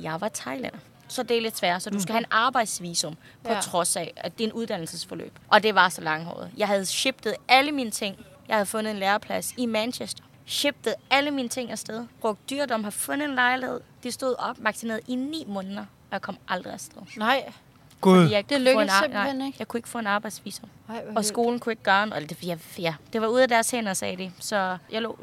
Jeg 0.01 0.21
var 0.21 0.29
thailander. 0.33 0.77
Så 1.07 1.23
det 1.23 1.37
er 1.37 1.41
lidt 1.41 1.57
svært. 1.57 1.81
Så 1.81 1.89
du 1.89 1.99
skal 1.99 2.13
have 2.13 2.19
en 2.19 2.25
arbejdsvisum, 2.31 3.15
på 3.43 3.53
ja. 3.53 3.59
trods 3.61 3.95
af, 3.95 4.13
at 4.17 4.37
det 4.37 4.43
er 4.43 4.47
en 4.47 4.53
uddannelsesforløb. 4.53 5.39
Og 5.49 5.63
det 5.63 5.75
var 5.75 5.89
så 5.89 6.01
langhåret. 6.01 6.51
Jeg 6.57 6.67
havde 6.67 6.85
shiftet 6.85 7.33
alle 7.47 7.71
mine 7.71 7.91
ting. 7.91 8.15
Jeg 8.49 8.57
havde 8.57 8.65
fundet 8.65 8.91
en 8.91 8.97
læreplads 8.97 9.53
i 9.57 9.65
Manchester. 9.65 10.23
Shiftet 10.45 10.93
alle 11.09 11.31
mine 11.31 11.49
ting 11.49 11.71
afsted. 11.71 12.07
Brugt 12.21 12.49
dyrdom, 12.49 12.83
har 12.83 12.91
fundet 12.91 13.29
en 13.29 13.35
lejlighed. 13.35 13.81
Det 14.03 14.13
stod 14.13 14.35
opmaksineret 14.39 14.99
i 15.07 15.15
ni 15.15 15.43
måneder, 15.47 15.81
og 15.81 15.87
jeg 16.11 16.21
kom 16.21 16.37
aldrig 16.47 16.73
afsted. 16.73 17.01
nej. 17.17 17.53
Gud. 18.01 18.21
Fordi 18.21 18.33
jeg 18.33 18.49
Det 18.49 18.61
lykkedes 18.61 18.91
simpelthen 18.91 19.37
nej, 19.37 19.45
ikke. 19.47 19.55
Jeg 19.59 19.67
kunne 19.67 19.77
ikke 19.77 19.89
få 19.89 19.97
en 19.97 20.07
arbejdsvisum. 20.07 20.69
Ej, 20.89 20.93
hvor 20.95 21.01
Og 21.09 21.15
vildt. 21.15 21.25
skolen 21.25 21.59
kunne 21.59 21.71
ikke 21.73 21.83
gøre 21.83 22.07
noget. 22.07 22.29
Det, 22.29 22.43
ja, 22.43 22.57
ja, 22.77 22.95
det 23.13 23.21
var 23.21 23.27
ude 23.27 23.41
af 23.43 23.47
deres 23.47 23.71
hænder, 23.71 23.93
sagde 23.93 24.17
de. 24.17 24.31
Så 24.39 24.77
jeg 24.91 25.01
lå 25.01 25.19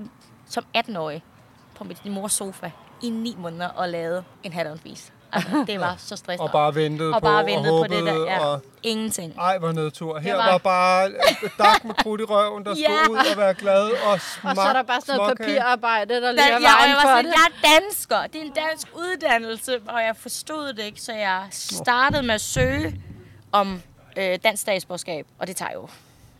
som 0.47 0.65
18-årig 0.77 1.23
på 1.75 1.85
mit 1.85 2.07
mors 2.07 2.33
sofa 2.33 2.71
i 3.03 3.11
ni 3.11 3.35
måneder 3.39 3.69
og 3.69 3.89
lavede 3.89 4.25
en 4.43 4.53
hat 4.53 4.67
on. 4.67 4.81
Altså, 5.37 5.65
det 5.73 5.81
var 5.81 5.95
så 5.99 6.17
stressende. 6.17 6.43
Og 6.49 6.53
bare 6.53 6.75
ventede 6.75 7.15
og 7.15 7.21
på, 7.23 7.27
bare 7.27 7.47
ventede 7.47 7.75
og 7.81 7.87
på 7.87 7.95
det 7.95 8.05
der. 8.05 8.13
håbede, 8.13 8.31
Ja. 8.31 8.47
og... 8.47 8.61
Ingenting. 8.83 9.35
Ej, 9.39 9.59
hvor 9.59 9.73
nedtur. 9.73 10.19
Her 10.19 10.37
var- 10.37 10.51
var 10.51 10.59
bare 10.59 11.07
et 11.45 11.51
dak 11.59 11.85
med 11.85 11.95
krudt 11.95 12.21
i 12.21 12.25
røven, 12.25 12.65
der 12.65 12.75
skulle 12.75 12.89
Ja. 13.05 13.11
ud 13.11 13.17
og 13.33 13.37
være 13.37 13.55
glad 13.55 13.83
og 13.91 14.21
smag, 14.21 14.51
Og 14.51 14.57
så 14.57 14.63
er 14.63 14.73
der 14.73 14.83
bare 14.83 15.01
sådan 15.01 15.17
noget 15.17 15.39
papirarbejde, 15.39 16.15
der 16.15 16.33
ligger 16.33 16.45
jeg, 16.47 16.57
og 16.57 16.63
vejen 16.63 16.89
jeg 16.91 16.97
var 16.97 17.03
for 17.03 17.09
sådan, 17.09 17.25
det. 17.25 17.33
jeg 17.33 17.71
er 17.73 17.81
dansker. 17.81 18.23
Det 18.33 18.37
er 18.41 18.45
en 18.45 18.53
dansk 18.69 18.89
uddannelse, 18.97 19.79
og 19.89 20.01
jeg 20.03 20.15
forstod 20.21 20.73
det 20.73 20.83
ikke, 20.85 21.01
så 21.01 21.13
jeg 21.13 21.43
startede 21.51 22.23
med 22.23 22.35
at 22.35 22.41
søge 22.41 23.01
om 23.53 23.83
øh, 24.17 24.39
dansk 24.45 24.63
statsborgerskab, 24.63 25.27
og 25.39 25.47
det 25.47 25.57
tager 25.57 25.73
jo 25.75 25.89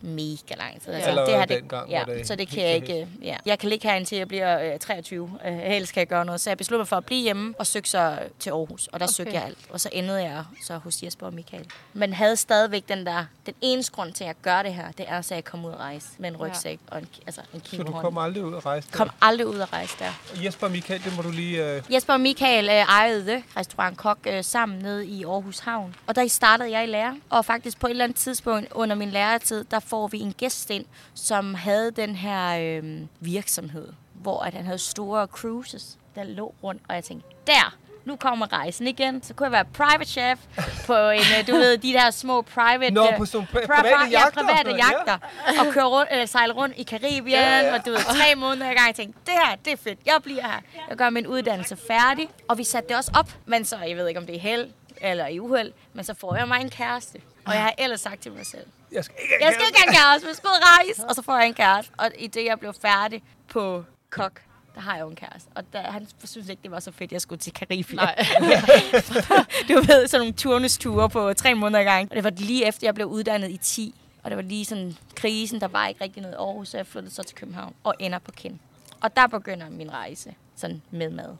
mega 0.01 0.55
lang 0.57 0.81
tid. 0.81 0.93
Altså, 0.93 1.09
Allerede 1.09 1.31
det 1.31 1.39
her, 1.39 1.45
det, 1.45 1.61
dengang 1.61 1.89
ja, 1.89 2.03
det 2.07 2.27
så 2.27 2.35
det 2.35 2.47
kan 2.47 2.63
jeg 2.63 2.75
ikke. 2.75 3.07
Ja. 3.21 3.37
Jeg 3.45 3.59
kan 3.59 3.69
ligge 3.69 3.87
her 3.89 3.95
indtil 3.95 4.17
jeg 4.17 4.27
bliver 4.27 4.73
øh, 4.73 4.79
23. 4.79 5.31
Øh, 5.45 5.57
helst 5.57 5.93
kan 5.93 5.99
jeg 5.99 6.07
gøre 6.07 6.25
noget. 6.25 6.41
Så 6.41 6.49
jeg 6.49 6.57
besluttede 6.57 6.79
mig 6.79 6.87
for 6.87 6.95
at 6.95 7.05
blive 7.05 7.21
hjemme 7.21 7.53
og 7.59 7.67
søgte 7.67 7.89
så 7.89 8.19
til 8.39 8.49
Aarhus. 8.49 8.87
Og 8.87 8.99
der 8.99 9.05
okay. 9.05 9.13
søgte 9.13 9.33
jeg 9.33 9.43
alt. 9.43 9.57
Og 9.69 9.79
så 9.79 9.89
endede 9.91 10.23
jeg 10.23 10.43
så 10.63 10.77
hos 10.77 11.03
Jesper 11.03 11.25
og 11.25 11.33
Michael. 11.33 11.65
Men 11.93 12.13
havde 12.13 12.35
stadigvæk 12.35 12.89
den 12.89 13.05
der, 13.05 13.25
den 13.45 13.53
eneste 13.61 13.91
grund 13.93 14.13
til, 14.13 14.23
at 14.23 14.27
jeg 14.27 14.35
gør 14.41 14.63
det 14.63 14.73
her, 14.73 14.91
det 14.91 15.05
er, 15.09 15.21
så 15.21 15.33
jeg 15.33 15.43
kommer 15.43 15.69
ud 15.69 15.73
og 15.73 15.79
rejse 15.79 16.07
med 16.17 16.29
en 16.29 16.37
rygsæk 16.37 16.79
og 16.87 16.99
en, 16.99 17.07
altså 17.25 17.41
en 17.53 17.61
Så 17.65 17.83
du 17.83 17.91
kom 17.91 18.17
aldrig 18.17 18.45
ud 18.45 18.53
og 18.53 18.65
rejse 18.65 18.87
der. 18.91 18.97
Kom 18.97 19.09
aldrig 19.21 19.47
ud 19.47 19.57
og 19.57 19.73
rejse 19.73 19.95
der. 19.99 20.41
Jesper 20.43 20.67
og 20.67 20.71
Michael, 20.71 21.03
det 21.03 21.15
må 21.15 21.21
du 21.21 21.31
lige... 21.31 21.75
Øh... 21.75 21.83
Jesper 21.93 22.13
og 22.13 22.21
Michael 22.21 22.69
øh, 22.69 22.75
ejede 22.75 23.43
restaurant 23.57 23.97
Kok 23.97 24.17
øh, 24.25 24.43
sammen 24.43 24.79
nede 24.79 25.05
i 25.05 25.23
Aarhus 25.23 25.59
Havn. 25.59 25.95
Og 26.07 26.15
der 26.15 26.27
startede 26.27 26.71
jeg 26.71 26.83
i 26.83 26.87
lære. 26.87 27.17
Og 27.29 27.45
faktisk 27.45 27.79
på 27.79 27.87
et 27.87 27.91
eller 27.91 28.03
andet 28.03 28.17
tidspunkt 28.17 28.71
under 28.71 28.95
min 28.95 29.09
læretid, 29.09 29.63
der 29.71 29.79
får 29.97 30.07
vi 30.07 30.19
en 30.19 30.33
gæst 30.33 30.69
ind, 30.69 30.85
som 31.13 31.53
havde 31.53 31.91
den 31.91 32.15
her 32.15 32.57
øh, 32.83 33.01
virksomhed, 33.19 33.87
hvor 34.13 34.39
at 34.39 34.53
han 34.53 34.65
havde 34.65 34.77
store 34.77 35.25
cruises, 35.27 35.97
der 36.15 36.23
lå 36.23 36.55
rundt. 36.63 36.81
Og 36.89 36.95
jeg 36.95 37.03
tænkte, 37.03 37.29
der! 37.47 37.75
Nu 38.05 38.15
kommer 38.15 38.53
rejsen 38.53 38.87
igen. 38.87 39.23
Så 39.23 39.33
kunne 39.33 39.45
jeg 39.45 39.51
være 39.51 39.65
private 39.65 40.05
chef 40.05 40.39
på 40.85 40.93
en, 41.09 41.19
øh, 41.39 41.47
du 41.47 41.51
ved, 41.55 41.77
de 41.77 41.93
der 41.93 42.11
små 42.11 42.41
private... 42.41 42.93
Nå, 42.93 43.07
øh, 43.11 43.17
på 43.17 43.25
sådan 43.25 43.47
pri- 43.51 43.59
pri- 43.59 43.65
private 43.65 43.95
pri- 43.95 44.09
jagter 44.09 44.41
Ja, 44.43 44.51
og 44.51 44.63
private 44.63 44.75
jagter. 44.75 45.17
Og 45.59 45.73
køre 45.73 45.85
rundt, 45.85 46.11
eller 46.11 46.25
sejle 46.25 46.53
rundt 46.53 46.75
i 46.77 46.83
Karibien, 46.83 47.25
ja, 47.39 47.59
ja. 47.59 47.73
og 47.79 47.85
du 47.85 47.91
ved, 47.91 47.99
tre 47.99 48.35
måneder 48.35 48.71
i 48.71 48.73
gang. 48.73 48.87
Jeg 48.87 48.95
tænkte, 48.95 49.19
det 49.25 49.33
her, 49.33 49.55
det 49.65 49.73
er 49.73 49.77
fedt. 49.77 49.99
Jeg 50.05 50.15
bliver 50.23 50.41
her. 50.41 50.59
Jeg 50.89 50.97
gør 50.97 51.09
min 51.09 51.27
uddannelse 51.27 51.77
færdig. 51.87 52.29
Og 52.47 52.57
vi 52.57 52.63
satte 52.63 52.89
det 52.89 52.97
også 52.97 53.11
op. 53.15 53.29
Men 53.45 53.65
så, 53.65 53.77
jeg 53.77 53.97
ved 53.97 54.07
ikke, 54.07 54.19
om 54.19 54.25
det 54.25 54.35
er 54.35 54.39
held 54.39 54.67
eller 55.01 55.27
i 55.27 55.39
uheld, 55.39 55.71
men 55.93 56.05
så 56.05 56.13
får 56.13 56.35
jeg 56.35 56.47
mig 56.47 56.61
en 56.61 56.69
kæreste. 56.69 57.19
Og 57.45 57.53
jeg 57.53 57.61
har 57.63 57.73
ellers 57.77 58.01
sagt 58.01 58.21
til 58.21 58.31
mig 58.31 58.45
selv, 58.45 58.65
Jeg 58.91 59.05
skal 59.05 59.15
ikke 59.21 59.35
jeg 59.41 59.53
skal 59.53 59.65
ikke 59.67 59.79
have 59.79 59.89
en 59.89 59.95
kæreste, 59.95 60.25
men 60.25 60.29
jeg 60.29 60.35
skal 60.35 60.47
ud 60.47 60.53
og 60.53 60.63
rejse. 60.63 61.05
Og 61.09 61.15
så 61.15 61.21
får 61.21 61.37
jeg 61.37 61.47
en 61.47 61.53
kæreste. 61.53 61.91
Og 61.97 62.11
i 62.17 62.27
det, 62.27 62.45
jeg 62.45 62.59
blev 62.59 62.73
færdig 62.81 63.23
på 63.47 63.83
kok, 64.09 64.41
der 64.75 64.81
har 64.81 64.95
jeg 64.95 65.01
jo 65.01 65.09
en 65.09 65.15
kæreste. 65.15 65.49
Og 65.55 65.63
der, 65.73 65.81
han 65.81 66.07
synes 66.23 66.49
ikke, 66.49 66.61
det 66.63 66.71
var 66.71 66.79
så 66.79 66.91
fedt, 66.91 67.07
at 67.07 67.11
jeg 67.11 67.21
skulle 67.21 67.39
til 67.39 67.53
Karibien. 67.53 67.95
Nej. 67.95 68.15
du 69.69 69.73
ved, 69.73 70.07
sådan 70.07 70.21
nogle 70.21 70.33
turnusture 70.33 71.09
på 71.09 71.33
tre 71.33 71.53
måneder 71.55 71.83
gang. 71.83 72.09
Og 72.11 72.15
det 72.15 72.23
var 72.23 72.29
lige 72.29 72.65
efter, 72.65 72.87
jeg 72.87 72.95
blev 72.95 73.07
uddannet 73.07 73.51
i 73.51 73.57
10. 73.57 73.95
Og 74.23 74.31
det 74.31 74.37
var 74.37 74.43
lige 74.43 74.65
sådan 74.65 74.97
krisen, 75.15 75.61
der 75.61 75.67
var 75.67 75.87
ikke 75.87 76.03
rigtig 76.03 76.21
noget 76.21 76.35
i 76.35 76.37
Aarhus, 76.37 76.69
så 76.69 76.77
jeg 76.77 76.87
flyttede 76.87 77.15
så 77.15 77.23
til 77.23 77.35
København 77.35 77.75
og 77.83 77.95
ender 77.99 78.19
på 78.19 78.31
Kind. 78.31 78.59
Og 79.01 79.15
der 79.15 79.27
begynder 79.27 79.69
min 79.69 79.93
rejse 79.93 80.35
sådan 80.55 80.81
med 80.91 81.09
mad. 81.09 81.35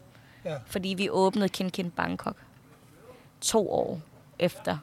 Ja. 0.46 0.56
Fordi 0.66 0.90
vi 0.90 1.10
åbnede 1.10 1.50
Kin 1.50 1.70
Kin 1.70 1.92
Bangkok 1.92 2.36
to 3.42 3.72
år 3.72 4.02
efter, 4.40 4.78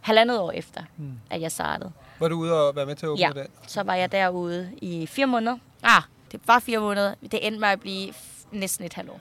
halvandet 0.00 0.38
år 0.38 0.50
efter, 0.50 0.82
mm. 0.96 1.20
at 1.30 1.40
jeg 1.40 1.52
startede. 1.52 1.92
Var 2.20 2.28
du 2.28 2.34
ude 2.36 2.68
og 2.68 2.76
være 2.76 2.86
med 2.86 2.94
til 2.96 3.06
at 3.06 3.10
åbne 3.10 3.20
Ja, 3.26 3.32
den? 3.32 3.46
så 3.66 3.82
var 3.82 3.94
jeg 3.94 4.12
derude 4.12 4.70
i 4.82 5.06
fire 5.06 5.26
måneder. 5.26 5.58
Ah, 5.82 6.02
det 6.32 6.40
var 6.46 6.58
fire 6.58 6.78
måneder. 6.78 7.14
Det 7.22 7.46
endte 7.46 7.60
med 7.60 7.68
at 7.68 7.80
blive 7.80 8.12
næsten 8.50 8.84
et 8.86 8.94
halvt 8.94 9.10
år. 9.10 9.20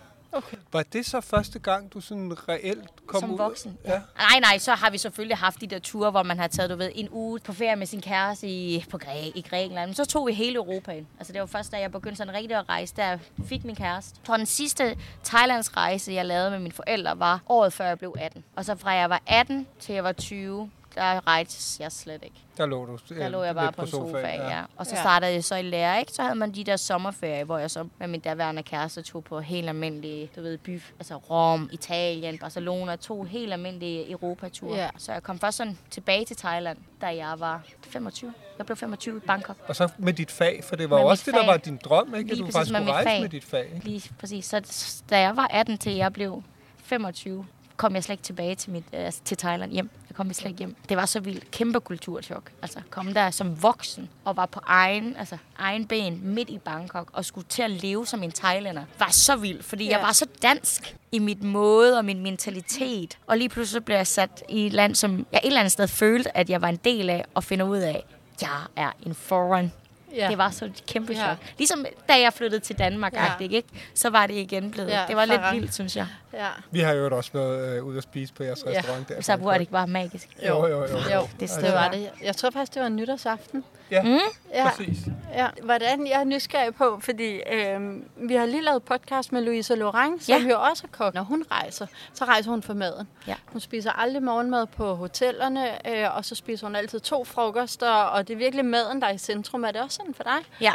Var 0.72 0.84
det 0.84 1.06
så 1.06 1.22
første 1.22 1.60
gang, 1.60 1.94
du 1.94 2.02
sådan 2.02 2.50
reelt 2.50 2.90
kom 3.08 3.20
Som 3.22 3.32
ud? 3.32 3.38
voksen. 3.38 3.78
Ja. 3.86 3.90
Nej, 4.18 4.40
nej, 4.42 4.58
så 4.58 4.72
har 4.72 4.90
vi 4.90 4.98
selvfølgelig 4.98 5.38
haft 5.38 5.62
de 5.62 5.68
der 5.68 5.80
ture, 5.80 6.12
hvor 6.12 6.24
man 6.24 6.40
har 6.40 6.48
taget, 6.48 6.70
du 6.70 6.76
ved, 6.76 6.92
en 6.96 7.08
uge 7.12 7.40
på 7.40 7.54
ferie 7.54 7.76
med 7.76 7.88
sin 7.88 8.02
kæreste 8.02 8.48
i, 8.48 8.86
på 8.92 8.98
Græ, 8.98 9.32
i 9.36 9.42
Grækenland. 9.50 9.88
Men 9.90 9.96
så 9.96 10.06
tog 10.06 10.28
vi 10.28 10.34
hele 10.34 10.56
Europa 10.56 10.92
ind. 10.92 11.06
Altså 11.20 11.34
det 11.34 11.42
var 11.42 11.48
først, 11.48 11.72
da 11.72 11.78
jeg 11.80 11.92
begyndte 11.92 12.18
sådan 12.18 12.34
rigtig 12.34 12.58
at 12.58 12.70
rejse, 12.70 12.94
der 12.96 13.06
jeg 13.06 13.20
fik 13.46 13.66
min 13.66 13.76
kæreste. 13.76 14.16
For 14.26 14.38
den 14.38 14.46
sidste 14.46 14.98
Thailands 15.24 15.78
rejse, 15.78 16.12
jeg 16.14 16.26
lavede 16.26 16.52
med 16.52 16.60
mine 16.60 16.74
forældre, 16.74 17.20
var 17.20 17.42
året 17.50 17.74
før 17.74 17.86
jeg 17.86 17.98
blev 18.00 18.16
18. 18.20 18.44
Og 18.56 18.66
så 18.66 18.76
fra 18.76 18.90
jeg 18.92 19.10
var 19.10 19.22
18 19.28 19.68
til 19.80 19.96
jeg 19.96 20.04
var 20.04 20.12
20, 20.12 20.70
der 20.96 21.28
rejste 21.28 21.84
jeg 21.84 21.92
slet 21.92 22.24
ikke. 22.24 22.36
Der 22.58 22.66
lå 22.66 22.86
du 22.86 22.98
Der 23.16 23.30
lå 23.30 23.44
jeg 23.44 23.56
bare 23.56 23.66
lidt 23.66 23.76
på 23.76 23.82
en 23.82 23.88
sofa, 23.88 24.18
ja. 24.28 24.62
Og 24.78 24.86
så 24.86 24.96
Ja. 24.96 25.02
startede 25.02 25.32
jeg 25.34 25.44
så 25.44 25.56
i 25.56 25.62
lære, 25.62 26.00
ikke? 26.00 26.12
Så 26.12 26.22
havde 26.22 26.36
man 26.36 26.52
de 26.52 26.64
der 26.64 26.76
sommerferier, 26.78 27.44
hvor 27.44 27.58
jeg 27.58 27.72
så 27.72 27.88
med 28.00 28.08
min 28.08 28.20
daværende 28.20 28.64
kæreste 28.64 29.02
tog 29.02 29.24
på 29.24 29.40
helt 29.40 29.70
almindelige, 29.70 30.30
du 30.36 30.42
ved, 30.42 30.58
by, 30.58 30.82
altså 31.00 31.16
Rom, 31.16 31.70
Italien, 31.72 32.38
Barcelona, 32.38 32.96
to 32.96 33.24
helt 33.24 33.54
almindelige 33.54 34.12
Europature. 34.12 34.76
Ja. 34.78 34.90
Så 34.98 35.12
jeg 35.14 35.24
kom 35.24 35.40
først 35.40 35.58
sådan 35.58 35.78
tilbage 35.90 36.26
til 36.26 36.36
Thailand, 36.38 36.78
da 37.02 37.08
jeg 37.16 37.34
var 37.40 37.62
25. 37.84 38.34
Jeg 38.58 38.66
blev 38.66 38.78
25 38.78 39.18
i 39.18 39.20
Bangkok. 39.20 39.56
Og 39.68 39.76
så 39.76 39.90
med 39.98 40.14
dit 40.14 40.32
fag, 40.32 40.64
for 40.64 40.76
det 40.76 40.90
var 40.90 40.98
Med 40.98 41.06
også 41.06 41.24
det, 41.26 41.34
der 41.34 41.40
fag. 41.40 41.48
var 41.48 41.58
din 41.58 41.78
drøm, 41.84 42.16
ikke? 42.16 42.30
Lige 42.34 42.44
At 42.44 42.48
du 42.48 42.52
faktisk 42.52 42.80
mit 42.80 42.90
rejse 42.90 43.10
fag. 43.10 43.22
med 43.22 43.30
dit 43.30 43.44
fag. 43.44 43.66
Ikke? 43.76 43.86
Lige 43.88 44.12
præcis. 44.20 44.46
Så 44.46 45.04
da 45.10 45.20
jeg 45.20 45.36
var 45.38 45.48
18 45.52 45.78
til 45.78 45.94
jeg 45.96 46.14
blev 46.14 46.44
25, 46.84 47.46
kom 47.78 47.96
jeg 47.96 48.04
slet 48.04 48.14
ikke 48.14 48.24
tilbage 48.24 48.56
til, 48.56 48.72
mit, 48.72 48.84
øh, 48.94 49.12
til 49.26 49.38
Thailand 49.38 49.72
hjem. 49.72 49.90
Jeg 50.10 50.16
kom 50.16 50.34
slet 50.34 50.50
ikke 50.50 50.58
hjem. 50.58 50.76
Det 50.90 50.98
var 50.98 51.06
så 51.06 51.20
vildt. 51.20 51.52
Kæmpe 51.52 51.80
kulturchok. 51.80 52.52
Altså, 52.62 52.80
kom 52.90 53.14
der 53.14 53.32
som 53.32 53.64
voksen 53.64 54.10
og 54.26 54.38
var 54.38 54.46
på 54.46 54.60
egen, 54.64 55.16
altså, 55.18 55.38
egen 55.60 55.88
ben 55.88 56.20
midt 56.24 56.50
i 56.50 56.58
Bangkok 56.58 57.10
og 57.14 57.26
skulle 57.26 57.48
til 57.50 57.62
at 57.62 57.72
leve 57.72 58.06
som 58.08 58.24
en 58.24 58.32
thailander. 58.32 58.84
Var 59.00 59.10
så 59.12 59.36
vildt, 59.36 59.66
fordi 59.66 59.86
Ja. 59.86 59.92
jeg 59.98 60.02
var 60.06 60.12
så 60.12 60.26
dansk 60.42 60.96
i 61.12 61.20
mit 61.20 61.44
måde 61.44 61.98
og 61.98 62.06
min 62.06 62.20
mentalitet. 62.22 63.18
Og 63.28 63.38
lige 63.38 63.50
pludselig 63.50 63.86
blev 63.86 63.96
jeg 63.96 64.08
sat 64.08 64.44
i 64.50 64.66
et 64.66 64.74
land, 64.74 64.96
som 64.96 65.26
jeg 65.32 65.40
et 65.44 65.48
eller 65.48 65.60
andet 65.60 65.72
sted 65.72 65.88
følte, 65.88 66.38
at 66.38 66.50
jeg 66.50 66.62
var 66.62 66.68
en 66.70 66.76
del 66.86 67.10
af 67.10 67.26
og 67.34 67.44
finde 67.44 67.66
ud 67.66 67.78
af, 67.78 68.04
jeg 68.42 68.60
er 68.76 68.92
en 69.06 69.16
foreign 69.16 69.72
Ja. 70.16 70.28
det 70.30 70.38
var 70.38 70.50
så 70.50 70.66
et 70.66 70.84
kæmpe 70.88 71.14
Ja. 71.14 71.20
chok. 71.26 71.38
Ligesom 71.58 71.86
da 72.10 72.14
jeg 72.20 72.34
flyttede 72.34 72.62
til 72.62 72.78
Danmark, 72.78 73.14
Ja. 73.14 73.24
ja. 73.40 73.46
ikke? 73.50 73.68
så 73.96 74.10
var 74.10 74.28
det 74.28 74.34
igen 74.34 74.72
blevet. 74.72 74.90
Ja, 74.90 75.04
det 75.08 75.16
var 75.16 75.26
lidt 75.26 75.42
vildt, 75.54 75.74
synes 75.74 75.98
jeg. 75.98 76.08
Ja. 76.34 76.48
Vi 76.72 76.80
har 76.80 76.94
jo 76.94 77.18
også 77.18 77.30
været 77.34 77.78
øh, 77.78 77.84
ude 77.84 77.98
at 77.98 78.04
spise 78.04 78.34
på 78.34 78.44
jeres 78.44 78.64
Ja. 78.66 78.72
restaurant 78.78 79.10
der. 79.10 79.22
Så 79.22 79.36
var 79.36 79.54
det 79.54 79.60
ikke 79.60 79.72
bare 79.72 79.88
magisk. 79.88 80.28
Jo, 80.48 80.68
jo, 80.68 80.80
jo. 80.80 80.98
Jo, 81.14 81.28
Det 81.40 81.50
det 81.62 81.74
var 81.74 81.90
det. 81.92 82.10
Jeg 82.24 82.36
tror 82.36 82.50
faktisk, 82.50 82.74
det 82.74 82.82
var 82.82 82.90
nytårsaften. 82.90 83.64
Ja, 83.94 84.04
Mm. 84.04 84.20
Ja. 84.54 84.70
præcis. 84.70 84.98
Ja, 85.34 85.48
hvordan 85.64 86.08
jeg 86.08 86.20
er 86.20 86.24
nysgerrig 86.24 86.76
på, 86.76 87.00
fordi 87.02 87.40
øhm, 87.54 88.04
vi 88.16 88.34
har 88.36 88.46
lige 88.46 88.62
lavet 88.62 88.84
podcast 88.84 89.32
med 89.32 89.42
Louise 89.42 89.76
Laurent, 89.76 90.24
som 90.24 90.42
Ja. 90.42 90.50
jo 90.50 90.62
også 90.62 90.84
er 90.88 90.98
kok. 90.98 91.14
Når 91.14 91.22
hun 91.24 91.46
rejser, 91.52 91.88
så 92.14 92.26
rejser 92.26 92.52
hun 92.52 92.64
for 92.64 92.74
maden. 92.74 93.08
Ja. 93.28 93.36
Hun 93.46 93.62
spiser 93.62 93.92
aldrig 93.92 94.24
morgenmad 94.24 94.68
på 94.68 94.96
hotellerne, 94.96 95.88
øh, 95.90 96.16
og 96.18 96.26
så 96.26 96.36
spiser 96.36 96.68
hun 96.68 96.76
altid 96.76 97.00
to 97.00 97.24
frokoster, 97.24 97.90
og 97.92 98.28
det 98.28 98.34
er 98.34 98.38
virkelig 98.38 98.66
maden, 98.66 99.02
der 99.02 99.08
er 99.08 99.14
i 99.14 99.18
centrum. 99.18 99.64
Er 99.64 99.72
det 99.72 99.82
også 99.82 99.96
sådan 99.96 100.14
for 100.14 100.24
dig? 100.24 100.38
Ja. 100.62 100.74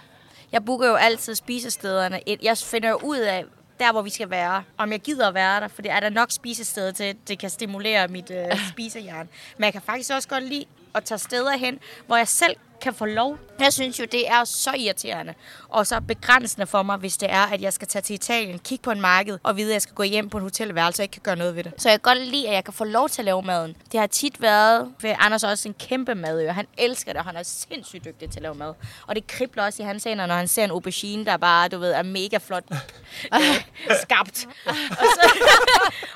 Jeg 0.53 0.65
booker 0.65 0.89
jo 0.89 0.95
altid 0.95 1.35
spisestederne. 1.35 2.21
Jeg 2.43 2.59
finder 2.59 2.89
jo 2.89 2.97
ud 3.05 3.19
af, 3.19 3.45
der 3.81 3.93
hvor 3.93 4.03
vi 4.03 4.11
skal 4.11 4.31
være, 4.31 4.63
om 4.79 4.93
jeg 4.93 5.01
gider 5.01 5.29
at 5.29 5.35
være 5.35 5.61
der, 5.61 5.69
for 5.69 5.83
det 5.83 5.91
er 5.91 6.01
der 6.01 6.09
nok 6.11 6.31
spisesteder 6.31 6.93
til, 6.93 7.05
at 7.05 7.17
det 7.29 7.39
kan 7.39 7.51
stimulere 7.51 8.09
mit 8.09 8.31
øh, 8.31 8.59
spisehjern. 8.73 9.29
Men 9.57 9.65
jeg 9.65 9.73
kan 9.73 9.83
faktisk 9.83 10.11
også 10.15 10.29
godt 10.29 10.45
lide 10.45 10.65
at 10.95 11.05
tage 11.05 11.19
steder 11.19 11.57
hen, 11.57 11.79
hvor 12.07 12.17
jeg 12.17 12.29
selv 12.29 12.57
kan 12.83 12.95
få 12.95 13.05
lov. 13.05 13.37
Jeg 13.61 13.73
synes 13.73 13.99
jo, 14.01 14.05
det 14.13 14.29
er 14.31 14.45
så 14.45 14.71
irriterende 14.79 15.35
og 15.69 15.87
så 15.87 16.01
begrænsende 16.01 16.67
for 16.67 16.83
mig, 16.83 16.97
hvis 16.97 17.17
det 17.17 17.33
er, 17.33 17.43
at 17.47 17.63
jeg 17.63 17.73
skal 17.73 17.89
tage 17.89 18.03
til 18.03 18.15
Italien, 18.15 18.59
kigge 18.59 18.83
på 18.83 18.91
en 18.91 19.01
marked 19.01 19.39
og 19.43 19.57
vide, 19.57 19.69
at 19.69 19.73
jeg 19.73 19.83
skal 19.83 19.95
gå 19.95 20.03
hjem 20.03 20.29
på 20.31 20.37
en 20.37 20.43
hotelværelse 20.43 21.01
og 21.01 21.05
ikke 21.05 21.13
kan 21.13 21.23
gøre 21.23 21.37
noget 21.37 21.57
ved 21.57 21.65
det. 21.65 21.73
Så 21.79 21.89
jeg 21.89 22.03
kan 22.03 22.15
godt 22.15 22.27
lide, 22.29 22.49
at 22.49 22.55
jeg 22.55 22.65
kan 22.65 22.75
få 22.75 22.85
lov 22.85 23.09
til 23.09 23.21
at 23.21 23.25
lave 23.25 23.43
maden. 23.43 23.77
Det 23.93 24.01
har 24.01 24.07
tit 24.07 24.41
været, 24.43 24.93
for 25.01 25.09
Anders 25.19 25.43
er 25.43 25.49
også 25.49 25.69
en 25.69 25.75
kæmpe 25.75 26.15
madører. 26.15 26.53
Han 26.53 26.67
elsker 26.79 27.13
det, 27.13 27.19
og 27.19 27.25
han 27.25 27.37
er 27.37 27.43
sindssygt 27.43 28.05
dygtig 28.05 28.31
til 28.31 28.39
at 28.39 28.43
lave 28.43 28.55
mad. 28.55 28.75
Og 29.07 29.15
det 29.15 29.27
kribler 29.27 29.65
også 29.65 29.83
i 29.83 29.87
hans 29.87 30.05
hænder, 30.05 30.27
når 30.27 30.35
han 30.35 30.49
ser 30.49 30.65
en 30.65 30.71
aubergine, 30.71 31.25
der 31.25 31.37
bare, 31.37 31.69
du 31.69 31.79
ved, 31.79 31.93
er 31.93 32.03
mega 32.03 32.39
flot 32.39 32.65
skabt. 34.03 34.47
og 34.67 34.75
så, 35.15 35.31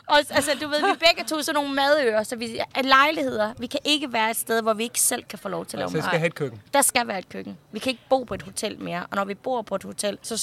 og, 0.07 0.17
altså, 0.31 0.51
du 0.63 0.69
ved, 0.69 0.79
vi 0.81 0.91
er 0.91 1.07
begge 1.09 1.25
to 1.29 1.43
sådan 1.43 1.55
nogle 1.55 1.75
madører, 1.75 2.23
så 2.23 2.37
vi 2.37 2.59
er 2.75 2.83
lejligheder. 2.83 3.53
Vi 3.59 3.67
kan 3.67 3.81
ikke 3.85 4.13
være 4.13 4.31
et 4.31 4.37
sted, 4.37 4.63
hvor 4.63 4.73
vi 4.73 4.83
ikke 4.83 5.01
selv 5.01 5.25
kan 5.25 5.39
få 5.39 5.49
lov 5.49 5.67
til 5.67 5.77
at 5.77 5.79
lave 5.79 5.91
Så 5.91 5.97
mad. 5.97 6.03
skal 6.03 6.19
have 6.19 6.27
et 6.27 6.35
køkken. 6.53 6.75
Der 6.75 6.83
skal 6.83 7.09
være 7.09 7.19
et 7.19 7.29
køkken. 7.29 7.59
Vi 7.73 7.79
kan 7.79 7.91
ikke 7.91 8.03
bo 8.09 8.23
på 8.25 8.35
et 8.35 8.43
hotel 8.43 8.81
mere. 8.81 9.01
Og 9.11 9.17
når 9.17 9.25
vi 9.25 9.35
bor 9.35 9.63
på 9.63 9.75
et 9.75 9.83
hotel, 9.83 10.19
så 10.23 10.35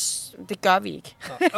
det 0.50 0.62
gør 0.62 0.80
vi 0.80 0.96
ikke. 0.96 1.16
Okay. 1.40 1.50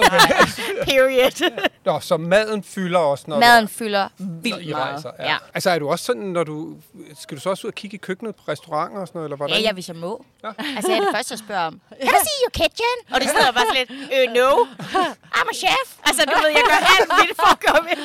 Period. 0.90 1.52
Nå, 1.86 2.00
så 2.00 2.18
maden 2.18 2.64
fylder 2.64 3.00
også, 3.00 3.24
når 3.28 3.40
Maden 3.40 3.66
du, 3.66 3.72
fylder 3.72 4.08
når 4.18 4.42
vildt 4.42 4.62
I 4.62 4.72
meget. 4.72 4.84
rejser. 5.06 5.12
Ja. 5.20 5.38
Altså 5.54 5.70
er 5.70 5.80
du 5.80 5.90
også 5.90 6.06
sådan, 6.06 6.22
når 6.22 6.44
du... 6.44 6.76
Skal 7.20 7.38
du 7.38 7.42
så 7.42 7.50
også 7.50 7.68
ud 7.68 7.72
og 7.72 7.76
kigge 7.76 7.96
i 7.96 7.98
køkkenet 7.98 8.36
på 8.36 8.42
restauranter 8.48 9.00
og 9.02 9.08
sådan 9.08 9.18
noget, 9.20 9.26
eller 9.28 9.38
hvordan? 9.38 9.56
Ja, 9.58 9.62
ja, 9.62 9.72
hvis 9.74 9.88
jeg 9.88 9.96
må. 9.96 10.26
Ja. 10.44 10.52
Altså, 10.76 10.92
jeg 10.92 10.98
er 11.00 11.04
det 11.06 11.16
første, 11.16 11.32
jeg 11.32 11.40
spørger 11.40 11.62
om. 11.68 11.82
Can 12.06 12.16
I 12.20 12.22
see 12.28 12.38
your 12.46 12.54
kitchen? 12.62 12.96
Og 13.14 13.22
det 13.22 13.30
sidder 13.30 13.52
bare 13.52 13.66
sådan 13.70 13.80
lidt, 13.82 13.92
øh, 14.16 14.26
no. 14.40 14.50
I'm 15.38 15.50
a 15.54 15.56
chef. 15.64 15.88
Altså, 16.08 16.22
du 16.26 16.36
ved, 16.42 16.50
jeg 16.58 16.64
gør 16.72 16.80
alt 16.96 17.10
vildt 17.22 17.36
for 17.42 17.50
at 17.56 17.60
komme 17.68 17.90
ind. 17.94 18.02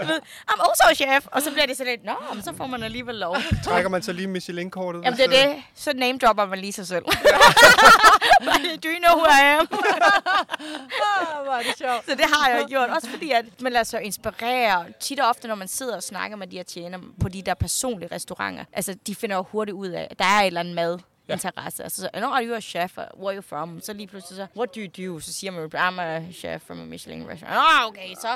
du 0.00 0.06
ved, 0.12 0.20
I'm 0.50 0.60
also 0.68 0.84
a 0.90 0.94
chef. 0.94 1.22
Og 1.34 1.42
så 1.42 1.50
bliver 1.52 1.66
det 1.66 1.76
sådan 1.76 1.90
lidt, 1.92 2.04
nå, 2.04 2.16
men 2.34 2.42
så 2.42 2.52
får 2.56 2.66
man 2.66 2.82
alligevel 2.82 3.14
lov. 3.14 3.36
Trækker 3.64 3.90
man 3.90 4.02
så 4.02 4.12
lige 4.12 4.26
Michelin-kortet? 4.64 5.02
Jamen, 5.04 5.18
det 5.18 5.24
er 5.24 5.46
det. 5.52 5.62
Så 5.74 5.92
name 5.94 6.18
dropper 6.18 6.46
man 6.46 6.58
lige 6.58 6.72
sig 6.72 6.86
selv. 6.86 7.04
Do 8.82 8.88
you 8.88 8.98
know 8.98 9.16
who 9.18 9.26
I 9.26 9.42
am? 9.58 9.68
Ah, 9.72 11.44
hvor 11.44 11.52
er 11.52 11.62
det 11.62 11.78
sjovt. 11.78 12.04
Så 12.06 12.14
det 12.14 12.24
har 12.32 12.50
jeg 12.50 12.62
jo 12.62 12.66
gjort. 12.68 12.88
Også 12.90 13.08
fordi, 13.10 13.30
at 13.30 13.44
man 13.60 13.72
lader 13.72 13.84
sig 13.84 14.02
inspirere. 14.02 14.84
Tit 15.00 15.20
og 15.20 15.28
ofte, 15.28 15.48
når 15.48 15.54
man 15.54 15.68
sidder 15.68 15.96
og 15.96 16.02
snakker 16.02 16.36
med 16.36 16.46
de 16.46 16.56
her 16.56 16.62
tjener 16.62 16.98
på 17.20 17.28
de 17.28 17.42
der 17.42 17.54
personlige 17.54 18.14
restauranter, 18.14 18.64
altså, 18.72 18.94
de 19.06 19.14
finder 19.14 19.36
jo 19.36 19.42
hurtigt 19.42 19.74
ud 19.74 19.88
af, 19.88 20.08
at 20.10 20.18
der 20.18 20.24
er 20.24 20.40
et 20.40 20.46
eller 20.46 20.60
andet 20.60 20.74
mad 20.74 20.98
interesse. 21.28 21.82
Altså, 21.82 22.00
så, 22.02 22.20
no, 22.20 22.26
are 22.26 22.46
you 22.46 22.54
a 22.54 22.60
chef? 22.60 22.96
Where 22.98 23.28
are 23.28 23.36
you 23.36 23.42
from? 23.42 23.80
Så 23.80 23.92
lige 23.92 24.06
pludselig 24.06 24.36
så, 24.36 24.46
what 24.56 24.74
do 24.74 24.80
you 24.80 25.14
do? 25.14 25.20
Så 25.20 25.32
siger 25.32 25.50
man, 25.50 25.70
I'm 25.74 26.00
a 26.00 26.32
chef 26.32 26.62
from 26.62 26.80
a 26.80 26.84
Michelin 26.84 27.28
restaurant. 27.28 27.56
Ah, 27.58 27.88
okay, 27.88 28.14
så 28.20 28.28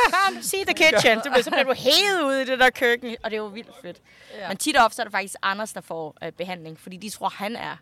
see 0.50 0.64
the 0.64 0.74
kitchen. 0.74 1.22
Så, 1.22 1.30
bliver- 1.30 1.42
så 1.42 1.50
bliver 1.50 1.64
du 1.64 1.72
hævet 1.74 2.22
ud 2.22 2.34
i 2.34 2.44
det 2.44 2.58
der 2.58 2.70
køkken, 2.70 3.16
og 3.24 3.30
det 3.30 3.36
er 3.36 3.40
jo 3.40 3.46
vildt 3.46 3.70
fedt. 3.82 3.96
Ja. 4.38 4.48
Men 4.48 4.56
tit 4.56 4.76
og 4.76 4.84
ofte 4.84 4.96
så 4.96 5.02
er 5.02 5.04
det 5.04 5.12
faktisk 5.12 5.34
Anders, 5.42 5.72
der 5.72 5.80
får 5.80 6.16
øh, 6.24 6.32
behandling, 6.32 6.80
fordi 6.80 6.96
de 6.96 7.10
tror, 7.10 7.28
han 7.28 7.56
er. 7.56 7.76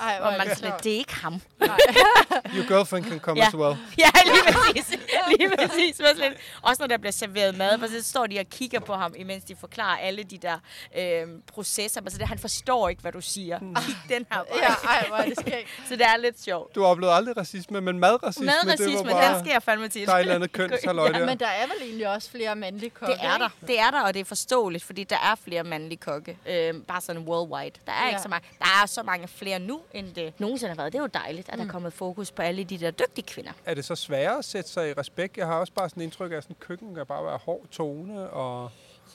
Ej, 0.00 0.18
hvor 0.18 0.26
Og 0.26 0.34
man 0.38 0.48
er 0.48 0.76
det 0.78 0.92
er 0.92 0.96
ikke 0.96 1.14
ham. 1.14 1.40
Your 2.56 2.66
girlfriend 2.68 3.04
can 3.04 3.18
come 3.20 3.40
Ja. 3.40 3.46
as 3.46 3.54
well. 3.54 3.76
Ja, 3.98 4.08
lige 4.24 4.42
præcis. 4.52 4.98
Lige 5.38 5.50
præcis. 5.56 6.00
Også, 6.00 6.14
lidt. 6.28 6.34
også 6.62 6.82
når 6.82 6.86
der 6.86 6.96
bliver 6.98 7.12
serveret 7.12 7.56
mad, 7.56 7.78
for 7.78 7.86
så 7.86 8.02
står 8.08 8.26
de 8.26 8.38
og 8.38 8.46
kigger 8.50 8.80
på 8.80 8.94
ham, 8.94 9.14
imens 9.16 9.44
de 9.44 9.56
forklarer 9.56 9.98
alle 9.98 10.22
de 10.22 10.38
der 10.38 10.58
øh, 10.98 11.26
processer. 11.52 12.00
Altså, 12.00 12.18
det, 12.18 12.28
han 12.28 12.38
forstår 12.38 12.88
ikke, 12.88 13.02
hvad 13.02 13.12
du 13.12 13.20
siger. 13.20 13.58
Kig 13.58 13.96
den 14.08 14.26
her 14.32 14.38
vej. 14.38 14.60
Ja, 14.62 14.88
ej, 14.88 15.04
hvor 15.08 15.16
er 15.16 15.24
det 15.24 15.34
skægt. 15.40 15.68
Så 15.88 15.96
det 15.96 16.02
er 16.06 16.16
lidt 16.16 16.42
sjovt. 16.42 16.74
Du 16.74 16.84
oplevede 16.84 17.14
aldrig 17.16 17.36
racisme, 17.36 17.80
men 17.80 17.98
madracisme, 17.98 18.46
Madracisme, 18.46 18.86
det 18.98 19.06
var 19.06 19.12
bare... 19.12 19.34
den 19.38 19.44
sker 19.46 19.60
fandme 19.60 19.88
tit. 19.88 20.06
Der 20.08 20.12
er 20.14 20.16
et 20.16 20.20
eller 20.20 20.34
andet 20.34 20.52
kønshalløj 20.52 21.06
Ja, 21.06 21.18
der. 21.18 21.26
men 21.26 21.38
der 21.38 21.46
er 21.46 21.66
vel 21.66 21.76
egentlig 21.88 22.08
også 22.08 22.30
flere 22.30 22.56
mandlige 22.56 22.90
kokke, 22.90 23.12
Det 23.12 23.20
er 23.24 23.38
der. 23.38 23.48
Det 23.66 23.80
er 23.80 23.90
der, 23.90 24.00
og 24.02 24.14
det 24.14 24.20
er 24.20 24.24
forståeligt, 24.24 24.84
fordi 24.84 25.04
der 25.04 25.16
er 25.16 25.34
flere 25.44 25.64
mandlige 25.64 25.98
kokke. 25.98 26.38
Øh, 26.46 26.74
bare 26.88 27.00
sådan 27.00 27.22
worldwide. 27.22 27.74
Der 27.86 27.92
er 27.92 28.02
Ja. 28.02 28.08
ikke 28.08 28.22
så 28.22 28.28
mange. 28.28 28.48
Der 28.58 28.64
er 28.82 28.86
så 28.86 29.02
mange 29.02 29.28
flere 29.28 29.58
nu, 29.58 29.80
end 29.94 30.14
det 30.14 30.40
nogensinde 30.40 30.70
har 30.70 30.76
været. 30.76 30.92
Det 30.92 30.98
er 30.98 31.02
jo 31.02 31.08
dejligt, 31.14 31.48
at 31.48 31.58
der 31.58 31.64
er 31.64 31.68
kommet 31.68 31.92
fokus 31.92 32.30
på 32.30 32.42
alle 32.42 32.64
de 32.64 32.78
der 32.78 32.90
dygtige 32.90 33.26
kvinder. 33.26 33.52
Er 33.64 33.74
det 33.74 33.84
så 33.84 33.94
sværere 33.94 34.38
at 34.38 34.44
sætte 34.44 34.70
sig 34.70 34.90
i 34.90 34.92
respekt? 34.92 35.36
Jeg 35.36 35.46
har 35.46 35.54
også 35.54 35.72
bare 35.72 35.88
sådan 35.88 36.02
indtryk 36.02 36.32
af, 36.32 36.36
at 36.36 36.42
sådan 36.42 36.56
køkken 36.60 36.94
kan 36.94 37.06
bare 37.06 37.24
være 37.24 37.38
hård 37.44 37.66
tone 37.70 38.30
og... 38.30 38.70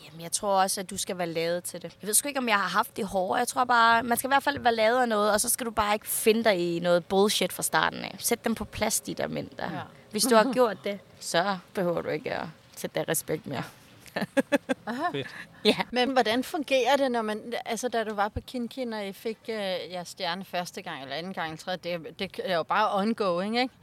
Jamen, 0.05 0.21
jeg 0.21 0.31
tror 0.31 0.61
også, 0.61 0.81
at 0.81 0.89
du 0.89 0.97
skal 0.97 1.17
være 1.17 1.27
lavet 1.27 1.63
til 1.63 1.81
det. 1.81 1.97
Jeg 2.01 2.07
ved 2.07 2.13
sgu 2.13 2.27
ikke, 2.27 2.39
om 2.39 2.47
jeg 2.47 2.55
har 2.55 2.67
haft 2.69 2.97
det 2.97 3.05
hårde. 3.07 3.39
Jeg 3.39 3.47
tror 3.47 3.63
bare, 3.63 4.03
man 4.03 4.17
skal 4.17 4.27
i 4.27 4.31
hvert 4.31 4.43
fald 4.43 4.59
være 4.59 4.75
lavet 4.75 5.01
af 5.01 5.09
noget, 5.09 5.31
og 5.31 5.41
så 5.41 5.49
skal 5.49 5.65
du 5.65 5.71
bare 5.71 5.93
ikke 5.93 6.07
finde 6.07 6.43
dig 6.43 6.75
i 6.75 6.79
noget 6.79 7.05
bullshit 7.05 7.53
fra 7.53 7.63
starten 7.63 7.99
af. 7.99 8.15
Sæt 8.19 8.45
dem 8.45 8.55
på 8.55 8.65
plads, 8.65 8.99
de 8.99 9.13
der 9.13 9.27
mænd 9.27 9.49
der. 9.57 9.71
Ja. 9.71 9.81
Hvis 10.11 10.23
du 10.23 10.35
har 10.35 10.53
gjort 10.53 10.77
det, 10.83 10.99
så 11.19 11.57
behøver 11.73 12.01
du 12.01 12.09
ikke 12.09 12.33
at 12.33 12.47
sætte 12.75 12.99
dig 12.99 13.09
respekt 13.09 13.47
mere. 13.47 13.63
Fedt. 15.11 15.27
Ja. 15.65 15.75
Men 15.91 16.09
hvordan 16.11 16.43
fungerer 16.43 16.95
det, 16.97 17.11
når 17.11 17.21
man, 17.21 17.53
altså 17.65 17.87
da 17.87 18.03
du 18.03 18.13
var 18.13 18.27
på 18.29 18.39
Kinkin, 18.47 18.93
og 18.93 19.07
I 19.07 19.13
fik 19.13 19.37
uh, 19.47 19.53
ja, 19.91 20.03
stjerne 20.03 20.45
første 20.45 20.81
gang, 20.81 21.01
eller 21.01 21.15
anden 21.15 21.33
gang, 21.33 21.47
eller 21.51 21.57
tredje, 21.57 21.97
det, 21.97 22.19
det 22.19 22.39
er 22.43 22.55
jo 22.55 22.63
bare 22.63 22.93
ongoing, 22.99 23.59
ikke? 23.59 23.73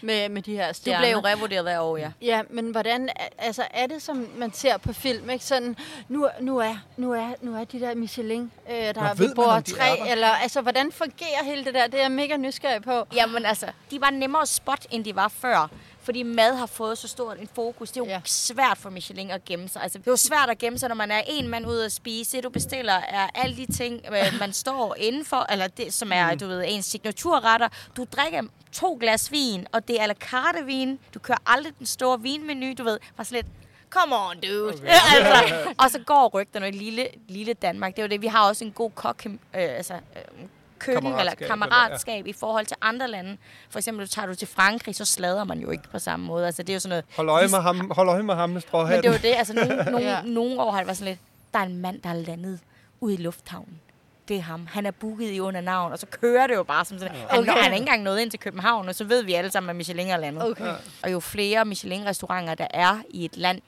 Med, 0.00 0.28
med 0.28 0.42
de 0.42 0.52
her 0.52 0.68
Du 0.68 0.74
stjerner. 0.74 1.00
bliver 1.00 1.12
jo 1.12 1.20
revurderet 1.20 1.62
hver 1.64 1.80
år, 1.80 1.96
ja. 1.96 2.10
Ja, 2.22 2.42
men 2.50 2.70
hvordan, 2.70 3.08
altså 3.38 3.62
er 3.70 3.86
det 3.86 4.02
som 4.02 4.28
man 4.36 4.52
ser 4.52 4.76
på 4.76 4.92
film, 4.92 5.30
ikke? 5.30 5.44
Sådan, 5.44 5.76
nu, 6.08 6.28
nu, 6.40 6.58
er, 6.58 6.76
nu, 6.96 7.12
er, 7.12 7.28
nu 7.40 7.56
er 7.56 7.64
de 7.64 7.80
der 7.80 7.94
Michelin, 7.94 8.52
øh, 8.70 8.76
der 8.76 8.92
Nå, 8.94 9.00
er 9.00 9.14
ved 9.14 9.34
man, 9.36 9.62
de 9.62 9.70
tre, 9.72 9.98
er 9.98 10.04
eller 10.12 10.28
altså 10.28 10.60
hvordan 10.60 10.92
fungerer 10.92 11.44
hele 11.44 11.64
det 11.64 11.74
der? 11.74 11.86
Det 11.86 11.94
er 11.94 12.02
jeg 12.02 12.10
mega 12.10 12.36
nysgerrig 12.36 12.82
på. 12.82 13.06
Jamen 13.14 13.46
altså, 13.46 13.66
de 13.90 14.00
var 14.00 14.10
nemmere 14.10 14.42
at 14.42 14.48
spot, 14.48 14.86
end 14.90 15.04
de 15.04 15.16
var 15.16 15.28
før. 15.28 15.70
Fordi 16.04 16.22
mad 16.22 16.54
har 16.54 16.66
fået 16.66 16.98
så 16.98 17.08
stort 17.08 17.38
en 17.38 17.48
fokus. 17.54 17.90
Det 17.90 18.00
er 18.00 18.04
jo 18.04 18.10
Ja. 18.10 18.20
svært 18.24 18.78
for 18.78 18.90
Michelin 18.90 19.30
at 19.30 19.44
gemme 19.44 19.68
sig. 19.68 19.82
Altså, 19.82 19.98
det 19.98 20.06
er 20.06 20.10
jo 20.10 20.16
svært 20.16 20.50
at 20.50 20.58
gemme 20.58 20.78
sig, 20.78 20.88
når 20.88 20.96
man 20.96 21.10
er 21.10 21.22
en 21.26 21.48
mand 21.48 21.66
ude 21.66 21.84
at 21.84 21.92
spise. 21.92 22.36
Det, 22.36 22.44
du 22.44 22.48
bestiller, 22.48 22.92
er 22.92 23.28
alle 23.34 23.56
de 23.56 23.72
ting, 23.72 24.00
øh, 24.12 24.38
man 24.40 24.52
står 24.52 24.94
indenfor, 24.98 25.52
eller 25.52 25.66
det, 25.66 25.94
som 25.94 26.12
er, 26.14 26.34
du 26.34 26.46
ved, 26.46 26.64
ens 26.68 26.86
signaturretter. 26.86 27.68
Du 27.96 28.04
drikker 28.16 28.42
to 28.72 28.96
glas 29.00 29.32
vin, 29.32 29.66
og 29.72 29.88
det 29.88 30.00
er 30.00 30.04
à 30.04 30.06
la 30.06 30.14
carte 30.14 30.64
vin. 30.66 30.98
Du 31.14 31.18
kører 31.18 31.38
aldrig 31.46 31.72
den 31.78 31.86
store 31.86 32.20
vinmenu, 32.20 32.72
du 32.78 32.84
ved. 32.84 32.98
Var 33.16 33.24
sådan 33.24 33.36
lidt, 33.36 33.46
come 33.90 34.16
on, 34.16 34.40
dude. 34.40 34.74
Okay. 34.74 34.86
altså, 35.14 35.74
og 35.78 35.90
så 35.90 35.98
går 36.06 36.28
rygterne 36.34 36.68
i 36.68 36.72
lille, 36.72 37.08
lille 37.28 37.52
Danmark. 37.54 37.92
Det 37.96 37.98
er 37.98 38.06
jo 38.06 38.08
det, 38.10 38.22
vi 38.22 38.26
har 38.26 38.48
også 38.48 38.64
en 38.64 38.72
god 38.72 38.90
kok, 38.90 39.22
øh, 39.26 39.32
altså, 39.52 39.94
øh, 39.94 40.44
køkken 40.86 41.06
eller 41.06 41.34
Kammeratskab, 41.34 41.40
eller- 41.40 41.48
kammeratskab 41.48 42.26
i 42.26 42.32
forhold 42.32 42.66
til 42.66 42.76
andre 42.82 43.08
lande. 43.08 43.36
For 43.70 43.78
eksempel 43.78 44.08
tager 44.08 44.26
du 44.26 44.34
til 44.34 44.48
Frankrig, 44.48 44.96
så 44.96 45.04
slader 45.04 45.44
man 45.44 45.58
jo 45.60 45.70
ikke 45.70 45.84
på 45.90 45.98
samme 45.98 46.26
måde. 46.26 46.46
Altså 46.46 46.62
det 46.62 46.70
er 46.70 46.74
jo 46.74 46.80
sådan 46.80 46.88
noget... 46.90 47.04
Hold 47.16 47.28
øje 47.28 47.48
med 47.48 47.58
ham, 47.58 47.90
hold 47.94 48.08
øje 48.08 48.22
med 48.22 48.34
ham 48.34 48.50
med 48.50 48.62
Men 48.72 48.86
det 48.86 49.04
er 49.06 49.10
jo 49.12 49.18
det, 49.22 49.34
altså 49.36 49.52
nogle, 49.54 49.76
nogle, 49.90 50.06
Ja. 50.06 50.12
ja. 50.16 50.22
nogle 50.22 50.60
år 50.62 50.70
har 50.70 50.78
det 50.78 50.86
været 50.86 50.96
sådan 50.98 51.08
lidt, 51.12 51.20
der 51.52 51.58
er 51.58 51.62
en 51.64 51.76
mand, 51.76 52.02
der 52.02 52.08
er 52.10 52.14
landet 52.14 52.60
ude 53.00 53.14
i 53.14 53.16
lufthavnen. 53.16 53.80
Det 54.28 54.36
er 54.36 54.40
ham. 54.40 54.66
Han 54.72 54.86
er 54.86 54.90
booket 54.90 55.30
i 55.30 55.40
under 55.40 55.60
navn, 55.60 55.92
og 55.92 55.98
så 55.98 56.06
kører 56.06 56.46
det 56.46 56.54
jo 56.54 56.62
bare 56.62 56.84
som 56.84 56.98
sådan. 56.98 57.14
Han, 57.14 57.26
Okay. 57.40 57.50
okay. 57.52 57.62
han 57.62 57.70
er 57.70 57.74
ikke 57.74 57.76
engang 57.76 58.02
nået 58.02 58.20
ind 58.20 58.30
til 58.30 58.40
København, 58.40 58.88
og 58.88 58.94
så 58.94 59.04
ved 59.04 59.22
vi 59.22 59.34
alle 59.34 59.50
sammen, 59.50 59.70
at 59.70 59.76
Michelin 59.76 60.06
er 60.08 60.16
landet. 60.16 60.50
Okay. 60.50 60.64
Ja. 60.66 60.72
Og 61.02 61.12
jo 61.12 61.20
flere 61.20 61.64
Michelin-restauranter, 61.64 62.54
der 62.54 62.66
er 62.70 62.98
i 63.10 63.24
et 63.24 63.36
land, 63.36 63.60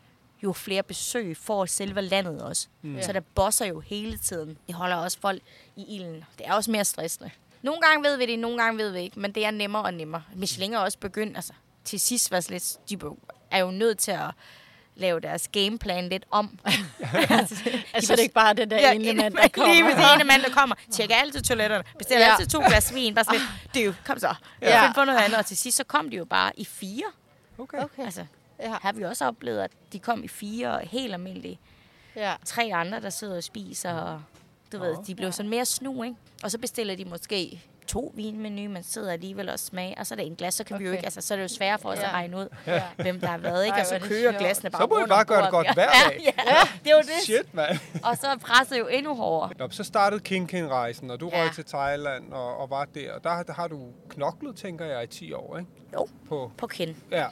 jo 0.47 0.53
flere 0.53 0.83
besøg 0.83 1.37
får 1.37 1.67
selve 1.67 2.01
landet 2.01 2.43
også. 2.43 2.67
Mm. 2.83 3.03
Så 3.03 3.13
der 3.13 3.21
bosser 3.21 3.67
jo 3.67 3.81
hele 3.81 4.19
tiden. 4.19 4.59
Det 4.67 4.75
holder 4.75 4.97
også 4.97 5.19
folk 5.21 5.43
i 5.77 5.97
ilden. 5.97 6.25
Det 6.39 6.47
er 6.47 6.53
også 6.53 6.71
mere 6.71 6.85
stressende. 6.85 7.31
Nogle 7.63 7.81
gange 7.81 8.09
ved 8.09 8.17
vi 8.17 8.27
det, 8.27 8.39
nogle 8.39 8.63
gange 8.63 8.79
ved 8.79 8.91
vi 8.91 9.01
ikke, 9.01 9.21
men 9.21 9.33
det 9.33 9.45
er 9.47 9.51
nemmere 9.51 9.83
og 9.83 9.95
nemmere. 9.95 10.23
Michelin 10.35 10.75
er 10.75 10.79
også 10.79 10.99
begyndt, 10.99 11.37
altså 11.37 11.53
til 11.85 12.01
sidst 12.01 12.31
var 12.31 12.41
det 12.41 12.51
lidt, 12.51 12.77
de 12.91 12.99
er 13.51 13.59
jo 13.59 13.71
nødt 13.71 13.99
til 13.99 14.11
at 14.11 14.31
lave 14.97 15.21
deres 15.21 15.49
gameplan 15.49 16.09
lidt 16.09 16.25
om. 16.31 16.59
altså, 17.31 17.71
Altså 17.95 18.13
det 18.13 18.19
er 18.19 18.23
ikke 18.23 18.35
bare 18.35 18.55
det 18.55 18.71
der 18.71 18.91
ene 18.91 19.13
mand, 19.13 19.35
der 19.35 19.49
kommer. 19.49 19.75
Lige 19.75 20.15
ene 20.15 20.25
mand, 20.25 20.43
der 20.43 20.51
kommer. 20.51 20.75
Tjekker 20.91 21.15
altid 21.17 21.43
toiletterne. 21.43 21.85
Bestiller 21.99 22.21
Ja. 22.21 22.27
ja. 22.27 22.33
altid 22.33 22.47
to 22.47 22.61
glas 22.69 22.95
vin. 22.95 23.15
Bare 23.15 23.25
sådan 23.25 23.41
lidt, 23.75 23.87
du, 23.87 23.95
kom 24.05 24.19
så. 24.19 24.35
Ja. 24.63 24.69
Ja. 24.69 24.87
Find 24.87 24.95
på 24.95 25.05
noget 25.05 25.19
andet. 25.19 25.39
Og 25.39 25.47
til 25.47 25.57
sidst, 25.57 25.77
så 25.77 25.85
kom 25.85 26.11
de 26.11 26.17
jo 26.17 26.25
bare 26.25 26.53
i 26.57 26.65
fire. 26.65 27.05
Okay. 27.59 27.79
Okay. 27.79 28.05
Altså, 28.05 28.27
Ja. 28.61 28.75
har 28.83 28.93
vi 28.93 29.05
også 29.05 29.25
oplevet, 29.27 29.61
at 29.61 29.71
de 29.93 29.99
kom 29.99 30.25
i 30.25 30.29
fire 30.29 30.79
helt 30.83 31.13
almindelige. 31.13 31.59
Ja. 32.17 32.33
Tre 32.45 32.71
andre, 32.75 33.01
der 33.01 33.11
sidder 33.11 33.37
og 33.37 33.45
spiser. 33.45 33.93
Og, 33.93 34.23
du 34.73 34.79
ved, 34.79 34.97
de 35.07 35.15
blev 35.15 35.33
sådan 35.33 35.51
mere 35.51 35.65
snu, 35.65 36.03
ikke? 36.03 36.17
Og 36.43 36.51
så 36.51 36.59
bestiller 36.59 36.97
de 36.97 37.05
måske 37.05 37.63
to 37.87 38.13
vinmenu, 38.17 38.71
men 38.71 38.83
sidder 38.83 39.13
alligevel 39.13 39.49
og 39.49 39.59
smager, 39.59 39.95
og 39.99 40.07
så 40.07 40.15
er 40.15 40.17
det 40.17 40.27
en 40.27 40.37
glas, 40.37 40.55
så 40.55 40.65
kan 40.65 40.75
okay. 40.75 40.83
vi 40.83 40.87
jo 40.89 40.93
ikke, 40.93 41.05
altså 41.05 41.21
så 41.21 41.35
er 41.35 41.37
det 41.39 41.43
jo 41.43 41.49
sværere 41.49 41.79
for 41.79 41.89
os 41.89 41.97
Ja. 41.99 42.03
ja. 42.03 42.09
at 42.09 42.15
regne 42.15 42.37
ud, 42.37 42.49
Ja. 42.67 42.83
hvem 42.97 43.21
der 43.21 43.27
har 43.27 43.39
været, 43.39 43.65
ikke? 43.65 43.75
Ej, 43.75 43.81
og 43.81 43.87
så 43.87 43.95
er 43.95 43.99
det 43.99 44.09
kører 44.09 44.21
sjovt. 44.31 44.39
glasene 44.39 44.71
bare 44.71 44.83
Så 44.83 44.87
må 44.87 44.95
I 44.95 44.99
rundt 44.99 45.09
bare 45.09 45.25
gøre 45.25 45.43
det 45.43 45.51
bordet. 45.51 45.67
godt 45.67 45.77
hver 45.77 45.87
dag. 46.11 46.21
Ja, 46.25 46.55
ja, 46.55 46.61
det 46.85 46.91
er 46.91 46.97
jo 46.97 47.01
det. 47.03 47.23
Shit, 47.25 47.55
mand. 47.55 47.79
Og 48.05 48.17
så 48.17 48.27
er 48.27 48.37
presset 48.37 48.79
jo 48.79 48.87
endnu 48.87 49.15
hårdere. 49.15 49.51
Nå, 49.59 49.69
så 49.71 49.85
startede 49.85 50.21
King 50.21 50.49
King 50.49 50.69
rejsen 50.71 51.11
og 51.11 51.21
du 51.21 51.31
Ja. 51.33 51.43
røg 51.43 51.53
til 51.55 51.65
Thailand 51.65 52.33
og, 52.33 52.57
og 52.57 52.71
var 52.71 52.85
der. 52.95 53.13
Og 53.13 53.25
der, 53.25 53.43
der 53.43 53.53
har 53.53 53.69
du 53.69 53.81
knoklet, 54.09 54.57
tænker 54.57 54.85
jeg, 54.85 55.05
i 55.05 55.07
10 55.07 55.33
år, 55.33 55.59
ikke? 55.59 55.71
Jo, 55.93 56.07
På, 56.29 56.53
på 56.59 56.67
ken. 56.67 56.97
ja. 57.11 57.27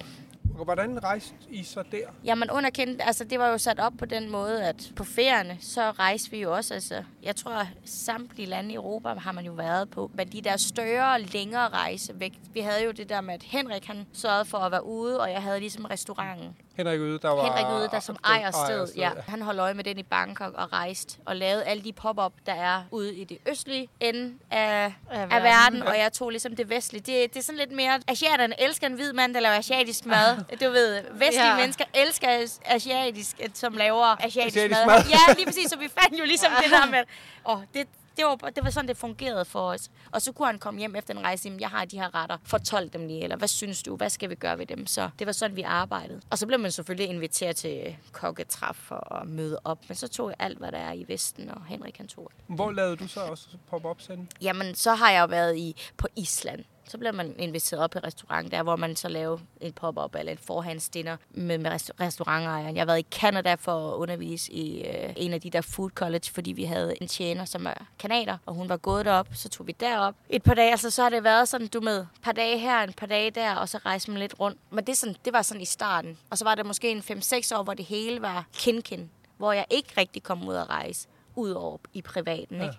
Og 0.59 0.65
hvordan 0.65 1.05
rejste 1.05 1.35
I 1.51 1.63
så 1.63 1.83
der? 1.93 2.07
Jamen 2.25 2.51
underkendt, 2.51 3.01
altså 3.05 3.25
det 3.25 3.39
var 3.39 3.49
jo 3.49 3.59
sat 3.59 3.81
op 3.81 3.93
på 3.99 4.05
den 4.05 4.31
måde, 4.31 4.65
at 4.65 4.93
på 4.97 5.05
ferierne, 5.05 5.59
så 5.61 5.91
rejste 5.91 6.31
vi 6.31 6.43
jo 6.43 6.55
også, 6.55 6.75
altså 6.75 7.03
jeg 7.23 7.37
tror, 7.37 7.53
at 7.53 7.67
samtlige 7.85 8.49
lande 8.49 8.73
i 8.73 8.75
Europa 8.75 9.09
har 9.09 9.33
man 9.33 9.45
jo 9.45 9.53
været 9.53 9.91
på. 9.91 10.11
Men 10.15 10.29
de 10.29 10.41
der 10.41 10.57
større, 10.57 11.21
længere 11.21 11.69
rejse 11.69 12.21
væk, 12.21 12.33
vi 12.53 12.61
havde 12.61 12.85
jo 12.85 12.91
det 12.91 13.09
der 13.09 13.21
med, 13.21 13.35
at 13.35 13.43
Henrik 13.43 13.85
han 13.85 14.07
sørgede 14.13 14.45
for 14.45 14.59
at 14.59 14.73
være 14.73 14.87
ude, 14.87 15.21
og 15.21 15.31
jeg 15.31 15.43
havde 15.43 15.61
ligesom 15.61 15.85
restauranten. 15.85 16.57
Henrik 16.77 17.01
Yde, 17.01 17.19
der 17.19 17.29
var... 17.29 17.45
Henrik 17.45 17.81
ude, 17.81 17.89
der 17.93 18.01
som 18.01 18.17
ejer 18.25 18.51
stedet. 18.51 18.93
Ja. 18.97 19.11
Han 19.29 19.43
holdt 19.43 19.61
øje 19.61 19.75
med 19.75 19.85
den 19.85 19.99
i 19.99 20.03
Bangkok 20.03 20.55
og 20.55 20.73
rejst 20.73 21.19
og 21.27 21.37
lavede 21.37 21.65
alle 21.65 21.85
de 21.85 21.93
pop-up, 21.93 22.33
der 22.47 22.53
er 22.55 22.83
ude 22.91 23.15
i 23.15 23.25
det 23.25 23.39
østlige 23.49 23.89
ende 24.01 24.35
af, 24.51 24.95
Af 25.11 25.19
verden. 25.19 25.33
af 25.33 25.43
verden. 25.43 25.83
Og 25.83 25.99
jeg 25.99 26.13
tog 26.13 26.31
ligesom 26.31 26.57
det 26.57 26.71
vestlige. 26.71 27.01
Det, 27.23 27.35
det 27.35 27.41
er 27.41 27.45
sådan 27.45 27.59
lidt 27.59 27.73
mere... 27.73 28.01
Asiaterne 28.09 28.63
elsker 28.63 28.87
en 28.87 28.93
hvid 28.93 29.13
mand, 29.13 29.35
der 29.35 29.41
laver 29.41 29.55
asiatisk 29.57 30.07
mad. 30.07 30.37
Du 30.65 30.71
ved, 30.71 31.03
vestlige 31.13 31.45
Ja. 31.45 31.51
ja. 31.51 31.57
mennesker 31.57 31.85
elsker 31.95 32.47
asiatisk, 32.65 33.37
som 33.55 33.73
laver 33.77 34.05
asiatisk, 34.25 34.57
Asiatisk 34.57 34.81
mad. 34.87 34.87
mad. 34.87 35.05
Ja, 35.11 35.35
lige 35.35 35.47
præcis. 35.47 35.71
Så 35.71 35.79
vi 35.79 35.89
fandt 36.01 36.21
jo 36.21 36.25
ligesom 36.25 36.53
det 36.63 36.71
der 36.71 36.91
med... 36.91 37.01
Åh, 37.49 37.59
det, 37.75 37.87
det 38.17 38.25
var, 38.25 38.51
det 38.51 38.65
var 38.65 38.71
sådan, 38.71 38.89
det 38.89 38.97
fungerede 38.97 39.45
for 39.45 39.61
os. 39.61 39.91
Og 40.13 40.23
så 40.23 40.33
kunne 40.33 40.47
han 40.47 40.59
komme 40.59 40.81
hjem 40.81 40.97
efter 40.97 41.15
en 41.15 41.21
rejse, 41.21 41.49
jamen, 41.49 41.61
jeg 41.61 41.69
har 41.69 41.85
de 41.85 41.99
her 41.99 42.15
retter, 42.15 42.37
fortolk 42.45 42.93
dem 42.93 43.07
lige, 43.07 43.23
eller 43.23 43.37
hvad 43.37 43.49
synes 43.49 43.83
du, 43.83 43.97
hvad 43.97 44.11
skal 44.11 44.31
vi 44.31 44.35
gøre 44.35 44.59
ved 44.59 44.67
dem? 44.67 44.87
Så 44.87 45.11
det 45.19 45.27
var 45.27 45.33
sådan, 45.33 45.57
vi 45.57 45.63
arbejdede. 45.63 46.21
Og 46.31 46.39
så 46.39 46.47
blev 46.47 46.61
man 46.61 46.71
selvfølgelig 46.73 47.09
inviteret 47.09 47.57
til 47.57 47.97
kokketræf 48.13 48.77
for 48.77 49.15
at 49.15 49.29
møde 49.29 49.61
op, 49.65 49.79
men 49.89 49.97
så 49.97 50.09
tog 50.09 50.29
jeg 50.29 50.37
alt, 50.39 50.59
hvad 50.59 50.73
der 50.73 50.79
er 50.79 50.93
i 50.93 51.05
Vesten, 51.09 51.51
og 51.51 51.65
Henrik 51.67 51.97
han 51.97 52.09
tog. 52.09 52.31
Hvor 52.47 52.73
lavede 52.73 52.97
du 52.97 53.09
så 53.09 53.21
også 53.21 53.49
pop-up 53.71 54.01
sende? 54.01 54.27
Jamen, 54.43 54.75
så 54.75 54.95
har 54.95 55.11
jeg 55.11 55.21
jo 55.21 55.27
været 55.27 55.57
i, 55.57 55.77
på 55.97 56.07
Island. 56.17 56.65
Så 56.89 56.99
bliver 56.99 57.13
man 57.13 57.35
inviteret 57.39 57.83
op 57.83 57.95
i 57.95 57.99
restaurant, 57.99 58.51
der 58.53 58.63
hvor 58.63 58.77
man 58.77 58.97
så 58.97 59.09
laver 59.09 59.39
en 59.61 59.73
pop-up 59.73 60.15
eller 60.15 60.33
et 60.33 60.41
forhandsdinner 60.41 61.17
med, 61.31 61.59
med 61.59 61.71
rest- 61.71 61.91
restaurantejeren. 62.01 62.75
Jeg 62.77 62.81
har 62.81 62.87
været 62.87 62.99
i 62.99 63.07
Canada 63.11 63.55
for 63.55 63.93
at 63.93 63.97
undervise 63.97 64.53
i 64.53 64.83
øh, 64.87 65.13
en 65.17 65.33
af 65.33 65.41
de 65.41 65.51
der 65.51 65.61
food 65.61 65.91
college, 65.91 66.31
fordi 66.35 66.53
vi 66.53 66.65
havde 66.65 66.95
en 67.03 67.09
tjener, 67.09 67.45
som 67.45 67.67
er 67.67 67.75
kanader, 67.99 68.39
og 68.47 68.55
hun 68.55 68.69
var 68.69 68.77
gået 68.77 69.05
derop, 69.05 69.29
så 69.35 69.49
tog 69.49 69.67
vi 69.67 69.73
derop. 69.81 70.15
Et 70.31 70.43
par 70.43 70.55
dage, 70.55 70.71
altså 70.71 70.91
så 70.91 71.03
har 71.03 71.11
det 71.11 71.25
været 71.25 71.49
sådan, 71.49 71.67
du 71.67 71.81
med, 71.81 71.99
et 72.01 72.07
par 72.23 72.33
dage 72.33 72.59
her, 72.59 72.83
en 72.83 72.93
par 72.93 73.07
dage 73.07 73.31
der, 73.31 73.55
og 73.55 73.69
så 73.69 73.79
rejste 73.79 74.11
man 74.11 74.21
lidt 74.21 74.41
rundt. 74.41 74.59
Men 74.71 74.85
det, 74.87 74.97
sådan, 74.97 75.17
det 75.25 75.33
var 75.33 75.43
sådan 75.43 75.61
i 75.61 75.65
starten. 75.65 76.19
Og 76.31 76.39
så 76.39 76.45
var 76.45 76.55
det 76.55 76.67
måske 76.67 76.91
en 76.91 76.99
5-6 76.99 77.57
år, 77.59 77.63
hvor 77.63 77.75
det 77.75 77.85
hele 77.85 78.23
var 78.23 78.45
kin-kin, 78.57 79.11
hvor 79.37 79.53
jeg 79.53 79.65
ikke 79.71 79.89
rigtig 79.97 80.23
kom 80.23 80.49
ud 80.49 80.55
at 80.55 80.71
rejse, 80.71 81.09
ud 81.37 81.51
over 81.51 81.79
i 81.93 82.03
privaten, 82.03 82.63
ikke? 82.63 82.75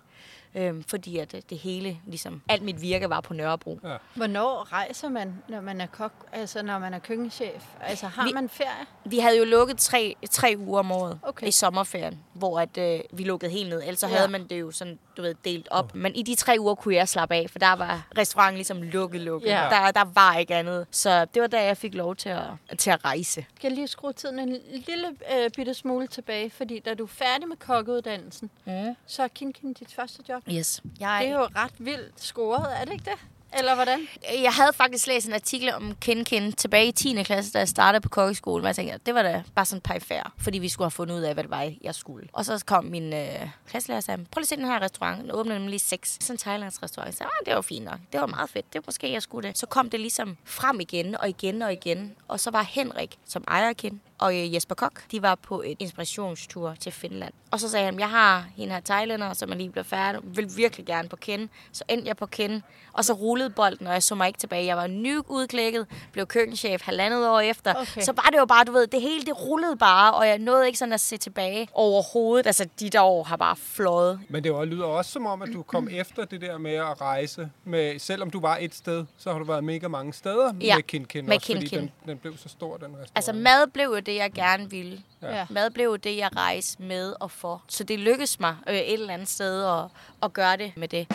Øhm, 0.54 0.84
fordi 0.84 1.18
at 1.18 1.32
det, 1.32 1.50
det 1.50 1.58
hele, 1.58 1.98
ligesom, 2.06 2.42
alt 2.48 2.62
mit 2.62 2.80
virke 2.82 3.10
var 3.10 3.20
på 3.20 3.34
Nørrebro. 3.34 3.80
Ja. 3.84 3.96
Hvornår 4.14 4.72
rejser 4.72 5.08
man, 5.08 5.34
når 5.48 5.60
man 5.60 5.80
er 5.80 5.86
kok, 5.86 6.12
altså 6.32 6.62
når 6.62 6.78
man 6.78 6.94
er 6.94 6.98
køkkenchef? 6.98 7.64
Altså 7.80 8.06
har 8.06 8.24
Vi- 8.26 8.32
man 8.32 8.48
ferie? 8.48 8.86
Vi 9.04 9.18
havde 9.18 9.38
jo 9.38 9.44
lukket 9.44 9.78
tre, 9.78 10.16
tre 10.30 10.54
uger 10.58 10.78
om 10.78 10.92
året 10.92 11.18
Okay. 11.22 11.46
i 11.46 11.50
sommerferien, 11.50 12.18
hvor 12.34 12.60
at, 12.60 12.78
øh, 12.78 13.00
vi 13.12 13.24
lukkede 13.24 13.50
helt 13.50 13.68
ned. 13.68 13.80
Ellers 13.82 13.98
så 13.98 14.06
Ja. 14.08 14.14
havde 14.16 14.28
man 14.28 14.46
det 14.48 14.60
jo 14.60 14.70
sådan, 14.70 14.98
du 15.16 15.22
ved, 15.22 15.34
delt 15.44 15.68
op. 15.70 15.94
Men 15.94 16.14
i 16.14 16.22
de 16.22 16.34
tre 16.34 16.56
uger 16.58 16.74
kunne 16.74 16.94
jeg 16.94 17.08
slappe 17.08 17.34
af, 17.34 17.46
for 17.50 17.58
der 17.58 17.72
var 17.76 18.06
restauranten 18.18 18.56
ligesom 18.56 18.82
lukket, 18.82 19.20
lukket. 19.20 19.48
Ja. 19.48 19.66
Der, 19.70 19.90
der 19.90 20.04
var 20.14 20.36
ikke 20.38 20.54
andet. 20.54 20.86
Så 20.90 21.24
det 21.24 21.42
var 21.42 21.48
da, 21.48 21.64
jeg 21.64 21.76
fik 21.76 21.94
lov 21.94 22.16
til 22.16 22.28
at, 22.28 22.42
til 22.78 22.90
at 22.90 23.04
rejse. 23.04 23.46
Skal 23.56 23.68
jeg 23.68 23.72
lige 23.72 23.86
skrue 23.88 24.12
tiden 24.12 24.38
en 24.38 24.48
lille 24.86 25.08
øh, 25.34 25.50
bitte 25.56 25.74
smule 25.74 26.06
tilbage, 26.06 26.50
fordi 26.50 26.78
da 26.80 26.94
du 26.94 27.04
er 27.04 27.08
færdig 27.08 27.48
med 27.48 27.56
kokkeuddannelsen, 27.56 28.50
Mm. 28.64 28.96
så 29.06 29.22
er 29.22 29.28
Kinkin 29.28 29.72
dit 29.72 29.94
første 29.94 30.22
job. 30.28 30.42
Yes. 30.52 30.82
Jeg, 31.00 31.18
Det 31.22 31.30
er 31.30 31.34
jo 31.38 31.48
ret 31.56 31.72
vildt 31.78 32.12
scoret, 32.22 32.80
er 32.80 32.84
det 32.84 32.92
ikke 32.92 33.04
det? 33.04 33.18
Eller 33.58 33.74
hvordan? 33.74 34.08
Jeg 34.42 34.52
havde 34.52 34.72
faktisk 34.72 35.06
læst 35.06 35.26
en 35.28 35.34
artikel 35.34 35.74
om 35.74 35.94
Ken 36.00 36.24
Ken 36.24 36.52
tilbage 36.52 36.86
i 36.88 36.92
10. 36.92 37.22
klasse, 37.22 37.52
da 37.52 37.58
jeg 37.58 37.68
startede 37.68 38.00
på 38.00 38.08
kokkeskolen. 38.08 38.62
Men 38.62 38.66
jeg 38.66 38.74
tænkte, 38.76 38.98
det 39.06 39.14
var 39.14 39.22
da 39.22 39.42
bare 39.54 39.66
sådan 39.66 39.80
perifær, 39.80 40.32
fordi 40.38 40.58
vi 40.58 40.68
skulle 40.68 40.84
have 40.84 40.90
fundet 40.90 41.14
ud 41.14 41.20
af, 41.20 41.34
hvad 41.34 41.44
det 41.44 41.50
var, 41.50 41.72
jeg 41.82 41.94
skulle. 41.94 42.28
Og 42.32 42.44
så 42.44 42.64
kom 42.66 42.84
min 42.84 43.12
øh, 43.12 43.48
klasselærer 43.68 43.96
og 43.96 44.02
sagde, 44.02 44.24
prøv 44.30 44.40
lige 44.40 44.44
at 44.44 44.48
se 44.48 44.56
den 44.56 44.64
her 44.64 44.82
restaurant. 44.82 45.22
Den 45.22 45.30
åbnede 45.30 45.58
nemlig 45.58 45.80
seks. 45.80 46.18
Sådan 46.20 46.34
en 46.34 46.38
Thailands 46.38 46.82
restaurant. 46.82 47.16
Så 47.16 47.24
ah, 47.24 47.30
det 47.46 47.54
var 47.54 47.60
fint 47.60 47.84
nok. 47.84 47.98
Det 48.12 48.20
var 48.20 48.26
meget 48.26 48.50
fedt. 48.50 48.72
Det 48.72 48.78
var 48.78 48.82
måske, 48.86 49.12
jeg 49.12 49.22
skulle 49.22 49.48
det. 49.48 49.58
Så 49.58 49.66
kom 49.66 49.90
det 49.90 50.00
ligesom 50.00 50.36
frem 50.44 50.80
igen 50.80 51.14
og 51.20 51.28
igen 51.28 51.62
og 51.62 51.72
igen. 51.72 52.14
Og 52.28 52.40
så 52.40 52.50
var 52.50 52.62
Henrik, 52.62 53.18
som 53.26 53.44
ejer 53.48 53.72
Ken, 53.72 54.00
og 54.18 54.34
øh, 54.38 54.54
Jesper 54.54 54.74
Kok, 54.74 55.02
de 55.10 55.22
var 55.22 55.34
på 55.34 55.62
et 55.62 55.76
inspirationstur 55.78 56.74
til 56.80 56.92
Finland. 56.92 57.32
Og 57.50 57.60
så 57.60 57.68
sagde 57.70 57.84
han, 57.84 57.98
jeg 57.98 58.10
har 58.10 58.46
en 58.58 58.70
her 58.70 58.80
thailander, 58.80 59.32
som 59.32 59.50
er 59.52 59.54
lige 59.54 59.70
blevet 59.70 59.86
færdig, 59.86 60.20
vil 60.24 60.50
virkelig 60.56 60.86
gerne 60.86 61.08
på 61.08 61.16
Ken. 61.16 61.50
Så 61.72 61.84
endte 61.88 62.08
jeg 62.08 62.16
på 62.16 62.26
Ken, 62.26 62.62
og 62.92 63.04
så 63.04 63.12
rullede 63.12 63.50
bolden, 63.50 63.86
og 63.86 63.92
jeg 63.92 64.02
så 64.02 64.14
mig 64.14 64.26
ikke 64.26 64.38
tilbage. 64.38 64.66
Jeg 64.66 64.76
var 64.76 64.86
nyudklækket, 64.86 65.86
blev 66.12 66.26
køkkenchef 66.26 66.82
halvandet 66.82 67.28
år 67.28 67.40
efter. 67.40 67.74
Okay. 67.74 68.00
Så 68.02 68.12
var 68.12 68.28
det 68.32 68.38
jo 68.38 68.44
bare, 68.46 68.64
du 68.64 68.72
ved, 68.72 68.86
det 68.86 69.00
hele 69.00 69.22
det 69.24 69.42
rullede 69.42 69.76
bare, 69.76 70.14
og 70.14 70.28
jeg 70.28 70.38
nåede 70.38 70.66
ikke 70.66 70.78
sådan 70.78 70.92
at 70.92 71.00
se 71.00 71.16
tilbage 71.16 71.68
overhovedet. 71.72 72.46
Altså, 72.46 72.68
de 72.80 72.90
der 72.90 73.00
år 73.02 73.22
har 73.24 73.36
bare 73.36 73.56
fløjet. 73.56 74.20
Men 74.28 74.44
det 74.44 74.52
var- 74.52 74.64
lyder 74.64 74.84
også 74.84 75.10
som 75.10 75.26
om, 75.26 75.42
at 75.42 75.48
du 75.52 75.62
kom 75.62 75.88
efter 76.00 76.24
det 76.24 76.40
der 76.40 76.58
med 76.58 76.74
at 76.74 77.00
rejse. 77.00 77.50
Med, 77.64 77.98
selvom 77.98 78.30
du 78.30 78.40
var 78.40 78.56
et 78.60 78.74
sted, 78.74 79.04
så 79.18 79.32
har 79.32 79.38
du 79.38 79.44
været 79.44 79.64
mega 79.64 79.88
mange 79.88 80.12
steder 80.12 80.52
Ja, 80.60 80.74
med 80.76 80.82
Kin 80.82 81.04
Kin. 81.04 81.26
med 81.26 81.34
også, 81.36 81.46
fordi 81.46 81.60
Kin 81.66 81.68
Kin. 81.68 81.80
Den, 81.80 81.90
den 82.06 82.18
blev 82.18 82.36
så 82.38 82.48
stor, 82.48 82.76
den 82.76 82.86
restaurant. 82.86 83.10
Altså, 83.14 83.32
mad 83.32 83.66
blev 83.72 83.84
jo 83.84 84.00
det, 84.06 84.14
jeg 84.14 84.32
gerne 84.32 84.70
ville. 84.70 85.02
Ja. 85.22 85.46
Mad 85.50 85.70
blev 85.70 85.98
det, 85.98 86.16
jeg 86.16 86.36
rejste 86.36 86.82
med 86.82 87.14
og 87.20 87.30
for. 87.30 87.62
Så 87.68 87.84
det 87.84 87.98
lykkedes 87.98 88.40
mig 88.40 88.56
øh, 88.68 88.74
et 88.74 88.92
eller 88.92 89.14
andet 89.14 89.28
sted 89.28 89.64
at, 89.64 89.84
at 90.22 90.32
gøre 90.32 90.56
det 90.56 90.72
med 90.76 90.88
det. 90.88 91.06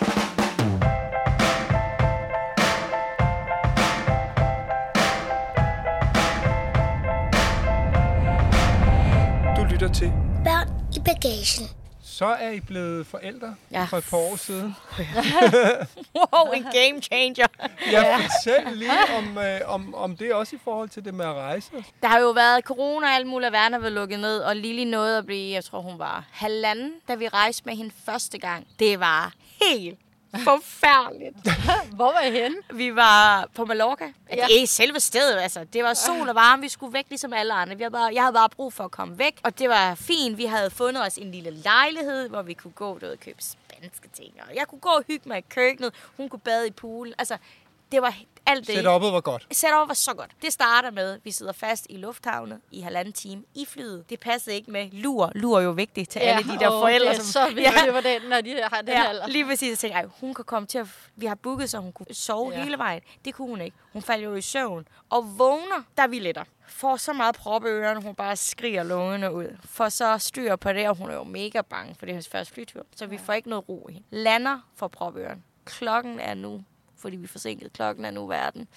Du 9.58 9.64
lytter 9.74 9.90
til. 9.94 10.12
Børn 10.44 10.68
i 10.96 11.00
bagagen. 11.00 11.81
Så 12.22 12.28
er 12.28 12.50
I 12.52 12.60
blevet 12.60 13.08
forældre 13.08 13.56
Ja. 13.72 13.84
for 13.84 13.98
et 13.98 14.04
par 14.10 14.18
år 14.18 14.36
siden. 14.36 14.76
Wow, 16.16 16.52
en 16.54 16.64
game 16.64 17.02
changer. 17.02 17.48
Jeg 17.92 18.20
fortæl 18.22 18.78
lige 18.78 18.92
om, 19.18 19.38
øh, 19.38 19.60
om, 19.66 19.96
om 19.96 20.18
det 20.18 20.34
også 20.34 20.56
i 20.56 20.60
forhold 20.64 20.90
til 20.90 21.06
det 21.06 21.14
med 21.14 21.26
at 21.26 21.34
rejse. 21.34 21.72
Der 22.02 22.08
har 22.08 22.20
jo 22.20 22.30
været 22.32 22.64
corona 22.64 23.08
og 23.08 23.14
alt 23.14 23.28
muligt, 23.28 23.48
og 23.48 23.54
verden 23.54 23.74
har 23.74 23.80
været 23.80 23.94
lukket 23.94 24.20
ned, 24.20 24.40
og 24.40 24.56
Lili 24.56 24.84
nåede 24.84 25.18
at 25.18 25.26
blive, 25.26 25.54
jeg 25.54 25.64
tror 25.64 25.82
hun 25.82 26.00
var 26.00 26.24
halvanden, 26.32 26.92
da 27.08 27.16
vi 27.16 27.28
rejste 27.28 27.64
med 27.66 27.76
hende 27.76 27.92
første 28.06 28.38
gang. 28.38 28.68
Det 28.80 29.00
var 29.00 29.34
helt 29.62 30.00
forfærdeligt. 30.40 31.36
Hvor 31.98 32.12
var 32.12 32.22
I 32.22 32.32
henne? 32.32 32.58
Vi 32.74 32.96
var 32.96 33.48
på 33.56 33.66
Mallorca. 33.66 34.14
Ja. 34.36 34.46
Det 34.48 34.64
er 34.64 34.68
selve 34.68 35.00
stedet, 35.00 35.40
altså. 35.42 35.64
Det 35.64 35.84
var 35.84 35.94
sol 35.94 36.30
og 36.30 36.36
varme. 36.36 36.62
Vi 36.62 36.70
skulle 36.70 36.94
væk 36.94 37.06
ligesom 37.10 37.34
alle 37.34 37.54
andre. 37.54 37.76
Vi 37.76 37.84
havde 37.84 37.92
bare, 37.92 38.12
jeg 38.14 38.24
havde 38.24 38.34
bare 38.34 38.50
brug 38.50 38.74
for 38.74 38.84
at 38.84 38.92
komme 38.92 39.18
væk. 39.18 39.40
Og 39.44 39.60
det 39.60 39.70
var 39.70 39.96
fint. 39.96 40.38
Vi 40.38 40.46
havde 40.46 40.70
fundet 40.70 41.06
os 41.06 41.16
en 41.18 41.32
lille 41.32 41.52
lejlighed, 41.52 42.30
hvor 42.30 42.42
vi 42.42 42.54
kunne 42.54 42.72
gå 42.72 42.94
ud 42.94 43.02
og 43.02 43.20
købe 43.20 43.38
spanske 43.44 44.10
ting. 44.14 44.34
Og 44.50 44.56
jeg 44.56 44.68
kunne 44.68 44.80
gå 44.82 44.90
og 44.90 45.04
hygge 45.08 45.30
mig 45.30 45.38
i 45.38 45.44
køkkenet. 45.50 45.94
Hun 46.18 46.30
kunne 46.30 46.40
bade 46.40 46.68
i 46.68 46.72
poolen. 46.72 47.14
Altså, 47.18 47.38
det 47.92 48.02
var 48.02 48.16
alt 48.46 48.68
det. 48.68 48.74
Setup'et 48.74 49.12
var 49.12 49.22
godt. 49.22 49.48
Setup 49.52 49.88
var 49.88 49.94
så 49.94 50.14
godt. 50.14 50.32
Det 50.42 50.54
starter 50.54 50.92
med, 50.92 51.12
at 51.14 51.20
vi 51.24 51.32
sidder 51.32 51.52
fast 51.52 51.88
i 51.90 51.98
lufthavnet 51.98 52.62
i 52.72 52.82
halvanden 52.82 53.14
time 53.14 53.44
i 53.56 53.66
flyet. 53.66 54.10
Det 54.10 54.20
passede 54.20 54.56
ikke 54.56 54.72
med 54.72 54.90
lur. 54.92 55.32
Lur 55.36 55.58
er 55.58 55.62
jo 55.62 55.72
vigtigt 55.72 56.10
til 56.10 56.20
alle 56.20 56.54
de 56.54 56.60
der 56.60 56.70
åh, 56.74 56.82
forældre. 56.82 57.10
det 57.10 57.20
er 57.20 57.24
så 57.24 57.46
vigtigt 57.56 57.68
ja. 57.86 57.96
for 57.96 58.02
den, 58.02 58.22
når 58.30 58.42
de 58.42 58.62
har 58.64 58.82
den 58.82 58.88
Ja, 58.90 59.08
alder. 59.08 59.28
lige 59.28 59.46
præcis. 59.46 59.70
Jeg 59.70 59.78
tænkte, 59.80 60.00
ej, 60.00 60.06
hun 60.22 60.34
kan 60.34 60.46
komme 60.46 60.68
til 60.68 60.78
at... 60.78 60.88
Vi 61.16 61.26
har 61.26 61.36
booket, 61.36 61.70
så 61.70 61.78
hun 61.78 61.92
kunne 61.92 62.14
sove 62.16 62.52
Ja. 62.52 62.58
ja. 62.58 62.64
hele 62.64 62.78
vejen. 62.78 63.02
Det 63.26 63.34
kunne 63.34 63.48
hun 63.48 63.62
ikke. 63.62 63.78
Hun 63.94 64.02
faldt 64.02 64.24
jo 64.26 64.36
i 64.36 64.42
søvn. 64.42 64.88
Og 65.10 65.40
vågner, 65.40 65.84
der 65.98 66.08
vi 66.08 66.20
letter. 66.20 66.44
Får 66.68 66.96
så 66.98 67.14
meget 67.14 67.36
prop 67.36 67.64
i 67.66 67.68
ørerne, 67.68 68.02
hun 68.02 68.16
bare 68.16 68.36
skriger 68.36 68.84
lungene 68.84 69.34
ud. 69.34 69.58
For 69.66 69.90
så 69.90 70.18
styr 70.18 70.56
på 70.56 70.74
det, 70.74 70.90
og 70.90 70.96
hun 70.96 71.10
er 71.10 71.14
jo 71.16 71.24
mega 71.24 71.62
bange, 71.62 71.96
for 71.96 72.06
det 72.06 72.12
er 72.12 72.14
hendes 72.14 72.30
første 72.30 72.54
flytur. 72.54 72.86
Så 72.96 73.06
vi 73.06 73.18
får 73.18 73.34
ikke 73.34 73.50
noget 73.50 73.70
ro 73.70 73.88
i 73.90 73.94
hende. 73.94 74.08
Lander 74.12 74.60
for 74.76 74.88
prop 74.88 75.18
i 75.18 75.20
ørerne. 75.20 75.42
Klokken 75.66 76.20
er 76.20 76.34
nu 76.34 76.64
fordi 77.02 77.16
vi 77.16 77.24
er 77.24 77.28
forsinket. 77.28 77.74
Klokken 77.74 78.06
er 78.06 78.12
nu 78.12 78.28
verden 78.28 78.68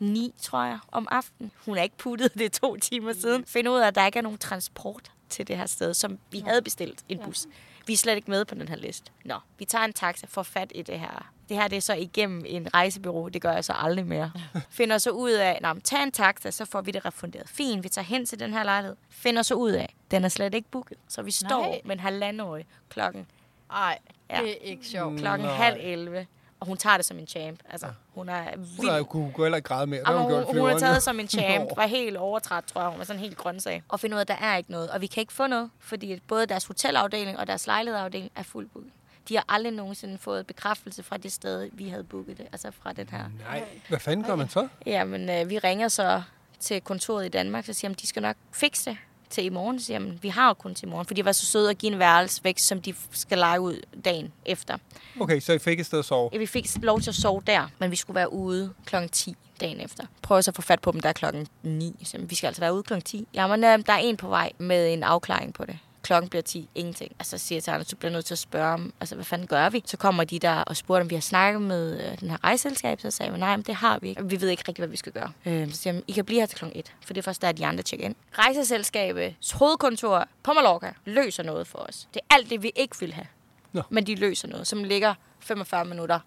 9, 0.00 0.34
tror 0.42 0.64
jeg, 0.64 0.78
om 0.92 1.08
aftenen. 1.10 1.50
Hun 1.64 1.78
er 1.78 1.82
ikke 1.82 1.96
puttet, 1.98 2.34
det 2.38 2.44
er 2.44 2.50
to 2.50 2.76
timer 2.76 3.12
siden. 3.12 3.44
Finder 3.46 3.72
ud 3.72 3.78
af, 3.78 3.86
at 3.86 3.94
der 3.94 4.06
ikke 4.06 4.18
er 4.18 4.22
nogen 4.22 4.38
transport 4.38 5.10
til 5.28 5.46
det 5.48 5.56
her 5.56 5.66
sted, 5.66 5.94
som 5.94 6.18
vi 6.30 6.38
havde 6.40 6.62
bestilt 6.62 7.04
en 7.08 7.18
bus. 7.18 7.46
Vi 7.86 7.92
er 7.92 7.96
slet 7.96 8.16
ikke 8.16 8.30
med 8.30 8.44
på 8.44 8.54
den 8.54 8.68
her 8.68 8.76
liste. 8.76 9.10
Nå, 9.24 9.34
vi 9.58 9.64
tager 9.64 9.84
en 9.84 9.92
taxa, 9.92 10.26
får 10.30 10.42
fat 10.42 10.72
i 10.74 10.82
det 10.82 11.00
her. 11.00 11.30
Det 11.48 11.56
her 11.56 11.68
det 11.68 11.76
er 11.76 11.80
så 11.80 11.94
igennem 11.94 12.44
en 12.46 12.74
rejsebyrå. 12.74 13.28
Det 13.28 13.42
gør 13.42 13.52
jeg 13.52 13.64
så 13.64 13.72
aldrig 13.76 14.06
mere. 14.06 14.32
Finder 14.70 14.98
så 14.98 15.10
ud 15.10 15.30
af, 15.30 15.60
at 15.64 15.76
tag 15.84 16.02
en 16.02 16.12
taxa, 16.12 16.50
så 16.50 16.64
får 16.64 16.80
vi 16.80 16.90
det 16.90 17.04
refunderet. 17.04 17.48
Fint, 17.48 17.84
vi 17.84 17.88
tager 17.88 18.04
hen 18.04 18.26
til 18.26 18.40
den 18.40 18.52
her 18.52 18.62
lejlighed. 18.64 18.96
Finder 19.10 19.42
så 19.42 19.54
ud 19.54 19.70
af, 19.70 19.94
den 20.10 20.24
er 20.24 20.28
slet 20.28 20.54
ikke 20.54 20.68
booket. 20.70 20.98
Så 21.08 21.22
vi 21.22 21.30
står 21.30 21.60
Nej. 21.60 21.80
med 21.84 21.92
en 21.96 22.00
halvandårig 22.00 22.66
klokken 22.88 23.26
Nej, 23.68 23.98
Ja. 24.30 24.40
det 24.42 24.50
er 24.50 24.54
ikke 24.70 24.86
sjovt. 24.86 25.18
klokken 25.18 25.46
Nej. 25.46 25.56
halv 25.56 25.76
11. 25.80 26.26
Og 26.64 26.68
hun 26.68 26.76
tager 26.76 26.96
det 26.96 27.06
som 27.06 27.18
en 27.18 27.26
champ. 27.26 27.60
Altså, 27.70 27.86
hun 28.14 28.28
er 28.28 28.42
Hun 28.56 28.66
vild. 28.80 28.90
har 28.90 28.96
jo 28.98 29.04
kunne 29.04 29.32
gå 29.32 29.42
heller 29.44 29.56
ikke 29.56 29.66
græde 29.66 29.86
mere. 29.86 30.00
Det 30.00 30.06
har 30.06 30.14
Jamen, 30.14 30.28
hun 30.34 30.44
hun, 30.44 30.56
hun 30.58 30.68
er 30.70 30.74
år 30.74 30.78
taget 30.78 31.02
som 31.02 31.20
en 31.20 31.28
champ, 31.38 31.70
var 31.76 31.86
helt 31.86 32.16
overtræt, 32.16 32.64
tror 32.64 32.80
jeg. 32.80 32.90
Hun 32.90 32.98
var 32.98 33.04
sådan 33.04 33.20
helt 33.20 33.36
grøntsag. 33.36 33.82
Og 33.88 34.00
finder 34.00 34.16
ud 34.16 34.18
af, 34.18 34.24
at 34.24 34.28
der 34.28 34.46
er 34.46 34.56
ikke 34.56 34.70
noget. 34.70 34.90
Og 34.90 35.00
vi 35.00 35.06
kan 35.06 35.20
ikke 35.20 35.32
få 35.32 35.46
noget, 35.46 35.70
fordi 35.80 36.20
både 36.28 36.46
deres 36.46 36.64
hotelafdeling 36.64 37.38
og 37.38 37.46
deres 37.46 37.66
lejlighedsafdeling 37.66 38.30
er 38.36 38.42
fuldt 38.42 38.72
booket. 38.72 38.90
De 39.28 39.34
har 39.36 39.44
aldrig 39.48 39.72
nogensinde 39.72 40.18
fået 40.18 40.46
bekræftelse 40.46 41.02
fra 41.02 41.16
det 41.16 41.32
sted, 41.32 41.70
vi 41.72 41.88
havde 41.88 42.04
booket 42.04 42.38
det. 42.38 42.46
Altså 42.52 42.70
fra 42.82 42.92
den 42.92 43.08
her. 43.10 43.24
Nej, 43.48 43.64
hvad 43.88 43.98
fanden 44.00 44.26
gør 44.26 44.34
man 44.36 44.48
så? 44.48 44.68
Jamen, 44.86 45.30
øh, 45.30 45.50
vi 45.50 45.58
ringer 45.58 45.88
så 45.88 46.22
til 46.60 46.80
kontoret 46.80 47.26
i 47.26 47.28
Danmark, 47.28 47.64
så 47.64 47.72
siger 47.72 47.88
de, 47.88 47.94
de 47.94 48.06
skal 48.06 48.22
nok 48.22 48.36
fikse 48.52 48.90
det 48.90 48.98
til 49.30 49.44
i 49.44 49.48
morgen. 49.48 49.80
Så 49.80 49.86
siger 49.86 49.98
jeg, 49.98 50.08
"Men 50.08 50.18
vi 50.22 50.28
har 50.28 50.48
jo 50.48 50.54
kun 50.54 50.74
til 50.74 50.86
i 50.86 50.90
morgen, 50.90 51.06
fordi 51.06 51.20
de 51.20 51.24
var 51.24 51.32
så 51.32 51.46
søde 51.46 51.70
at 51.70 51.78
give 51.78 51.92
en 51.92 51.98
værelse 51.98 52.44
væk, 52.44 52.58
som 52.58 52.82
de 52.82 52.94
skal 53.10 53.38
lege 53.38 53.60
ud 53.60 53.80
dagen 54.04 54.32
efter. 54.46 54.76
Okay, 55.20 55.40
så 55.40 55.52
I 55.52 55.58
fik 55.58 55.80
et 55.80 55.86
sted 55.86 55.98
at 55.98 56.04
sove. 56.04 56.30
Ja, 56.32 56.38
Vi 56.38 56.46
fik 56.46 56.66
lov 56.82 57.00
til 57.00 57.10
at 57.10 57.14
sove 57.14 57.42
der, 57.46 57.68
men 57.78 57.90
vi 57.90 57.96
skulle 57.96 58.14
være 58.14 58.32
ude 58.32 58.72
klokken 58.86 59.08
10 59.08 59.36
dagen 59.60 59.80
efter. 59.80 60.04
Prøver 60.22 60.40
så 60.40 60.50
at 60.50 60.54
få 60.56 60.62
fat 60.62 60.80
på 60.80 60.92
dem, 60.92 61.00
der 61.00 61.08
er 61.08 61.12
klokken 61.12 61.46
9. 61.62 61.96
Så 62.04 62.18
vi 62.18 62.34
skal 62.34 62.46
altså 62.46 62.60
være 62.60 62.74
ude 62.74 62.82
klokken 62.82 63.04
10. 63.04 63.28
Jamen, 63.34 63.64
øh, 63.64 63.78
der 63.86 63.92
er 63.92 63.98
en 63.98 64.16
på 64.16 64.28
vej 64.28 64.52
med 64.58 64.92
en 64.92 65.02
afklaring 65.02 65.54
på 65.54 65.64
det. 65.64 65.78
Klokken 66.04 66.28
bliver 66.28 66.42
10, 66.42 66.68
ingenting. 66.74 67.12
Og 67.18 67.26
så 67.26 67.38
siger 67.38 67.56
jeg 67.56 67.62
til 67.62 67.70
Anders, 67.70 67.86
du 67.86 67.96
bliver 67.96 68.12
nødt 68.12 68.24
til 68.24 68.34
at 68.34 68.38
spørge 68.38 68.74
om, 68.74 68.92
altså 69.00 69.14
hvad 69.14 69.24
fanden 69.24 69.46
gør 69.46 69.70
vi? 69.70 69.82
Så 69.86 69.96
kommer 69.96 70.24
de 70.24 70.38
der 70.38 70.54
og 70.54 70.76
spurgte, 70.76 71.02
om 71.02 71.10
vi 71.10 71.14
har 71.14 71.22
snakket 71.22 71.62
med 71.62 72.10
øh, 72.10 72.20
den 72.20 72.30
her 72.30 72.44
rejseselskab. 72.44 73.00
Så 73.00 73.10
sagde 73.10 73.32
jeg, 73.32 73.38
nej, 73.38 73.56
men 73.56 73.64
det 73.64 73.74
har 73.74 73.98
vi 73.98 74.08
ikke. 74.08 74.28
Vi 74.28 74.40
ved 74.40 74.48
ikke 74.48 74.64
rigtig, 74.68 74.82
hvad 74.82 74.88
vi 74.88 74.96
skal 74.96 75.12
gøre. 75.12 75.32
Øh, 75.46 75.70
så 75.70 75.76
siger 75.76 75.94
jeg, 75.94 76.02
I 76.08 76.12
kan 76.12 76.24
blive 76.24 76.40
her 76.40 76.46
til 76.46 76.58
klokken 76.58 76.80
1, 76.80 76.92
for 77.06 77.14
det 77.14 77.20
er 77.20 77.22
først 77.22 77.42
der, 77.42 77.52
de 77.52 77.66
andre 77.66 77.82
tjekker 77.82 78.06
ind. 78.06 78.14
Rejseselskabets 78.38 79.52
hovedkontor 79.52 80.28
på 80.42 80.52
Mallorca 80.52 80.92
løser 81.04 81.42
noget 81.42 81.66
for 81.66 81.78
os. 81.78 82.08
Det 82.14 82.20
er 82.30 82.34
alt 82.34 82.50
det, 82.50 82.62
vi 82.62 82.72
ikke 82.76 82.96
vil 83.00 83.12
have. 83.12 83.26
Nå. 83.72 83.82
Men 83.90 84.06
de 84.06 84.14
løser 84.14 84.48
noget, 84.48 84.66
som 84.66 84.84
ligger 84.84 85.14
45 85.40 85.84
minutter 85.84 86.18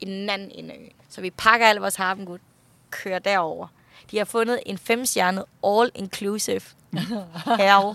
i 0.00 0.04
den 0.04 0.30
anden 0.30 0.50
ende. 0.50 0.74
Så 1.08 1.20
vi 1.20 1.30
pakker 1.30 1.66
alle 1.66 1.80
vores 1.80 1.96
harpengud, 1.96 2.38
kører 2.90 3.18
derover. 3.18 3.66
De 4.10 4.18
har 4.18 4.24
fundet 4.24 4.60
en 4.66 4.78
femstjernet 4.78 5.44
all-inclusive 5.66 6.62
hell 7.58 7.94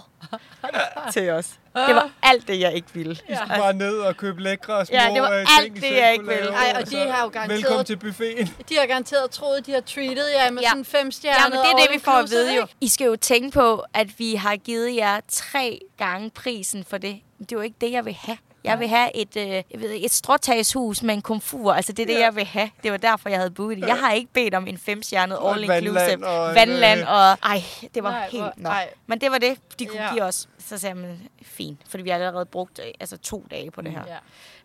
til 1.14 1.30
os. 1.30 1.50
Det 1.88 1.96
var 1.96 2.10
alt 2.24 2.48
det, 2.48 2.60
jeg 2.60 2.74
ikke 2.74 2.88
ville. 2.94 3.18
Ja. 3.30 3.46
Bare 3.58 3.74
ned 3.74 3.98
og 3.98 4.18
købe 4.18 4.42
lækre 4.42 4.86
små 4.86 4.96
Ja, 4.98 5.10
det 5.14 5.22
var 5.22 5.32
øh, 5.32 5.40
alt 5.40 5.50
ting, 5.64 5.76
det, 5.76 5.94
jeg 5.96 6.14
ikke 6.14 6.26
ville. 6.28 6.50
Ej, 6.54 6.74
og 6.82 6.90
de 6.90 6.96
har 6.98 7.24
jo 7.24 7.30
garanteret- 7.30 7.50
Velkommen 7.50 7.86
til 7.86 7.98
buffeten. 7.98 8.48
De 8.70 8.76
har 8.78 8.86
garanteret 8.86 9.32
troet, 9.32 9.66
de 9.66 9.72
har 9.72 9.82
treated 9.82 10.28
jer 10.28 10.52
med 10.52 10.62
Ja. 10.62 10.70
sådan 10.70 10.86
fem 10.86 11.12
stjerner. 11.12 11.40
Ja, 11.44 11.50
men 11.50 11.60
det 11.60 11.66
er 11.72 11.88
det, 11.88 11.96
vi 12.00 12.04
får 12.04 12.12
at 12.12 12.30
vide 12.30 12.56
jo. 12.56 12.68
I 12.82 12.88
skal 12.88 13.06
jo 13.06 13.16
tænke 13.16 13.52
på, 13.52 13.84
at 13.94 14.20
vi 14.20 14.36
har 14.36 14.56
givet 14.56 14.96
jer 14.96 15.20
tre 15.28 15.80
gange 15.98 16.30
prisen 16.30 16.84
for 16.84 16.98
det. 16.98 17.20
Det 17.40 17.52
er 17.52 17.56
jo 17.56 17.62
ikke 17.62 17.78
det, 17.82 17.92
jeg 17.92 18.06
vil 18.06 18.14
have. 18.14 18.38
Jeg 18.64 18.80
vil 18.80 18.88
have 18.88 19.16
et, 19.16 19.36
øh, 19.38 19.48
jeg 19.50 19.64
ved, 19.74 19.92
et 20.06 20.12
stråtagshus 20.12 21.04
med 21.04 21.14
en 21.14 21.22
komfur. 21.22 21.74
Altså, 21.74 21.92
det 21.94 22.04
er 22.04 22.08
det, 22.08 22.14
Ja. 22.14 22.20
jeg 22.20 22.36
vil 22.36 22.46
have. 22.46 22.70
Det 22.84 22.92
var 22.92 22.98
derfor, 22.98 23.30
jeg 23.30 23.38
havde 23.40 23.52
booket 23.52 23.78
det. 23.78 23.88
Jeg 23.88 23.98
har 24.00 24.12
ikke 24.14 24.34
bedt 24.34 24.54
om 24.54 24.68
en 24.68 24.78
femstjernet 24.78 25.36
all-inclusive 25.36 26.26
vandland 26.26 26.54
vandland. 26.54 27.00
øh, 27.00 27.08
Og, 27.12 27.38
ej, 27.44 27.64
det 27.94 28.04
var 28.04 28.12
Nej, 28.12 28.30
helt... 28.30 28.44
hvor- 28.58 28.70
ej. 28.70 28.90
Men 29.08 29.22
det 29.22 29.32
var 29.32 29.38
det, 29.38 29.58
de 29.80 29.86
kunne 29.86 30.02
Ja. 30.04 30.12
give 30.14 30.24
os. 30.24 30.50
Så 30.60 30.78
sagde 30.78 31.00
jeg, 31.00 31.18
fint. 31.42 31.80
Fordi 31.90 32.04
vi 32.04 32.10
har 32.10 32.18
allerede 32.18 32.46
brugt 32.46 32.80
øh, 32.80 32.92
altså, 33.00 33.18
to 33.18 33.46
dage 33.52 33.72
på 33.72 33.82
det 33.82 33.92
her. 33.92 34.04
Ja. 34.08 34.18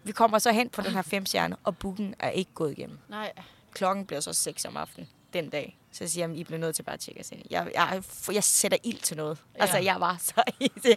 Vi 0.02 0.12
kommer 0.12 0.38
så 0.38 0.52
hen 0.52 0.68
på 0.68 0.80
den 0.82 0.92
her 0.92 1.02
femstjerne, 1.02 1.56
og 1.64 1.76
booken 1.78 2.14
er 2.18 2.30
ikke 2.30 2.50
gået 2.54 2.70
igennem. 2.78 2.98
Nej. 3.08 3.32
Klokken 3.72 4.06
bliver 4.06 4.20
så 4.20 4.32
6 4.32 4.64
om 4.64 4.76
aftenen 4.76 5.08
den 5.32 5.48
dag. 5.50 5.76
Så 5.98 6.08
siger 6.08 6.28
jeg, 6.28 6.36
I 6.36 6.44
bliver 6.44 6.58
nødt 6.58 6.76
til 6.76 6.82
bare 6.82 6.94
at 6.94 7.00
tjekke 7.00 7.20
os 7.20 7.30
ind. 7.30 7.40
Jeg, 7.50 7.66
jeg, 7.74 8.02
jeg 8.32 8.44
sætter 8.44 8.78
ild 8.84 8.98
til 8.98 9.16
noget. 9.16 9.38
Ja. 9.56 9.62
Altså, 9.62 9.78
jeg 9.78 9.96
var 10.00 10.16
så 10.20 10.42
i 10.60 10.72
det. 10.82 10.96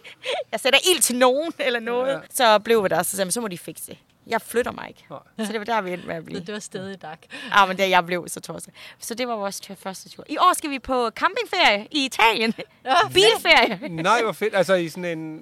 Jeg 0.52 0.60
sætter 0.60 0.78
ild 0.94 1.00
til 1.00 1.16
nogen 1.16 1.52
eller 1.58 1.80
noget. 1.80 2.12
Ja. 2.12 2.18
Så 2.30 2.58
blev 2.58 2.82
vi 2.84 2.88
der, 2.88 3.02
så 3.02 3.16
sagde 3.16 3.32
så 3.32 3.40
må 3.40 3.48
de 3.48 3.58
fikse 3.58 3.86
det. 3.86 3.98
Jeg 4.26 4.42
flytter 4.42 4.72
mig 4.72 4.88
ikke. 4.88 5.04
Nej. 5.10 5.18
Så 5.46 5.52
det 5.52 5.58
var 5.60 5.64
der, 5.64 5.80
vi 5.80 5.92
endte 5.92 6.06
med 6.06 6.14
at 6.16 6.24
blive. 6.28 6.40
Det 6.40 6.54
var 6.54 6.60
stadig 6.60 7.02
dak. 7.02 7.18
Ja, 7.54 7.66
men 7.66 7.76
det, 7.78 7.90
jeg 7.90 8.06
blev 8.06 8.28
så 8.28 8.40
tosset. 8.40 8.74
Så 8.98 9.14
det 9.14 9.28
var 9.28 9.36
vores 9.36 9.60
tur- 9.60 9.74
første 9.74 10.08
tur. 10.08 10.24
I 10.28 10.36
år 10.36 10.54
skal 10.56 10.70
vi 10.70 10.78
på 10.78 11.10
campingferie 11.10 11.86
i 11.90 12.04
Italien. 12.04 12.54
Ja, 12.84 12.94
Bilferie. 13.14 13.88
Nej, 13.88 14.22
hvor 14.22 14.32
fedt. 14.32 14.54
Altså 14.54 14.74
i 14.74 14.88
sådan 14.88 15.04
en... 15.18 15.40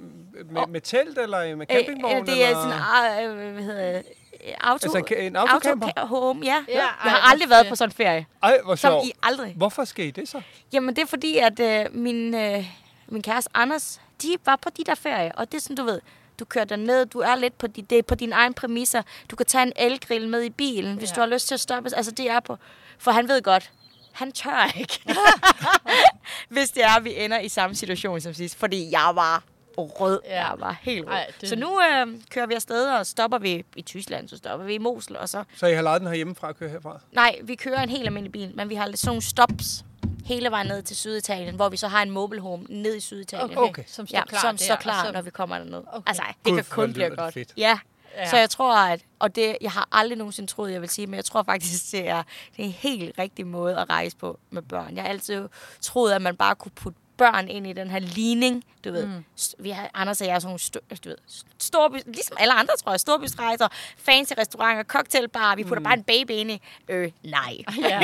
Med, 0.51 0.67
med 0.69 0.81
telt 0.81 1.19
eller 1.19 1.57
med 1.57 1.67
campingvogn? 1.67 2.17
Øh, 2.17 2.27
det 2.27 2.45
er 2.45 2.49
eller? 2.49 2.63
sådan, 2.63 3.31
uh, 3.49 3.53
hvad 3.55 3.63
hedder? 3.65 4.03
Auto, 4.61 4.97
Altså 4.97 5.15
en- 5.17 5.37
autocamper? 5.37 5.89
auto 5.97 6.07
home, 6.17 6.41
ja. 6.45 6.65
Ja, 6.69 6.75
ej, 6.81 6.89
jeg 7.05 7.13
har 7.13 7.31
aldrig 7.33 7.51
været 7.51 7.67
på 7.69 7.75
sådan 7.75 7.89
en 7.91 7.95
ferie. 7.95 8.27
Ej, 8.43 8.61
hvor 8.65 8.75
Som 8.75 8.91
sjovt. 8.91 9.07
I 9.07 9.13
aldrig. 9.23 9.53
Hvorfor 9.57 9.85
skal 9.85 10.07
I 10.07 10.11
det 10.11 10.29
så? 10.29 10.41
Jamen, 10.73 10.97
det 10.97 11.03
er 11.03 11.07
fordi, 11.07 11.37
at 11.39 11.61
øh, 11.61 11.87
min, 11.95 12.35
øh, 12.35 12.67
min 13.09 13.23
kæreste 13.23 13.51
Anders, 13.55 14.01
de 14.23 14.29
var 14.45 14.57
på 14.57 14.69
de 14.77 14.85
der 14.85 14.95
ferie. 14.95 15.33
Og 15.35 15.53
det 15.53 15.59
er 15.59 15.63
sådan, 15.63 15.77
du 15.77 15.85
ved, 15.85 16.01
du 16.39 16.45
kører 16.45 16.65
derned, 16.65 17.07
du 17.07 17.19
er 17.19 17.35
lidt 17.35 17.59
på, 17.59 17.67
de, 17.67 17.83
det 17.83 17.99
er 17.99 18.03
på 18.03 18.15
dine 18.15 18.35
egne 18.35 18.55
præmisser. 18.55 19.03
Du 19.31 19.37
kan 19.37 19.47
tage 19.47 19.63
en 19.63 19.73
elgrill 19.77 20.29
med 20.29 20.43
i 20.43 20.51
bilen, 20.51 20.97
hvis 20.97 21.11
Ja. 21.11 21.15
du 21.15 21.21
har 21.21 21.27
lyst 21.27 21.49
til 21.49 21.55
at 21.55 21.61
stoppe. 21.61 21.91
Altså, 21.97 22.11
det 22.13 22.31
er 22.31 22.41
på... 22.41 22.57
For 22.99 23.11
han 23.11 23.29
ved 23.29 23.43
godt, 23.43 23.71
han 24.13 24.33
tør 24.33 24.73
ikke. 24.79 25.01
hvis 26.49 26.71
det 26.71 26.85
er, 26.85 26.97
at 26.97 27.05
vi 27.05 27.15
ender 27.25 27.39
i 27.39 27.49
samme 27.49 27.77
situation 27.77 28.21
som 28.21 28.35
sidst. 28.35 28.59
Fordi 28.59 28.91
jeg 28.91 29.11
var 29.15 29.43
rød. 29.83 30.21
Ja. 30.25 30.47
Jeg 30.49 30.55
var 30.59 30.77
helt 30.83 31.07
rød. 31.07 31.13
Ej, 31.13 31.27
det- 31.41 31.49
Så 31.49 31.57
nu 31.57 31.81
øh, 31.81 32.07
kører 32.31 32.47
vi 32.47 32.55
afsted, 32.55 32.89
og 32.91 33.07
stopper 33.07 33.39
vi 33.39 33.65
i 33.77 33.83
Tyskland, 33.83 34.29
så 34.29 34.37
stopper 34.37 34.67
vi 34.67 34.75
i 34.75 34.79
Mosel, 34.79 35.17
og 35.17 35.29
så 35.29 35.45
Så 35.57 35.67
I 35.67 35.75
har 35.75 35.83
lejet 35.83 36.01
den 36.01 36.09
her 36.09 36.15
hjemmefra 36.15 36.49
og 36.49 36.57
kører 36.57 36.71
herfra? 36.71 37.01
Nej, 37.13 37.39
vi 37.43 37.55
kører 37.55 37.83
en 37.83 37.89
helt 37.89 38.07
almindelig 38.07 38.33
bil, 38.33 38.53
men 38.55 38.69
vi 38.69 38.75
har 38.75 38.85
sådan 38.85 39.09
nogle 39.09 39.23
stops 39.23 39.85
hele 40.25 40.51
vejen 40.51 40.67
ned 40.67 40.83
til 40.83 40.97
Syditalien, 40.97 41.55
hvor 41.55 41.69
vi 41.69 41.77
så 41.77 41.89
har 41.89 42.03
en 42.03 42.11
mobile 42.11 42.41
home 42.43 42.67
ned 42.69 42.97
i 42.97 43.01
Syditalien. 43.01 43.59
Okay, 43.59 43.69
Okay. 43.71 43.83
som 43.87 44.07
står 44.07 44.19
Ja, 44.19 44.25
klar 44.25 44.41
som 44.41 44.59
står 44.59 44.77
klar, 44.77 45.05
så- 45.05 45.13
når 45.13 45.23
vi 45.23 45.31
kommer 45.31 45.59
derned. 45.59 45.83
Okay. 45.93 46.03
Altså, 46.07 46.23
det 46.45 46.53
Gud, 46.53 46.57
kan 46.57 46.65
kun 46.71 46.93
blive 46.93 47.17
godt. 47.17 47.35
fedt. 47.35 47.53
Ja. 47.57 47.79
Ja. 48.17 48.31
Så 48.31 48.37
jeg 48.37 48.51
tror, 48.51 48.77
at, 48.77 49.01
og 49.19 49.37
det, 49.37 49.57
jeg 49.61 49.71
har 49.71 49.89
aldrig 49.93 50.19
nogensinde 50.19 50.51
troet, 50.51 50.73
jeg 50.73 50.81
vil 50.81 50.89
sige, 50.89 51.07
men 51.07 51.15
jeg 51.15 51.25
tror 51.25 51.43
faktisk, 51.43 51.93
det 51.93 52.09
er, 52.09 52.23
det 52.57 52.63
er 52.63 52.67
en 52.67 52.71
helt 52.71 53.19
rigtig 53.19 53.47
måde 53.47 53.77
at 53.79 53.91
rejse 53.91 54.17
på 54.17 54.39
med 54.51 54.63
børn. 54.63 54.95
Jeg 54.97 55.03
har 55.05 55.09
altid 55.11 55.49
troet, 55.81 56.13
at 56.13 56.23
man 56.23 56.37
bare 56.37 56.55
kunne 56.55 56.73
putte 56.75 56.99
børn 57.19 57.49
ind 57.49 57.67
i 57.67 57.73
den 57.73 57.91
her 57.91 57.99
ligning. 57.99 58.65
Du 58.85 58.93
ved, 58.93 59.07
mm. 59.07 59.25
vi 59.59 59.71
har, 59.71 59.91
Anders 59.95 60.21
og 60.21 60.27
jeg 60.27 60.35
er 60.35 60.39
sådan 60.39 60.49
nogle 60.49 60.59
sto, 60.61 60.81
du 61.05 61.09
ved, 61.09 61.17
storby, 61.59 61.97
ligesom 62.07 62.37
alle 62.41 62.53
andre, 62.55 62.75
tror 62.85 62.93
jeg, 62.93 63.01
storbysrejser, 63.01 63.69
fancy 63.99 64.33
restauranter, 64.39 64.83
cocktailbar, 64.85 65.57
vi 65.57 65.63
putter 65.65 65.79
mm. 65.81 65.85
bare 65.85 65.95
en 65.95 66.03
baby 66.03 66.31
ind 66.31 66.51
i. 66.51 66.61
Øh, 66.89 67.11
nej. 67.25 67.57
Ja. 67.79 68.01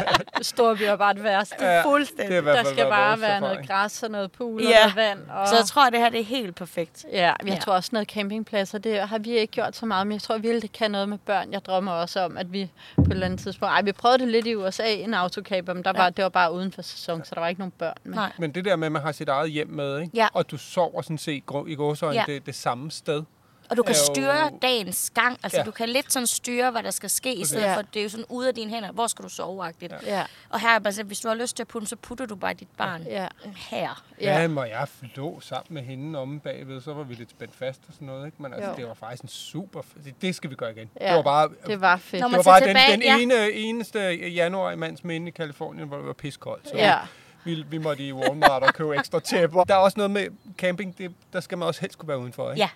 Storby 0.42 0.82
er 0.82 0.96
bare 0.96 1.14
det 1.14 1.22
værste. 1.24 1.54
Ja, 1.60 1.82
Fuldstændig. 1.84 2.28
det 2.28 2.36
er 2.48 2.62
Der 2.62 2.64
skal 2.64 2.84
bare 2.88 3.20
være 3.20 3.40
noget 3.40 3.52
erfaring. 3.52 3.68
græs 3.68 4.02
og 4.02 4.10
noget 4.10 4.32
pool 4.32 4.54
og 4.66 4.70
Ja. 4.70 4.78
noget 4.80 4.96
vand. 4.96 5.18
Og... 5.30 5.48
Så 5.48 5.56
jeg 5.56 5.64
tror, 5.64 5.86
at 5.86 5.92
det 5.92 6.00
her 6.00 6.08
det 6.08 6.20
er 6.20 6.24
helt 6.24 6.54
perfekt. 6.56 7.04
Ja, 7.12 7.18
jeg 7.18 7.36
Ja. 7.46 7.56
tror 7.56 7.72
også 7.72 7.90
noget 7.92 8.08
campingpladser, 8.08 8.78
det 8.78 9.00
har 9.08 9.18
vi 9.18 9.30
ikke 9.38 9.52
gjort 9.52 9.76
så 9.76 9.86
meget, 9.86 10.06
men 10.06 10.12
jeg 10.12 10.22
tror 10.22 10.38
virkelig, 10.38 10.62
det 10.62 10.72
kan 10.72 10.90
noget 10.90 11.08
med 11.08 11.18
børn. 11.18 11.52
Jeg 11.52 11.64
drømmer 11.64 11.92
også 11.92 12.20
om, 12.20 12.36
at 12.36 12.52
vi 12.52 12.70
på 12.96 13.02
et 13.02 13.10
eller 13.10 13.26
andet 13.26 13.40
tidspunkt... 13.40 13.72
Ej, 13.72 13.82
vi 13.82 13.92
prøvede 13.92 14.18
det 14.18 14.28
lidt 14.28 14.46
i 14.46 14.54
USA, 14.54 14.92
en 14.94 15.14
autocamper, 15.14 15.72
men 15.74 15.84
der 15.84 15.92
var, 15.92 16.10
det 16.10 16.22
var 16.22 16.28
bare 16.28 16.52
uden 16.52 16.72
for 16.72 16.82
sæson, 16.82 17.24
så 17.24 17.34
der 17.34 17.40
var 17.40 17.48
ikke 17.48 17.60
nogen 17.60 17.72
børn 17.78 17.94
med. 18.04 18.14
Nej. 18.14 18.32
Men 18.38 18.50
det 18.56 18.64
der 18.64 18.76
med, 18.76 18.86
at 18.86 18.92
man 18.92 19.02
har 19.02 19.12
sit 19.12 19.28
eget 19.28 19.50
hjem 19.50 19.68
med, 19.68 20.00
ikke? 20.00 20.10
Ja. 20.16 20.28
og 20.32 20.50
du 20.50 20.56
sover 20.56 21.02
sådan 21.02 21.18
set 21.18 21.42
i 21.66 21.74
gåsøjne 21.74 22.14
Ja. 22.18 22.24
det, 22.26 22.46
det 22.46 22.54
samme 22.54 22.90
sted. 22.90 23.22
Og 23.70 23.76
du 23.76 23.82
kan 23.82 23.94
jo- 23.94 24.14
styre 24.14 24.50
dagens 24.62 25.10
gang. 25.14 25.38
Altså, 25.42 25.58
Ja. 25.58 25.64
du 25.64 25.70
kan 25.70 25.88
lidt 25.88 26.12
sådan 26.12 26.26
styre, 26.26 26.70
hvad 26.70 26.82
der 26.82 26.90
skal 26.90 27.10
ske, 27.10 27.34
i 27.34 27.44
stedet 27.44 27.62
Ja. 27.62 27.76
for, 27.76 27.82
det 27.82 28.00
er 28.00 28.02
jo 28.02 28.08
sådan 28.08 28.24
ude 28.28 28.48
af 28.48 28.54
dine 28.54 28.70
hænder. 28.70 28.92
Hvor 28.92 29.06
skal 29.06 29.24
du 29.24 29.28
sove 29.28 29.68
-agtigt. 29.68 30.06
Ja, 30.06 30.24
Og 30.50 30.60
her 30.60 30.68
er 30.68 30.78
bare 30.78 30.92
sådan, 30.92 31.06
hvis 31.06 31.20
du 31.20 31.28
har 31.28 31.34
lyst 31.34 31.56
til 31.56 31.62
at 31.62 31.68
putte, 31.68 31.86
så 31.88 31.96
putter 31.96 32.26
du 32.26 32.36
bare 32.36 32.54
dit 32.54 32.68
barn 32.78 33.02
ja, 33.02 33.28
her. 33.56 34.02
Ja. 34.20 34.32
ja. 34.32 34.40
ja, 34.42 34.48
og 34.60 34.68
jeg 34.68 34.86
lå 35.16 35.40
sammen 35.40 35.74
med 35.74 35.82
hende 35.82 36.18
omme 36.18 36.40
bagved, 36.40 36.80
så 36.80 36.92
var 36.94 37.02
vi 37.02 37.14
lidt 37.14 37.30
spændt 37.30 37.56
fast 37.56 37.80
og 37.88 37.94
sådan 37.94 38.06
noget. 38.06 38.26
Ikke? 38.26 38.42
Men 38.42 38.52
altså, 38.54 38.70
Jo. 38.70 38.76
det 38.76 38.86
var 38.88 38.94
faktisk 38.94 39.22
en 39.22 39.28
super... 39.28 39.82
Det, 40.04 40.14
det 40.22 40.34
skal 40.34 40.50
vi 40.50 40.54
gøre 40.54 40.70
igen. 40.72 40.90
Ja, 41.00 41.08
det 41.08 41.16
var 41.16 41.22
bare... 41.22 41.48
Det 41.66 41.80
var 41.80 41.96
fedt. 41.96 42.20
Når 42.20 42.28
det 42.28 42.36
var 42.36 42.42
bare 42.42 42.60
den, 42.60 42.68
tilbage, 42.68 42.92
den 42.92 43.02
ja. 43.02 43.18
ene, 43.18 43.50
eneste 43.52 44.14
januar 44.14 44.70
i 44.70 44.76
mands 44.76 45.04
minde 45.04 45.28
i 45.28 45.30
Kalifornien, 45.30 45.88
hvor 45.88 45.96
det 45.96 46.06
var 46.06 46.12
piskoldt. 46.12 46.68
Så 46.68 46.74
Ja. 46.76 46.98
Vi, 47.46 47.64
vi 47.70 47.78
måtte 47.78 48.06
i 48.06 48.12
Walmart 48.12 48.62
og 48.62 48.74
købe 48.74 48.96
ekstra 48.96 49.20
tæpper. 49.20 49.64
Der 49.64 49.74
er 49.74 49.78
også 49.78 49.94
noget 49.96 50.10
med 50.10 50.26
camping, 50.58 50.98
det, 50.98 51.12
der 51.32 51.40
skal 51.40 51.58
man 51.58 51.68
også 51.68 51.80
helst 51.80 51.98
kunne 51.98 52.08
være 52.08 52.18
udenfor. 52.18 52.50
Ikke? 52.50 52.62
Ja. 52.62 52.68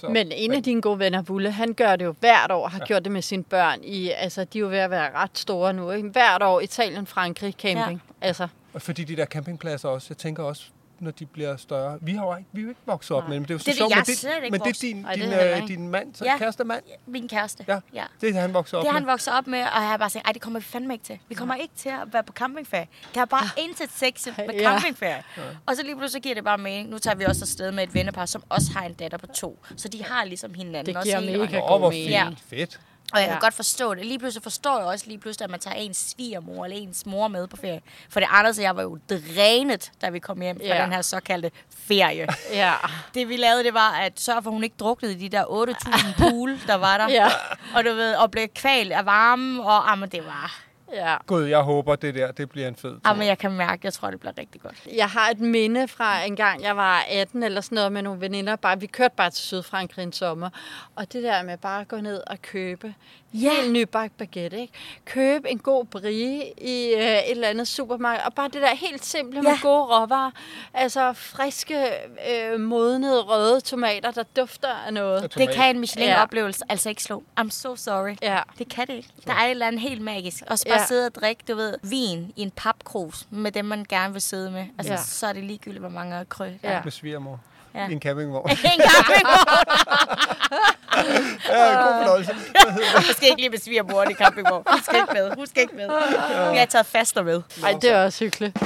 Så, 0.00 0.08
Men 0.08 0.32
en 0.32 0.52
af 0.52 0.62
dine 0.62 0.80
gode 0.82 0.98
venner, 0.98 1.22
Bulle, 1.22 1.50
han 1.50 1.74
gør 1.74 1.96
det 1.96 2.04
jo 2.04 2.14
hvert 2.20 2.50
år, 2.50 2.68
har 2.68 2.78
ja. 2.78 2.84
gjort 2.84 3.04
det 3.04 3.12
med 3.12 3.22
sine 3.22 3.44
børn 3.44 3.78
i, 3.82 4.10
altså 4.10 4.44
de 4.44 4.58
er 4.58 4.60
jo 4.60 4.68
ved 4.68 4.78
at 4.78 4.90
være 4.90 5.12
ret 5.14 5.38
store 5.38 5.72
nu, 5.72 5.90
ikke? 5.90 6.08
Hvert 6.08 6.42
år 6.42 6.60
Italien, 6.60 7.06
Frankrig, 7.06 7.54
camping. 7.58 8.02
Ja. 8.22 8.26
Altså, 8.26 8.48
Og 8.74 8.82
fordi 8.82 9.04
de 9.04 9.16
der 9.16 9.26
campingpladser 9.26 9.88
også, 9.88 10.06
jeg 10.10 10.16
tænker 10.16 10.42
også, 10.42 10.64
når 11.00 11.10
de 11.10 11.26
bliver 11.26 11.56
større. 11.56 11.98
Vi 12.02 12.12
har 12.14 12.24
jo 12.26 12.36
ikke, 12.36 12.48
vi 12.52 12.60
er 12.60 12.62
jo 12.62 12.68
ikke 12.68 12.80
vokset 12.86 13.16
op 13.16 13.22
Nej. 13.22 13.28
med 13.28 13.36
dem. 13.36 13.44
Det 13.44 13.50
er 13.50 13.54
jo 13.54 13.58
så 13.58 13.64
Det 13.64 13.68
er 13.68 13.72
det, 13.72 13.78
sjovt, 13.78 13.90
jeg 13.90 13.96
men 13.96 14.00
er 14.12 14.16
slet 14.16 14.44
ikke 14.44 14.50
men 14.50 14.60
det 14.60 14.68
er 14.68 14.80
din, 14.80 14.96
det 15.04 15.14
din, 15.14 15.22
er 15.32 15.38
heller 15.42 15.62
øh, 15.62 15.68
din 15.68 15.88
mand, 15.88 16.14
så 16.14 16.24
Ja. 16.24 16.38
kæreste 16.38 16.64
mand. 16.64 16.82
Min 17.06 17.28
kæreste. 17.28 17.64
Ja. 17.68 17.78
ja. 17.94 18.04
Det 18.20 18.36
er 18.36 18.40
han 18.40 18.54
vokset 18.54 18.78
op 18.78 18.82
Det 18.82 18.90
har 18.90 18.94
han 18.98 19.04
med. 19.06 19.12
vokset 19.12 19.34
op 19.34 19.46
med, 19.46 19.58
og 19.58 19.64
jeg 19.80 19.88
har 19.88 19.96
bare 19.96 20.10
sagt, 20.10 20.26
ej, 20.26 20.32
det 20.32 20.42
kommer 20.42 20.60
vi 20.60 20.64
fandme 20.64 20.94
ikke 20.94 21.04
til. 21.04 21.18
Vi 21.28 21.34
kommer 21.34 21.54
ikke 21.54 21.74
til 21.76 21.88
at 21.88 22.12
være 22.12 22.22
på 22.22 22.32
campingferie. 22.32 22.86
Det 23.08 23.16
har 23.16 23.24
bare 23.24 23.46
intet 23.58 23.90
sex 23.92 24.26
med 24.26 24.34
Ja. 24.54 24.70
campingferie. 24.72 25.22
Og 25.66 25.76
så 25.76 25.82
lige 25.82 25.96
pludselig 25.96 26.22
giver 26.22 26.34
det 26.34 26.44
bare 26.44 26.58
mening. 26.58 26.88
Nu 26.90 26.98
tager 26.98 27.16
vi 27.16 27.24
også 27.24 27.44
afsted 27.44 27.72
med 27.72 27.82
et 27.84 27.94
vennepar, 27.94 28.26
som 28.26 28.42
også 28.48 28.72
har 28.76 28.84
en 28.86 28.94
datter 28.94 29.18
på 29.18 29.26
to. 29.26 29.58
Så 29.76 29.88
de 29.88 30.04
har 30.04 30.24
ligesom 30.24 30.54
hinanden 30.54 30.86
Det 30.86 30.96
også 30.96 31.08
giver 31.08 31.20
hele 31.20 31.38
mega 31.38 31.58
god 31.58 31.78
hvor 31.78 31.90
mening. 31.90 32.04
fint. 32.08 32.52
Ja. 32.52 32.56
Fedt. 32.56 32.80
Og 33.14 33.20
jeg 33.20 33.28
kan 33.28 33.34
Ja. 33.36 33.40
godt 33.40 33.54
forstå 33.54 33.94
det. 33.94 34.06
Lige 34.06 34.18
pludselig 34.18 34.42
forstår 34.42 34.78
jeg 34.78 34.86
også 34.86 35.04
lige 35.06 35.18
pludselig, 35.18 35.44
at 35.44 35.50
man 35.50 35.60
tager 35.60 35.76
ens 35.76 35.96
svigermor 35.96 36.64
eller 36.64 36.76
ens 36.76 37.06
mor 37.06 37.28
med 37.28 37.46
på 37.46 37.56
ferie. 37.56 37.80
For 38.10 38.20
det 38.20 38.28
Anders 38.32 38.58
og 38.58 38.62
jeg 38.64 38.76
var 38.76 38.82
jo 38.82 38.98
drænet, 39.10 39.92
da 40.02 40.10
vi 40.10 40.18
kom 40.18 40.40
hjem 40.40 40.56
fra 40.60 40.66
Ja. 40.76 40.82
den 40.82 40.92
her 40.92 41.02
såkaldte 41.02 41.50
ferie. 41.88 42.26
ja. 42.52 42.72
Det 43.14 43.28
vi 43.28 43.36
lavede, 43.36 43.64
det 43.64 43.74
var 43.74 43.90
at 43.90 44.20
sørge 44.20 44.42
for, 44.42 44.50
at 44.50 44.54
hun 44.54 44.64
ikke 44.64 44.76
druknede 44.80 45.12
i 45.14 45.16
de 45.16 45.28
der 45.28 45.44
8.000 45.44 46.18
pool, 46.18 46.58
der 46.66 46.74
var 46.74 46.98
der. 46.98 47.08
Ja. 47.08 47.26
Og 47.76 47.84
du 47.84 47.90
ved, 47.94 48.14
og 48.14 48.30
blev 48.30 48.48
kvalt 48.48 48.92
af 48.92 49.06
varme, 49.06 49.62
og 49.64 49.92
ah, 49.92 49.98
men 49.98 50.08
det 50.08 50.26
var... 50.26 50.60
ja. 50.92 51.16
Gud, 51.26 51.42
jeg 51.42 51.60
håber, 51.60 51.96
det 51.96 52.14
der, 52.14 52.32
det 52.32 52.50
bliver 52.50 52.68
en 52.68 52.76
fed 52.76 52.90
tur. 52.90 53.00
Ah, 53.04 53.18
men 53.18 53.26
jeg 53.26 53.38
kan 53.38 53.52
mærke, 53.52 53.80
jeg 53.84 53.92
tror, 53.92 54.10
det 54.10 54.20
bliver 54.20 54.38
rigtig 54.38 54.60
godt. 54.60 54.86
Jeg 54.96 55.08
har 55.08 55.30
et 55.30 55.40
minde 55.40 55.88
fra 55.88 56.24
en 56.24 56.36
gang, 56.36 56.62
jeg 56.62 56.76
var 56.76 57.04
18 57.10 57.42
eller 57.42 57.60
sådan 57.60 57.76
noget 57.76 57.92
med 57.92 58.02
nogle 58.02 58.20
veninder. 58.20 58.56
Bare, 58.56 58.80
vi 58.80 58.86
kørte 58.86 59.14
bare 59.16 59.30
til 59.30 59.44
Sydfrankrig 59.44 60.02
en 60.02 60.12
sommer. 60.12 60.50
Og 60.96 61.12
det 61.12 61.22
der 61.22 61.42
med 61.42 61.58
bare 61.58 61.80
at 61.80 61.88
gå 61.88 61.96
ned 61.96 62.22
og 62.26 62.42
købe 62.42 62.94
ja. 63.34 63.50
helt 63.54 63.72
nybagt 63.72 64.16
baguette, 64.16 64.60
ikke? 64.60 64.72
Købe 65.04 65.50
en 65.50 65.58
god 65.58 65.84
brie 65.84 66.52
i 66.58 66.92
øh, 66.96 67.00
et 67.02 67.30
eller 67.30 67.48
andet 67.48 67.68
supermarked. 67.68 68.24
Og 68.26 68.34
bare 68.34 68.48
det 68.48 68.62
der 68.62 68.74
helt 68.74 69.04
simple 69.04 69.42
med 69.42 69.50
Ja. 69.50 69.58
gode 69.62 69.82
råvarer. 69.84 70.30
Altså 70.74 71.12
friske, 71.12 71.86
øh, 72.52 72.60
modnede 72.60 73.20
røde 73.22 73.60
tomater, 73.60 74.10
der 74.10 74.22
dufter 74.36 74.68
af 74.86 74.94
noget. 74.94 75.22
Og 75.24 75.34
Det 75.34 75.50
kan 75.54 75.76
en 75.76 75.80
Michelin-oplevelse 75.80 76.64
altså 76.68 76.88
ikke 76.88 77.02
slå. 77.02 77.22
I'm 77.40 77.50
so 77.50 77.76
sorry. 77.76 78.16
Ja. 78.22 78.40
Det 78.58 78.68
kan 78.68 78.86
det 78.86 78.94
ikke. 78.94 79.08
Der 79.26 79.32
er 79.32 79.44
et 79.44 79.50
eller 79.50 79.66
andet 79.66 79.80
helt 79.80 80.00
magisk. 80.02 80.42
Og 80.46 80.58
så 80.58 80.64
bare 80.68 80.80
Ja. 80.80 80.86
sidde 80.86 81.06
og 81.06 81.14
drikke, 81.14 81.42
du 81.48 81.54
ved, 81.54 81.74
vin 81.82 82.32
i 82.36 82.42
en 82.42 82.50
papkrus 82.50 83.26
med 83.30 83.52
dem, 83.52 83.64
man 83.64 83.86
gerne 83.88 84.12
vil 84.12 84.22
sidde 84.22 84.50
med. 84.50 84.66
Altså, 84.78 84.92
Ja. 84.92 84.98
så 85.02 85.26
er 85.26 85.32
det 85.32 85.44
ligegyldigt, 85.44 85.80
hvor 85.80 85.88
mange 85.88 86.24
krø. 86.24 86.50
Ja. 86.62 86.80
Med 86.84 86.92
svigermor. 86.92 87.40
Ja. 87.74 87.88
I 87.88 87.92
en 87.92 88.00
campingvogn. 88.00 88.50
En 88.50 88.56
gang 88.56 88.64
ja, 91.48 91.72
god 91.82 92.04
fornøjelse. 92.04 92.34
Jeg 93.08 93.14
skal 93.16 93.28
ikke 93.28 93.40
lige 93.40 93.50
med 93.50 93.58
svigermor 93.58 94.02
i 94.10 94.14
campingvogn. 94.14 94.62
Hun 94.70 94.82
skal 94.82 94.96
ikke 94.96 95.12
med. 95.12 95.30
Hun 95.36 95.46
skal 95.46 95.62
ikke 95.62 95.76
med. 95.76 95.88
Vi 96.52 96.58
har 96.58 96.64
taget 96.66 96.86
faster 96.86 97.22
med. 97.22 97.42
Ej, 97.64 97.72
det 97.82 97.90
er 97.90 98.04
også 98.04 98.24
hyggeligt. 98.24 98.58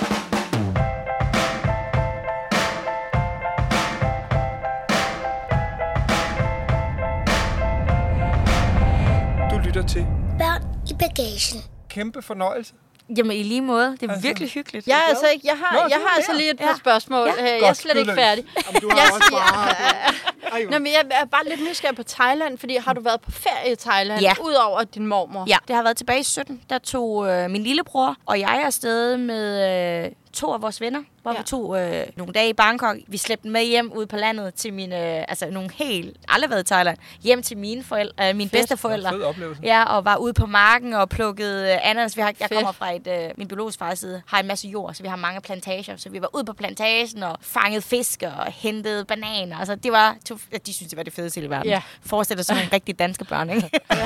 Du 9.51 9.59
lytter 9.65 9.85
til 9.89 10.07
Børn 10.39 10.63
i 10.91 10.95
bagagen. 10.99 11.63
kæmpe 11.89 12.23
fornøjelse. 12.23 12.75
Jamen 13.17 13.33
i 13.37 13.43
lige 13.43 13.61
måde. 13.61 13.97
Det 14.01 14.03
er 14.03 14.09
Altså, 14.13 14.27
virkelig 14.29 14.49
hyggeligt. 14.51 14.87
Jeg, 14.87 14.97
er 14.97 15.09
altså 15.09 15.27
ikke, 15.27 15.47
jeg 15.47 15.57
har, 15.65 15.75
Nå, 15.83 15.87
jeg 15.89 15.99
har 16.07 16.17
altså 16.17 16.33
lige 16.33 16.51
et 16.51 16.59
par 16.59 16.67
Ja. 16.69 16.75
spørgsmål. 16.77 17.27
Ja. 17.39 17.43
Øh, 17.43 17.49
Jeg 17.49 17.57
er 17.57 17.61
Godt, 17.61 17.77
slet 17.77 17.97
ikke 17.97 18.15
færdig. 18.15 18.45
Jamen, 18.67 18.81
du 18.83 18.89
har 18.91 18.97
Jeg 18.97 19.13
også 19.13 19.31
bare... 19.33 20.71
Nå, 20.73 20.79
men 20.79 20.87
jeg 20.87 21.05
er 21.11 21.25
bare 21.25 21.45
lidt 21.49 21.61
nysgerrig 21.71 21.97
på 21.97 22.03
Thailand, 22.03 22.59
fordi 22.59 22.77
har 22.77 22.93
du 22.93 23.01
været 23.01 23.21
på 23.21 23.31
ferie 23.31 23.73
i 23.73 23.77
Thailand, 23.77 24.21
Ja. 24.21 24.33
udover 24.43 24.85
din 24.85 25.07
mormor? 25.07 25.45
Ja, 25.49 25.57
det 25.69 25.77
har 25.77 25.83
været 25.83 25.97
tilbage 25.97 26.21
i 26.21 26.23
17. 26.23 26.61
Der 26.71 26.79
tog 26.79 27.29
øh, 27.29 27.51
min 27.51 27.63
lillebror 27.63 28.17
og 28.27 28.41
jeg 28.41 28.63
afsted 28.67 29.17
med 29.17 30.05
øh, 30.05 30.11
to 30.39 30.53
af 30.53 30.62
vores 30.62 30.80
venner, 30.80 31.03
hvor 31.22 31.30
Ja. 31.30 31.34
ja. 31.36 31.41
vi 31.43 31.47
tog 31.47 31.78
øh, 31.80 32.07
nogle 32.16 32.32
dage 32.32 32.49
i 32.49 32.53
Bangkok. 32.53 32.97
Vi 33.09 33.16
slæbte 33.16 33.43
dem 33.43 33.53
med 33.53 33.64
hjem 33.64 33.93
ud 33.93 34.07
på 34.07 34.16
landet 34.16 34.55
til 34.55 34.72
mine, 34.72 35.16
øh, 35.18 35.24
altså 35.28 35.51
nogle 35.51 35.70
helt, 35.74 36.16
aldrig 36.28 36.51
været 36.51 36.62
i 36.62 36.66
Thailand, 36.66 36.99
hjem 37.22 37.43
til 37.43 37.59
mine 37.59 37.84
forældre, 37.84 38.28
øh, 38.30 38.36
mine 38.36 38.51
Fedt. 38.51 38.61
bedsteforældre. 38.61 39.11
Fed 39.11 39.22
oplevelse. 39.22 39.61
Ja, 39.64 39.84
og 39.84 40.05
var 40.05 40.16
ude 40.16 40.32
på 40.32 40.47
marken 40.47 40.95
og 40.95 41.09
plukkede 41.09 41.72
øh, 41.72 41.91
ananas. 41.91 42.16
Vi 42.16 42.22
har, 42.22 42.28
jeg 42.41 42.49
Fedt. 42.49 42.59
kommer 42.59 42.72
fra 42.72 42.93
et, 42.95 43.07
øh, 43.07 43.30
min 43.36 43.49
biologiske 43.49 43.78
fars 43.78 43.99
side, 43.99 44.22
har 44.26 44.41
en 44.41 44.47
masse 44.47 44.68
jord, 44.68 44.95
så 44.95 45.03
vi 45.03 45.09
har 45.09 45.16
mange 45.16 45.41
plantager. 45.41 45.97
Så 45.97 46.11
vi 46.11 46.20
var 46.20 46.34
ude 46.36 46.45
på 46.45 46.53
plantagen 46.53 47.22
og 47.22 47.36
fangede 47.43 47.82
fisk 47.82 48.22
og 48.22 48.47
hentede 48.53 49.05
bananer. 49.05 49.59
Altså, 49.59 49.74
det 49.74 49.93
var, 49.93 50.16
to, 50.26 50.39
de 50.66 50.74
synes, 50.74 50.91
det 50.91 50.97
var 50.97 51.03
det 51.03 51.12
fedeste 51.12 51.41
i 51.41 51.51
verden. 51.51 51.70
Ja. 51.70 51.82
Forestil 52.07 52.36
dig 52.36 52.45
sådan 52.45 52.61
nogle 52.62 52.72
rigtige 52.72 52.97
danske 52.97 53.24
børn, 53.24 53.51
ikke? 53.51 53.70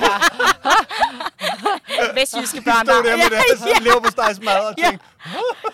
Vestjyske 2.15 2.63
børn. 2.63 2.87
Stod 2.87 2.97
der- 2.97 3.03
der 3.11 3.17
med 3.17 3.31
deres 3.31 3.81
leverpostejsmad 3.85 4.61
og 4.61 4.75
Ja. 4.79 4.91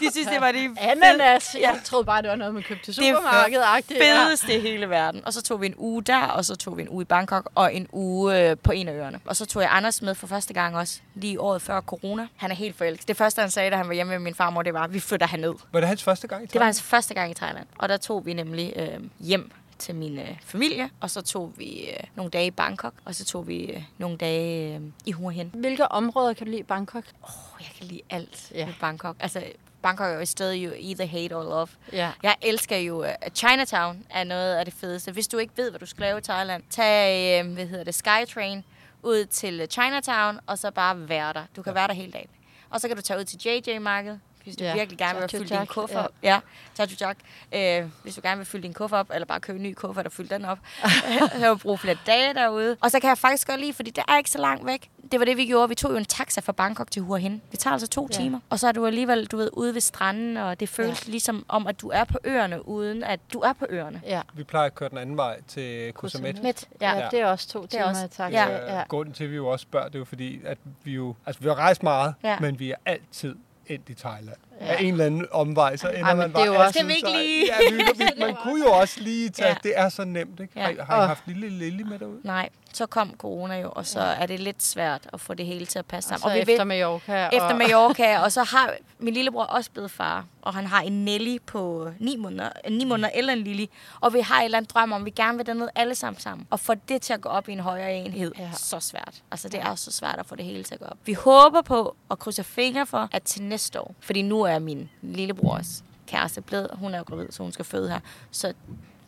De 0.00 0.10
synes, 0.12 0.28
det 0.28 0.40
var 0.40 0.52
det 0.52 0.70
Ananas. 0.90 1.56
Jeg 1.60 1.80
troede 1.84 2.04
bare, 2.04 2.22
det 2.22 2.30
var 2.30 2.36
noget, 2.36 2.54
man 2.54 2.62
købte 2.62 2.84
til 2.84 2.96
Det 2.96 3.08
er 3.08 3.14
supermarkedet. 3.14 3.64
fedeste 3.86 4.54
i 4.56 4.60
hele 4.60 4.90
verden. 4.90 5.22
Og 5.26 5.32
så 5.32 5.42
tog 5.42 5.60
vi 5.60 5.66
en 5.66 5.74
uge 5.76 6.02
der, 6.02 6.22
og 6.24 6.44
så 6.44 6.56
tog 6.56 6.76
vi 6.76 6.82
en 6.82 6.88
uge 6.88 7.02
i 7.02 7.04
Bangkok, 7.04 7.50
og 7.54 7.74
en 7.74 7.88
uge 7.92 8.50
øh, 8.50 8.56
på 8.62 8.72
en 8.72 8.88
af 8.88 8.92
øerne. 8.92 9.20
Og 9.24 9.36
så 9.36 9.46
tog 9.46 9.62
jeg 9.62 9.70
Anders 9.72 10.02
med 10.02 10.14
for 10.14 10.26
første 10.26 10.54
gang 10.54 10.76
også, 10.76 11.00
lige 11.14 11.40
året 11.40 11.62
før 11.62 11.80
corona. 11.80 12.26
Han 12.36 12.50
er 12.50 12.54
helt 12.54 12.76
forelsket. 12.76 13.08
Det 13.08 13.16
første, 13.16 13.40
han 13.40 13.50
sagde, 13.50 13.70
da 13.70 13.76
han 13.76 13.88
var 13.88 13.94
hjemme 13.94 14.10
med 14.10 14.18
min 14.18 14.34
farmor, 14.34 14.62
det 14.62 14.74
var, 14.74 14.86
vi 14.86 15.00
flytter 15.00 15.26
herned. 15.26 15.54
var 15.72 15.80
det 15.80 15.88
hans 15.88 16.02
første 16.04 16.26
gang 16.28 16.42
i 16.42 16.46
Det 16.46 16.54
var 16.54 16.58
Thailand? 16.58 16.66
hans 16.66 16.82
første 16.82 17.14
gang 17.14 17.30
i 17.30 17.34
Thailand. 17.34 17.66
Og 17.78 17.88
der 17.88 17.96
tog 17.96 18.26
vi 18.26 18.32
nemlig 18.34 18.72
øh, 18.76 18.88
hjem 19.20 19.50
til 19.78 19.94
min 19.94 20.18
øh, 20.18 20.36
familie, 20.42 20.90
og 21.00 21.10
så 21.10 21.20
tog 21.22 21.52
vi 21.56 21.90
øh, 21.90 21.96
nogle 22.14 22.30
dage 22.30 22.46
i 22.46 22.50
Bangkok, 22.50 22.94
og 23.04 23.14
så 23.14 23.24
tog 23.24 23.48
vi 23.48 23.64
øh, 23.64 23.82
nogle 23.98 24.16
dage 24.16 24.76
øh, 24.76 24.80
i 25.06 25.12
Hua 25.12 25.30
Hin. 25.30 25.50
Hvilke 25.54 25.88
områder 25.92 26.32
kan 26.32 26.46
du 26.46 26.50
lide 26.50 26.60
i 26.60 26.64
Bangkok? 26.64 27.04
Oh, 27.22 27.60
jeg 27.60 27.68
kan 27.78 27.86
lide 27.86 28.00
alt 28.10 28.50
Ja. 28.54 28.58
ja. 28.58 28.66
med 28.66 28.74
Bangkok. 28.80 29.16
Altså, 29.20 29.44
Bangkok 29.82 30.06
er 30.06 30.14
jo 30.14 30.20
et 30.20 30.28
sted, 30.28 30.54
you 30.64 30.72
either 30.76 31.06
hate 31.06 31.36
or 31.36 31.42
love. 31.42 31.68
Ja. 31.92 32.12
Jeg 32.22 32.36
elsker 32.42 32.76
jo, 32.76 33.00
at 33.00 33.32
Chinatown 33.34 34.04
er 34.10 34.24
noget 34.24 34.54
af 34.56 34.64
det 34.64 34.74
fedeste. 34.74 35.12
Hvis 35.12 35.28
du 35.28 35.38
ikke 35.38 35.52
ved, 35.56 35.70
hvad 35.70 35.80
du 35.80 35.86
skal 35.86 36.00
lave 36.00 36.18
i 36.18 36.22
Thailand, 36.22 36.62
tag, 36.70 37.40
øh, 37.44 37.52
hvad 37.52 37.66
hedder 37.66 37.84
det, 37.84 37.94
Skytrain 37.94 38.64
ud 39.02 39.24
til 39.26 39.66
Chinatown, 39.70 40.38
og 40.46 40.58
så 40.58 40.70
bare 40.70 41.08
være 41.08 41.32
der. 41.32 41.44
Du 41.56 41.62
kan 41.62 41.74
være 41.74 41.88
der 41.88 41.94
hele 41.94 42.12
dagen. 42.12 42.28
Og 42.70 42.80
så 42.80 42.88
kan 42.88 42.96
du 42.96 43.02
tage 43.02 43.20
ud 43.20 43.24
til 43.24 43.38
JJ-markedet, 43.44 44.20
hvis 44.48 44.56
du 44.56 44.64
Ja. 44.64 44.70
ja. 44.70 44.76
virkelig 44.76 44.98
gerne 44.98 45.18
vil 45.20 45.28
fylde 45.28 45.56
din 45.58 45.66
kuffert 45.66 46.04
op. 46.04 46.10
Ja, 46.22 46.40
Chatuchak. 46.74 47.16
Øh, 47.54 47.84
hvis 48.02 48.14
du 48.14 48.20
gerne 48.24 48.36
vil 48.36 48.46
fylde 48.46 48.62
din 48.62 48.74
kuffert 48.74 49.00
op, 49.00 49.10
eller 49.14 49.26
bare 49.26 49.40
købe 49.40 49.56
en 49.56 49.62
ny 49.62 49.74
kuffert 49.74 50.06
og 50.06 50.12
fylde 50.12 50.34
den 50.34 50.44
op. 50.44 50.58
så 50.82 50.88
har 51.40 51.48
du 51.48 51.56
brug 51.56 51.80
flere 51.80 51.96
dage 52.06 52.34
derude. 52.34 52.76
Og 52.80 52.90
så 52.90 53.00
kan 53.00 53.08
jeg 53.08 53.18
faktisk 53.18 53.48
godt 53.48 53.60
lide, 53.60 53.72
fordi 53.72 53.90
det 53.90 54.04
er 54.08 54.16
ikke 54.18 54.30
så 54.30 54.38
langt 54.38 54.66
væk. 54.66 54.90
Det 55.12 55.20
var 55.20 55.24
det, 55.26 55.36
vi 55.36 55.46
gjorde. 55.46 55.68
Vi 55.68 55.74
tog 55.74 55.90
jo 55.92 55.96
en 55.96 56.04
taxa 56.04 56.40
fra 56.40 56.52
Bangkok 56.52 56.90
til 56.90 57.02
Hua 57.02 57.18
Hin. 57.18 57.42
Det 57.50 57.58
tager 57.58 57.72
altså 57.72 57.88
to 57.88 58.08
Ja. 58.10 58.16
ja. 58.16 58.22
timer. 58.22 58.40
Og 58.50 58.58
så 58.58 58.68
er 58.68 58.72
du 58.72 58.86
alligevel, 58.86 59.26
du 59.26 59.36
ved, 59.36 59.50
ude 59.52 59.74
ved 59.74 59.80
stranden, 59.80 60.36
og 60.36 60.60
det 60.60 60.68
føles 60.68 61.06
ja. 61.06 61.10
ligesom 61.10 61.44
om, 61.48 61.66
at 61.66 61.80
du 61.80 61.88
er 61.88 62.04
på 62.04 62.18
øerne, 62.24 62.68
uden 62.68 63.02
at 63.04 63.20
du 63.32 63.38
er 63.40 63.52
på 63.52 63.66
øerne. 63.68 64.02
Ja. 64.06 64.20
Vi 64.34 64.44
plejer 64.44 64.66
at 64.66 64.74
køre 64.74 64.88
den 64.88 64.98
anden 64.98 65.16
vej 65.16 65.40
til 65.48 65.92
Kosamet. 65.92 66.42
Midt. 66.42 66.68
Ja, 66.80 66.98
Ja. 66.98 67.08
det 67.10 67.20
er 67.20 67.26
også 67.26 67.48
to 67.48 67.62
er 67.62 67.66
timer 67.66 67.84
også- 67.84 68.04
i 68.04 68.08
taxa. 68.08 68.24
ja. 68.44 68.76
ja. 68.78 68.82
Grunden 68.88 69.14
til, 69.14 69.24
at 69.24 69.30
vi 69.30 69.36
jo 69.36 69.46
også 69.48 69.62
spørger, 69.62 69.86
det 69.86 69.94
er 69.94 69.98
jo 69.98 70.04
fordi, 70.04 70.40
at 70.44 70.58
vi 70.84 70.92
jo... 70.92 71.14
Altså, 71.26 71.42
vi 71.42 71.48
har 71.48 71.54
rejst 71.54 71.82
meget, 71.82 72.14
Ja. 72.24 72.38
men 72.40 72.58
vi 72.58 72.70
er 72.70 72.76
altid 72.86 73.36
endt 73.68 73.90
i 73.90 73.94
Thailand. 73.94 74.47
Ja. 74.60 74.66
Af 74.66 74.76
en 74.82 74.92
eller 74.92 75.06
anden 75.06 75.26
omvej, 75.32 75.76
så 75.76 75.88
ender 75.88 76.04
Ej, 76.04 76.14
man 76.14 76.24
det 76.24 76.32
bare... 76.32 76.42
er 76.42 76.46
jo 76.46 76.54
også- 76.54 76.72
Skal 76.72 76.88
vi 76.88 76.94
ikke 76.94 77.08
lige- 77.18 77.46
Ja, 77.46 78.26
man 78.26 78.36
kunne 78.42 78.64
jo 78.66 78.72
også 78.72 79.00
lige 79.00 79.28
tage... 79.30 79.48
Ja. 79.48 79.54
Det 79.62 79.72
er 79.76 79.88
så 79.88 80.04
nemt, 80.04 80.40
ikke? 80.40 80.60
Har, 80.60 80.68
I- 80.68 80.74
Ja. 80.74 80.84
har 80.84 80.96
I 80.96 81.00
Og- 81.00 81.06
haft 81.08 81.22
lille 81.26 81.48
Lille 81.48 81.84
med 81.84 81.98
derude? 81.98 82.20
Nej, 82.24 82.48
så 82.72 82.86
kom 82.86 83.14
corona 83.18 83.60
jo, 83.60 83.72
og 83.76 83.86
så 83.86 84.00
er 84.00 84.26
det 84.26 84.40
lidt 84.40 84.62
svært 84.62 85.00
at 85.12 85.20
få 85.20 85.34
det 85.34 85.46
hele 85.46 85.66
til 85.66 85.78
at 85.78 85.86
passe 85.86 86.14
Og 86.14 86.18
sammen. 86.20 86.32
så 86.40 86.46
vi 86.46 86.52
efter 86.52 86.64
vil- 86.64 86.66
Mallorca. 86.66 87.26
efter 87.26 87.40
og, 87.48 87.56
Mallorca, 87.56 88.18
og 88.18 88.32
så 88.32 88.42
har 88.42 88.70
min 88.98 89.14
lillebror 89.14 89.42
også 89.44 89.70
blevet 89.70 89.90
far, 89.90 90.24
og 90.42 90.54
han 90.54 90.66
har 90.66 90.80
en 90.82 91.04
Nelly 91.04 91.38
på 91.46 91.90
9 91.98 92.16
måneder, 92.16 92.48
9 92.70 92.84
måneder 92.84 93.08
eller 93.14 93.32
en 93.32 93.38
Lily, 93.38 93.66
og 94.00 94.14
vi 94.14 94.20
har 94.20 94.40
et 94.40 94.44
eller 94.44 94.58
andet 94.58 94.74
drøm 94.74 94.92
om, 94.92 95.04
vi 95.04 95.10
gerne 95.10 95.36
vil 95.36 95.46
derned 95.46 95.68
alle 95.74 95.94
sammen 95.94 96.20
sammen. 96.20 96.46
Og 96.50 96.60
få 96.60 96.74
det 96.88 97.02
til 97.02 97.12
at 97.12 97.20
gå 97.20 97.28
op 97.28 97.48
i 97.48 97.52
en 97.52 97.60
højere 97.60 97.94
enhed, 97.94 98.32
Ja. 98.38 98.42
ja. 98.42 98.50
så 98.52 98.80
svært. 98.80 99.14
Altså 99.30 99.48
det 99.48 99.60
er 99.60 99.74
så 99.74 99.92
svært 99.92 100.16
at 100.18 100.26
få 100.26 100.34
det 100.36 100.44
hele 100.44 100.62
til 100.64 100.74
at 100.74 100.80
gå 100.80 100.86
op. 100.86 100.96
Vi 101.04 101.12
håber 101.12 101.62
på 101.62 101.96
og 102.08 102.18
krydser 102.18 102.42
fingre 102.42 102.86
for, 102.86 103.08
at 103.12 103.22
til 103.22 103.42
næste 103.42 103.80
år, 103.80 103.94
fordi 104.00 104.22
nu 104.22 104.42
er 104.48 104.58
min 104.58 104.88
lillebrors 105.02 105.84
kæreste 106.06 106.40
blevet, 106.40 106.70
hun 106.72 106.94
er 106.94 106.98
jo 106.98 107.04
gravid, 107.04 107.26
så 107.30 107.42
hun 107.42 107.52
skal 107.52 107.64
føde 107.64 107.90
her, 107.90 108.00
så 108.30 108.52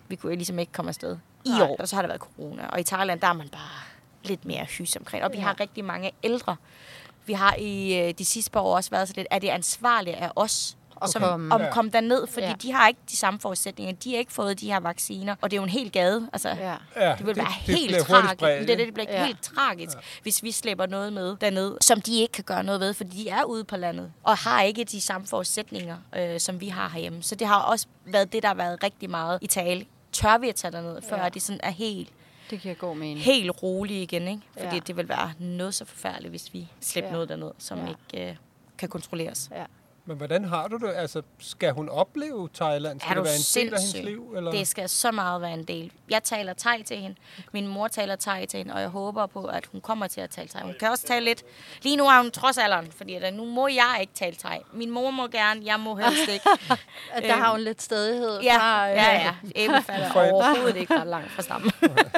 vi 0.09 0.17
kunne 0.17 0.31
jo 0.33 0.37
ligesom 0.37 0.59
ikke 0.59 0.73
komme 0.73 0.89
afsted 0.89 1.17
i 1.45 1.49
Nej. 1.49 1.63
år. 1.63 1.77
Og 1.79 1.89
så 1.89 1.97
har 1.97 2.03
der 2.03 2.09
været 2.09 2.21
corona, 2.21 2.67
og 2.67 2.81
i 2.81 2.83
Thailand, 2.83 3.21
der 3.21 3.27
er 3.27 3.33
man 3.33 3.49
bare 3.49 3.83
lidt 4.25 4.45
mere 4.45 4.65
hys 4.65 4.97
omkring. 4.97 5.25
Og 5.25 5.33
vi 5.33 5.39
har 5.39 5.61
rigtig 5.61 5.85
mange 5.85 6.11
ældre. 6.23 6.57
Vi 7.27 7.33
har 7.33 7.55
i 7.59 7.99
øh, 7.99 8.15
de 8.19 8.25
sidste 8.25 8.51
par 8.51 8.61
år 8.61 8.77
også 8.77 8.91
været 8.91 9.09
så 9.09 9.15
lidt, 9.17 9.27
er 9.31 9.39
det 9.39 9.49
ansvarligt 9.49 10.17
af 10.17 10.31
os, 10.37 10.77
At 11.03 11.11
som 11.11 11.23
komme. 11.23 11.55
om 11.55 11.63
kom 11.73 11.91
derned, 11.91 12.27
fordi 12.27 12.47
Ja. 12.47 12.53
de 12.63 12.73
har 12.73 12.89
ikke 12.89 13.01
de 13.11 13.17
samme 13.17 13.41
forudsætninger. 13.41 13.93
De 13.95 14.11
har 14.11 14.19
ikke 14.19 14.33
fået 14.33 14.61
de 14.61 14.67
her 14.73 14.81
vacciner, 14.81 15.37
og 15.41 15.51
det 15.51 15.57
er 15.57 15.61
jo 15.61 15.65
en 15.65 15.71
hel 15.71 15.93
gade. 15.93 16.29
Altså, 16.33 16.49
Ja. 16.49 16.75
Ja, 16.97 17.15
det 17.19 17.27
vil 17.27 17.37
være 17.37 17.47
det 17.67 17.75
helt 17.77 18.07
tragisk. 18.07 18.41
Det, 18.69 18.79
det, 18.79 18.95
bliver 18.95 19.07
Ja. 19.13 19.27
helt 19.27 19.43
tragisk, 19.43 19.97
ja. 19.97 20.01
hvis 20.23 20.43
vi 20.43 20.51
slæber 20.53 20.87
noget 20.87 21.13
med 21.13 21.37
derned, 21.41 21.77
som 21.81 22.01
de 22.01 22.21
ikke 22.21 22.33
kan 22.33 22.45
gøre 22.45 22.63
noget 22.65 22.81
ved, 22.81 22.95
fordi 22.95 23.11
de 23.25 23.29
er 23.29 23.45
ude 23.45 23.65
på 23.65 23.77
landet, 23.77 24.13
og 24.25 24.37
har 24.37 24.63
ikke 24.63 24.85
de 24.85 25.01
samme 25.01 25.27
forudsætninger, 25.27 25.97
øh, 26.17 26.41
som 26.41 26.61
vi 26.61 26.69
har 26.69 26.89
herhjemme. 26.89 27.23
Så 27.23 27.35
det 27.35 27.47
har 27.47 27.61
også 27.61 27.87
været 28.05 28.33
det, 28.33 28.43
der 28.43 28.49
har 28.49 28.55
været 28.55 28.83
rigtig 28.83 29.11
meget 29.11 29.39
i 29.43 29.47
tale. 29.47 29.87
Tør 30.13 30.39
vi 30.39 30.49
at 30.49 30.55
tage 30.55 30.73
derned, 30.73 31.03
før 31.03 31.23
Ja. 31.23 31.29
det 31.29 31.43
sådan 31.43 31.61
er 31.63 31.71
helt, 31.71 32.09
Det 32.51 32.61
giver 32.61 32.75
god 32.75 32.97
mening. 32.97 33.21
helt 33.21 33.63
roligt 33.63 34.13
igen, 34.13 34.29
ikke? 34.29 34.43
Fordi 34.59 34.75
Ja. 34.77 34.81
det 34.87 34.97
vil 34.97 35.09
være 35.09 35.33
noget 35.39 35.75
så 35.75 35.85
forfærdeligt, 35.85 36.31
hvis 36.31 36.53
vi 36.55 36.69
slipper 36.81 37.09
Ja. 37.09 37.13
noget 37.13 37.29
derned, 37.29 37.51
som 37.59 37.79
ja. 37.79 37.89
ikke 38.13 38.31
øh, 38.31 38.37
kan 38.79 38.89
kontrolleres. 38.89 39.51
Ja. 39.57 39.65
Men 40.07 40.17
hvordan 40.17 40.45
har 40.45 40.69
du 40.69 40.77
det? 40.77 40.93
Altså, 40.97 41.23
skal 41.39 41.73
hun 41.73 41.89
opleve 41.89 42.49
Thailand? 42.55 43.01
Skal 43.01 43.11
Er 43.11 43.15
det 43.15 43.25
være 43.25 43.35
en 43.35 43.65
del 43.65 43.75
af 43.75 43.81
hendes 43.81 43.83
sindssyg? 43.91 44.05
liv? 44.05 44.35
Eller? 44.37 44.51
Det 44.51 44.69
skal 44.69 44.89
så 44.89 45.11
meget 45.11 45.41
være 45.43 45.55
en 45.55 45.65
del. 45.65 45.93
Jeg 46.11 46.23
taler 46.25 46.55
thai 46.59 46.83
til 46.83 46.97
hende. 46.97 47.17
Min 47.53 47.67
mor 47.67 47.89
taler 47.89 48.17
thai 48.17 48.47
til 48.47 48.59
hende, 48.59 48.75
og 48.75 48.81
jeg 48.81 48.89
håber 48.89 49.27
på, 49.27 49.45
at 49.45 49.67
hun 49.73 49.81
kommer 49.81 50.07
til 50.07 50.21
at 50.21 50.31
tale 50.31 50.49
thai. 50.49 50.63
Hun 50.63 50.75
kan 50.81 50.91
også 50.91 51.07
tale 51.07 51.25
lidt. 51.25 51.43
Lige 51.83 51.97
nu 51.97 52.05
er 52.05 52.23
hun 52.23 52.31
trods 52.31 52.59
alderen, 52.59 52.93
fordi 52.93 53.15
at 53.15 53.35
nu 53.35 53.45
må 53.45 53.69
jeg 53.69 53.97
ikke 54.01 54.13
tale 54.15 54.37
thai. 54.37 54.59
Min 54.73 54.91
mor 54.91 55.11
må 55.11 55.27
gerne, 55.27 55.61
jeg 55.65 55.81
må 55.81 55.95
helst 55.97 56.29
ikke. 56.33 56.45
Der 57.29 57.33
har 57.37 57.51
hun 57.51 57.61
lidt 57.61 57.83
stedighed 57.83 58.41
Ja, 58.41 58.57
fra... 58.59 58.91
øh, 58.91 58.97
ja, 58.97 59.13
ja. 59.13 59.35
Æble 59.57 59.83
falder 59.83 60.13
overhovedet 60.33 60.77
ikke 60.77 61.01
ret 61.01 61.07
langt 61.07 61.31
fra 61.31 61.43
stammen. 61.43 61.71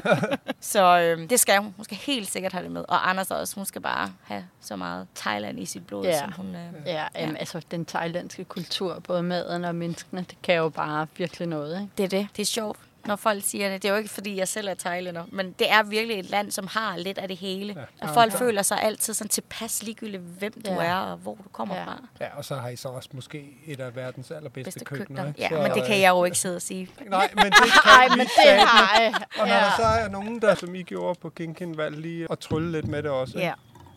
så 0.61 0.99
øh, 1.01 1.31
det 1.31 1.41
skal 1.41 1.59
hun. 1.59 1.73
Hun 1.77 1.85
skal 1.85 1.97
helt 1.97 2.31
sikkert 2.31 2.53
have 2.53 2.63
det 2.65 2.71
med. 2.73 2.85
Og 2.89 3.11
Anders 3.11 3.31
også. 3.31 3.55
Hun 3.55 3.65
skal 3.65 3.81
bare 3.81 4.13
have 4.23 4.45
så 4.61 4.77
meget 4.77 5.07
Thailand 5.17 5.61
i 5.61 5.67
sit 5.67 5.87
blod, 5.87 6.05
Ja. 6.05 6.19
som 6.19 6.33
hun... 6.33 6.47
Øh, 6.55 6.63
Ja, 6.87 7.07
jamen, 7.17 7.37
altså 7.37 7.61
den 7.73 7.85
thailandske 7.87 8.45
kultur, 8.45 8.99
både 9.07 9.23
maden 9.23 9.65
og 9.65 9.75
menneskene, 9.75 10.21
det 10.31 10.37
kan 10.43 10.55
jo 10.55 10.69
bare 10.69 11.07
virkelig 11.17 11.49
noget, 11.49 11.81
ikke? 11.81 11.91
Det 11.99 12.05
er 12.05 12.09
det. 12.09 12.29
Det 12.37 12.43
er 12.43 12.47
sjovt, 12.47 12.79
når 13.07 13.17
folk 13.17 13.45
siger 13.45 13.69
det. 13.69 13.83
Det 13.83 13.89
er 13.89 13.93
jo 13.93 13.99
ikke, 13.99 14.11
fordi 14.11 14.37
jeg 14.37 14.49
selv 14.49 14.69
er 14.69 14.75
thailander, 14.75 15.25
men 15.33 15.53
det 15.59 15.71
er 15.73 15.83
virkelig 15.83 16.19
et 16.19 16.31
land, 16.31 16.51
som 16.51 16.67
har 16.67 16.97
lidt 16.97 17.19
af 17.19 17.29
det 17.29 17.37
hele. 17.37 17.75
Ja. 18.03 18.07
Og 18.09 18.15
folk 18.15 18.33
føler 18.33 18.63
sig 18.63 18.83
altid 18.83 19.15
sådan 19.15 19.29
tilpas 19.29 19.83
ligegyldigt, 19.83 20.23
hvem 20.23 20.53
du 20.67 20.71
Ja. 20.73 20.85
er 20.85 20.95
og 20.97 21.17
hvor 21.17 21.35
du 21.35 21.49
kommer 21.53 21.75
Ja. 21.77 21.85
fra. 21.85 21.97
Ja, 22.21 22.27
og 22.37 22.45
så 22.45 22.55
har 22.57 22.69
I 22.69 22.77
så 22.77 22.89
også 22.89 23.09
måske 23.13 23.45
et 23.67 23.81
af 23.81 23.97
verdens 23.97 24.31
allerbedste 24.31 24.65
Bedste 24.65 24.85
køkkener. 24.85 25.07
køkkener. 25.25 25.27
ikke? 25.29 25.55
Ja, 25.55 25.63
så, 25.63 25.69
men 25.69 25.79
det 25.79 25.87
kan 25.87 25.95
øh, 25.97 26.01
jeg 26.01 26.11
jo 26.11 26.25
ikke 26.25 26.39
sidde 26.39 26.57
og 26.57 26.63
sige. 26.63 26.89
Nej, 27.07 27.31
men 27.35 27.45
det 27.45 27.53
kan 27.55 27.71
Nej, 27.85 28.09
vi 28.09 28.17
men 28.17 28.27
det 28.27 28.61
har 28.61 29.01
jeg. 29.01 29.15
Og 29.41 29.47
når 29.49 29.55
Ja. 29.55 29.61
der 29.61 29.71
så 29.77 29.83
er 29.83 30.09
nogen, 30.09 30.43
der 30.43 30.55
som 30.55 30.75
I 30.75 30.83
gjorde 30.83 31.21
på 31.21 31.29
Kinkin, 31.31 31.77
valgte 31.77 32.01
lige 32.01 32.27
at 32.31 32.39
trylle 32.39 32.73
lidt 32.73 32.87
med 32.89 33.03
det 33.03 33.11
også. 33.11 33.39
ikke? 33.39 33.47
Ja. 33.49 33.53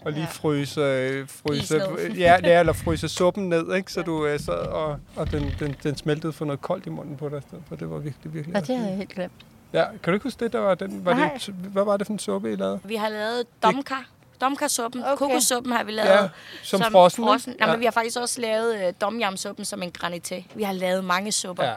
Og 0.05 0.11
lige 0.11 0.21
Ja. 0.23 0.27
fryse, 0.31 0.81
øh, 0.81 1.27
fryse, 1.29 1.81
ja, 2.25 2.37
ja, 2.43 2.59
eller 2.59 2.73
fryse 2.73 3.09
suppen 3.09 3.49
ned, 3.49 3.75
ikke? 3.75 3.91
så 3.91 4.01
du 4.01 4.25
øh, 4.25 4.39
sad 4.39 4.53
og, 4.53 4.99
og 5.15 5.31
den, 5.31 5.55
den, 5.59 5.75
den 5.83 5.97
smeltede 5.97 6.33
for 6.33 6.45
noget 6.45 6.61
koldt 6.61 6.85
i 6.85 6.89
munden 6.89 7.17
på 7.17 7.29
dig, 7.29 7.41
for 7.69 7.75
det 7.75 7.89
var 7.89 7.97
virkelig, 7.97 8.33
virkelig 8.33 8.55
Ja, 8.55 8.59
det 8.59 8.75
havde 8.77 8.89
jeg 8.89 8.97
helt 8.97 9.09
glemt. 9.09 9.31
Ja, 9.73 9.83
kan 9.83 9.99
du 10.03 10.11
ikke 10.13 10.23
huske 10.23 10.43
det, 10.45 10.53
der 10.53 10.59
var 10.59 10.75
den, 10.75 11.05
var 11.05 11.13
Nej. 11.13 11.33
det, 11.45 11.53
hvad 11.53 11.83
var 11.83 11.97
det 11.97 12.07
for 12.07 12.13
en 12.13 12.19
suppe, 12.19 12.51
I 12.53 12.55
lavede? 12.55 12.79
Vi 12.83 12.95
har 12.95 13.09
lavet 13.09 13.43
domka. 13.63 13.95
Domka-suppen. 14.41 15.03
Okay. 15.03 15.15
Kokossuppen 15.15 15.71
har 15.73 15.83
vi 15.83 15.91
lavet. 15.91 16.09
Ja, 16.09 16.27
som 16.63 16.81
frossen, 16.91 17.23
ikke? 17.23 17.29
frossen. 17.31 17.53
Nej, 17.59 17.67
Ja. 17.67 17.73
men 17.73 17.79
vi 17.79 17.85
har 17.85 17.91
faktisk 17.91 18.17
også 18.19 18.41
lavet 18.41 18.75
øh, 18.87 18.93
domjam-suppen 19.01 19.65
som 19.65 19.83
en 19.83 19.91
granité. 20.03 20.43
Vi 20.55 20.63
har 20.63 20.73
lavet 20.73 21.03
mange 21.03 21.31
supper. 21.31 21.63
Ja, 21.63 21.69
Ja. 21.69 21.75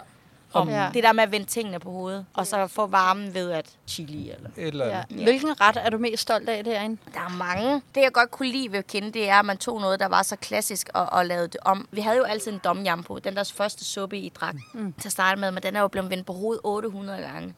Om 0.53 0.69
Ja. 0.69 0.85
ja. 0.85 0.91
det 0.95 1.03
der 1.03 1.13
med 1.13 1.23
at 1.23 1.33
vende 1.33 1.47
tingene 1.47 1.79
på 1.79 1.91
hovedet. 1.91 2.27
Og 2.35 2.47
så 2.47 2.67
få 2.67 2.87
varmen 2.87 3.35
ved 3.35 3.51
at 3.51 3.71
chili 3.87 4.31
eller 4.31 4.51
et 4.57 4.67
eller 4.69 4.87
Ja. 4.87 5.03
andet. 5.11 5.25
Hvilken 5.25 5.61
ret 5.61 5.77
er 5.77 5.91
du 5.91 5.99
mest 5.99 6.23
stolt 6.23 6.49
af 6.49 6.65
derinde? 6.65 6.99
Der 7.15 7.21
er 7.21 7.29
mange. 7.29 7.75
Det, 7.95 8.01
jeg 8.01 8.13
godt 8.13 8.31
kunne 8.31 8.49
lide 8.53 8.73
ved 8.73 8.79
at 8.79 8.87
kende, 8.87 9.13
det 9.13 9.29
er, 9.29 9.39
at 9.39 9.45
man 9.45 9.59
tog 9.59 9.81
noget, 9.81 10.01
der 10.01 10.07
var 10.07 10.23
så 10.23 10.37
klassisk 10.37 10.89
og, 10.95 11.07
og 11.07 11.27
lavede 11.27 11.49
det 11.49 11.57
om. 11.65 11.89
Vi 11.91 12.01
havde 12.01 12.17
jo 12.17 12.23
altid 12.25 12.53
en 12.53 12.61
domjam 12.65 13.03
på. 13.03 13.19
Den 13.19 13.37
der 13.37 13.53
første 13.57 13.85
suppe, 13.85 14.19
I 14.19 14.29
drak 14.29 14.55
mm. 14.75 14.93
til 15.01 15.09
at 15.09 15.13
starte 15.13 15.41
med, 15.41 15.51
men 15.51 15.63
den 15.63 15.77
er 15.77 15.81
jo 15.81 15.89
blevet 15.89 16.11
vendt 16.11 16.27
på 16.27 16.33
hovedet 16.33 16.61
800 16.65 17.23
gange. 17.23 17.55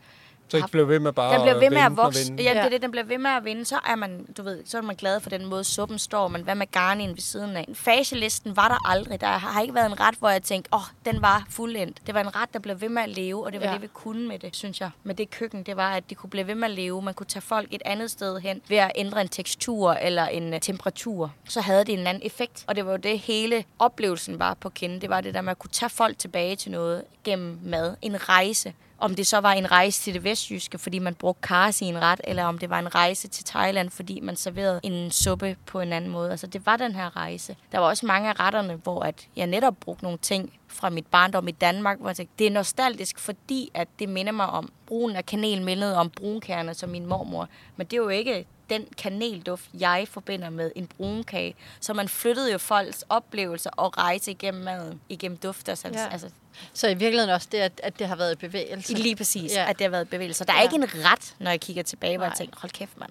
Så 0.50 0.56
I 0.56 0.62
blev 0.72 0.88
ved 0.88 0.98
med 0.98 1.12
bare 1.12 1.34
Den 1.34 1.42
bliver 1.42 1.58
ved 1.58 1.70
med 1.70 1.78
at 1.80 1.96
vokse. 1.96 2.34
Ja, 2.38 2.50
det 2.54 2.58
er 2.58 2.68
det, 2.68 2.82
den 2.82 2.90
bliver 2.90 3.04
ved 3.04 3.18
med 3.18 3.30
at 3.30 3.44
vinde. 3.44 3.64
Så 3.64 3.78
er 3.86 3.94
man, 3.96 4.26
du 4.36 4.42
ved, 4.42 4.62
så 4.66 4.78
er 4.78 4.82
man 4.82 4.96
glad 4.96 5.20
for 5.20 5.30
den 5.30 5.46
måde, 5.46 5.64
suppen 5.64 5.98
står. 5.98 6.28
Men 6.28 6.42
hvad 6.42 6.54
med 6.54 6.66
garnien 6.70 7.10
ved 7.10 7.18
siden 7.20 7.56
af? 7.56 7.68
Fagelisten 7.74 8.56
var 8.56 8.68
der 8.68 8.88
aldrig. 8.90 9.20
Der 9.20 9.26
har 9.26 9.60
ikke 9.62 9.74
været 9.74 9.86
en 9.86 10.00
ret, 10.00 10.14
hvor 10.18 10.28
jeg 10.28 10.42
tænkte, 10.42 10.68
åh, 10.74 10.78
oh, 10.78 10.84
den 11.12 11.22
var 11.22 11.46
fuldendt. 11.50 12.06
Det 12.06 12.14
var 12.14 12.20
en 12.20 12.36
ret, 12.36 12.52
der 12.52 12.58
blev 12.58 12.80
ved 12.80 12.88
med 12.88 13.02
at 13.02 13.08
leve, 13.08 13.44
og 13.44 13.52
det 13.52 13.60
var 13.60 13.66
Ja. 13.66 13.70
ja. 13.70 13.74
det, 13.74 13.82
vi 13.82 13.88
kunne 13.94 14.28
med 14.28 14.38
det, 14.38 14.56
synes 14.56 14.80
jeg. 14.80 14.90
Med 15.04 15.14
det 15.14 15.30
køkken, 15.30 15.62
det 15.62 15.76
var, 15.76 15.94
at 15.94 16.04
det 16.10 16.16
kunne 16.16 16.30
blive 16.30 16.46
ved 16.46 16.54
med 16.54 16.68
at 16.68 16.74
leve. 16.74 17.02
Man 17.02 17.14
kunne 17.14 17.26
tage 17.26 17.42
folk 17.42 17.68
et 17.70 17.82
andet 17.84 18.10
sted 18.10 18.38
hen 18.40 18.60
ved 18.68 18.76
at 18.76 18.92
ændre 18.94 19.20
en 19.20 19.28
tekstur 19.28 19.92
eller 19.92 20.26
en 20.26 20.54
øh, 20.54 20.60
temperatur. 20.60 21.32
Så 21.48 21.60
havde 21.60 21.84
det 21.84 21.92
en 22.00 22.06
anden 22.06 22.22
effekt. 22.26 22.64
Og 22.66 22.76
det 22.76 22.86
var 22.86 22.90
jo 22.90 22.96
det, 22.96 23.18
hele 23.18 23.64
oplevelsen 23.78 24.38
var 24.38 24.54
på 24.54 24.68
kende. 24.68 25.00
Det 25.00 25.10
var 25.10 25.20
det 25.20 25.34
der 25.34 25.40
med 25.40 25.50
at 25.50 25.58
kunne 25.58 25.70
tage 25.70 25.90
folk 25.90 26.18
tilbage 26.18 26.56
til 26.56 26.70
noget 26.70 27.02
gennem 27.24 27.58
mad. 27.64 27.96
En 28.02 28.28
rejse. 28.28 28.74
Om 29.00 29.14
det 29.14 29.26
så 29.26 29.38
var 29.38 29.52
en 29.52 29.70
rejse 29.70 30.02
til 30.02 30.14
det 30.14 30.24
vestjyske, 30.24 30.78
fordi 30.78 30.98
man 30.98 31.14
brugte 31.14 31.42
kars 31.42 31.82
i 31.82 31.84
en 31.84 32.02
ret, 32.02 32.20
eller 32.24 32.44
om 32.44 32.58
det 32.58 32.70
var 32.70 32.78
en 32.78 32.94
rejse 32.94 33.28
til 33.28 33.44
Thailand, 33.44 33.90
fordi 33.90 34.20
man 34.20 34.36
serverede 34.36 34.80
en 34.82 35.10
suppe 35.10 35.56
på 35.66 35.80
en 35.80 35.92
anden 35.92 36.10
måde. 36.10 36.30
Altså, 36.30 36.46
det 36.46 36.66
var 36.66 36.76
den 36.76 36.94
her 36.94 37.16
rejse. 37.16 37.56
Der 37.72 37.78
var 37.78 37.86
også 37.86 38.06
mange 38.06 38.28
af 38.28 38.40
retterne, 38.40 38.74
hvor 38.74 39.02
at 39.02 39.28
jeg 39.36 39.46
netop 39.46 39.76
brugte 39.80 40.04
nogle 40.04 40.18
ting 40.18 40.52
fra 40.68 40.90
mit 40.90 41.06
barndom 41.06 41.48
i 41.48 41.50
Danmark, 41.50 41.98
hvor 41.98 42.08
jeg 42.08 42.16
tænkte, 42.16 42.34
det 42.38 42.46
er 42.46 42.50
nostalgisk, 42.50 43.18
fordi 43.18 43.70
at 43.74 43.88
det 43.98 44.08
minder 44.08 44.32
mig 44.32 44.46
om 44.46 44.72
brugen 44.86 45.16
af 45.16 45.26
kanel 45.26 45.62
mindede 45.62 45.96
om 45.96 46.10
brunkerner 46.10 46.72
som 46.72 46.90
min 46.90 47.06
mormor. 47.06 47.48
Men 47.76 47.86
det 47.86 47.92
er 47.92 48.02
jo 48.02 48.08
ikke 48.08 48.46
den 48.70 48.86
kanelduft, 48.98 49.64
jeg 49.74 50.06
forbinder 50.10 50.50
med 50.50 50.72
en 50.76 50.86
brunkage. 50.86 51.54
Så 51.80 51.94
man 51.94 52.08
flyttede 52.08 52.52
jo 52.52 52.58
folks 52.58 53.04
oplevelser 53.08 53.70
og 53.70 53.98
rejse 53.98 54.30
igennem 54.30 54.62
maden, 54.64 55.00
igennem 55.08 55.38
dufter. 55.38 55.74
Så, 55.74 55.88
Ja. 55.88 56.08
altså, 56.12 56.28
Så 56.72 56.88
i 56.88 56.94
virkeligheden 56.94 57.34
også 57.34 57.48
det, 57.52 57.58
at, 57.58 57.80
at 57.84 57.98
det 57.98 58.06
har 58.08 58.16
været 58.16 58.32
i 58.32 58.36
bevægelse. 58.36 58.94
Lige 58.94 59.16
præcis, 59.16 59.52
Ja. 59.54 59.70
at 59.70 59.78
det 59.78 59.84
har 59.84 59.90
været 59.90 60.08
bevægelser. 60.08 60.44
Der 60.44 60.52
er 60.52 60.56
Ja. 60.56 60.62
ikke 60.62 60.76
en 60.76 60.84
ret, 61.04 61.34
når 61.38 61.50
jeg 61.50 61.60
kigger 61.60 61.82
tilbage, 61.82 62.16
hvor 62.16 62.24
jeg 62.24 62.30
Nej. 62.30 62.36
tænker, 62.36 62.60
hold 62.60 62.70
kæft, 62.70 62.98
mand. 62.98 63.10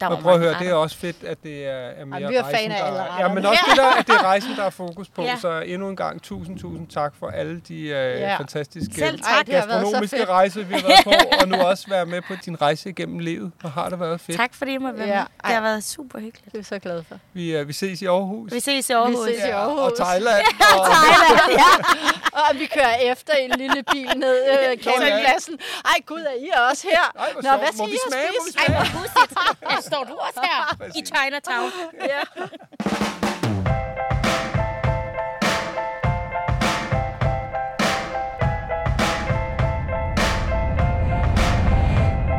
Der 0.00 0.08
Men 0.08 0.16
var 0.16 0.22
prøv 0.22 0.32
at 0.34 0.38
høre, 0.40 0.54
det 0.58 0.68
er 0.68 0.74
også 0.74 0.96
fedt, 0.96 1.16
at 1.24 1.38
det 1.42 1.66
er, 1.66 1.70
er 1.70 2.04
mere 2.04 2.28
vi 2.28 2.34
er 2.36 2.42
fan 2.44 2.52
rejsen, 2.52 2.72
af 2.72 2.78
der 2.92 3.00
retterne. 3.02 3.22
Ja, 3.28 3.34
men 3.34 3.46
også 3.46 3.60
det 3.68 3.76
der, 3.76 3.86
at 3.90 4.06
det 4.06 4.14
er 4.14 4.22
rejsen, 4.24 4.56
der 4.56 4.64
er 4.64 4.70
fokus 4.70 5.08
på. 5.08 5.22
Ja. 5.22 5.36
Så 5.40 5.60
endnu 5.60 5.88
en 5.88 5.96
gang, 5.96 6.22
tusind, 6.22 6.58
tusind 6.58 6.88
tak 6.88 7.12
for 7.18 7.28
alle 7.28 7.60
de 7.68 7.74
uh, 7.82 7.88
Ja. 7.90 8.36
fantastiske 8.36 8.94
Selv 8.94 9.20
tak. 9.20 9.46
Gastronomiske 9.46 10.24
rejser, 10.24 10.64
vi 10.64 10.74
har 10.74 10.80
været 10.82 11.04
på, 11.04 11.12
og 11.42 11.48
nu 11.48 11.56
også 11.62 11.84
være 11.88 12.06
med 12.06 12.22
på 12.22 12.34
din 12.44 12.60
rejse 12.62 12.88
igennem 12.90 13.18
livet. 13.18 13.52
Og 13.64 13.70
har 13.72 13.88
det 13.88 14.00
været 14.00 14.20
fedt. 14.20 14.36
Tak 14.38 14.54
fordi 14.54 14.72
I 14.72 14.78
måtte 14.78 14.98
være 14.98 15.08
Ja. 15.08 15.14
med. 15.20 15.26
Det 15.46 15.54
har 15.54 15.60
været 15.62 15.84
super 15.84 16.18
hyggeligt. 16.18 16.44
Det 16.44 16.54
er 16.54 16.58
vi 16.58 16.64
så 16.64 16.78
glade 16.78 17.04
for. 17.08 17.18
Vi, 17.32 17.60
uh, 17.60 17.68
vi 17.68 17.72
ses 17.72 18.02
i 18.02 18.06
Aarhus. 18.06 18.52
Vi 18.52 18.60
ses 18.60 18.90
i 18.90 18.92
Aarhus. 18.92 19.26
Vi 19.28 19.32
ses 19.34 19.44
i 19.44 19.48
Aarhus. 19.50 19.78
og 19.80 19.92
Thailand. 20.06 20.44
Og, 20.78 20.86
Thailand, 20.90 21.50
ja. 21.62 21.72
Og 22.48 22.58
vi 22.60 22.66
kører 22.66 22.94
efter 23.12 23.32
i 23.40 23.44
en 23.44 23.50
lille 23.58 23.82
bil 23.92 24.10
ned 24.16 24.36
øh, 24.52 24.78
campingpladsen. 24.84 25.58
Ej 25.84 25.98
gud, 26.06 26.20
er 26.20 26.36
I 26.46 26.50
også 26.70 26.86
her? 26.92 27.04
Ej, 27.22 27.28
Nå, 27.42 27.50
hvad 27.62 27.68
skal 27.76 27.86
vi 27.86 27.92
I 27.92 27.98
smage? 28.10 28.26
have 28.26 28.32
Må 28.38 28.44
vi 28.44 28.50
spist? 28.52 28.68
Ej, 28.68 28.74
hvor 28.74 28.84
pudsigt. 29.00 29.87
Står 29.88 30.04
du 30.04 30.14
også 30.14 30.40
her 30.42 30.76
i. 30.98 31.02
Chinatown? 31.06 31.70
Ja. 32.12 32.20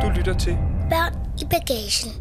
du 0.01 0.09
lytter 0.09 0.33
til. 0.33 0.57
Børn 0.89 1.13
i 1.41 1.45
bagagen. 1.45 2.11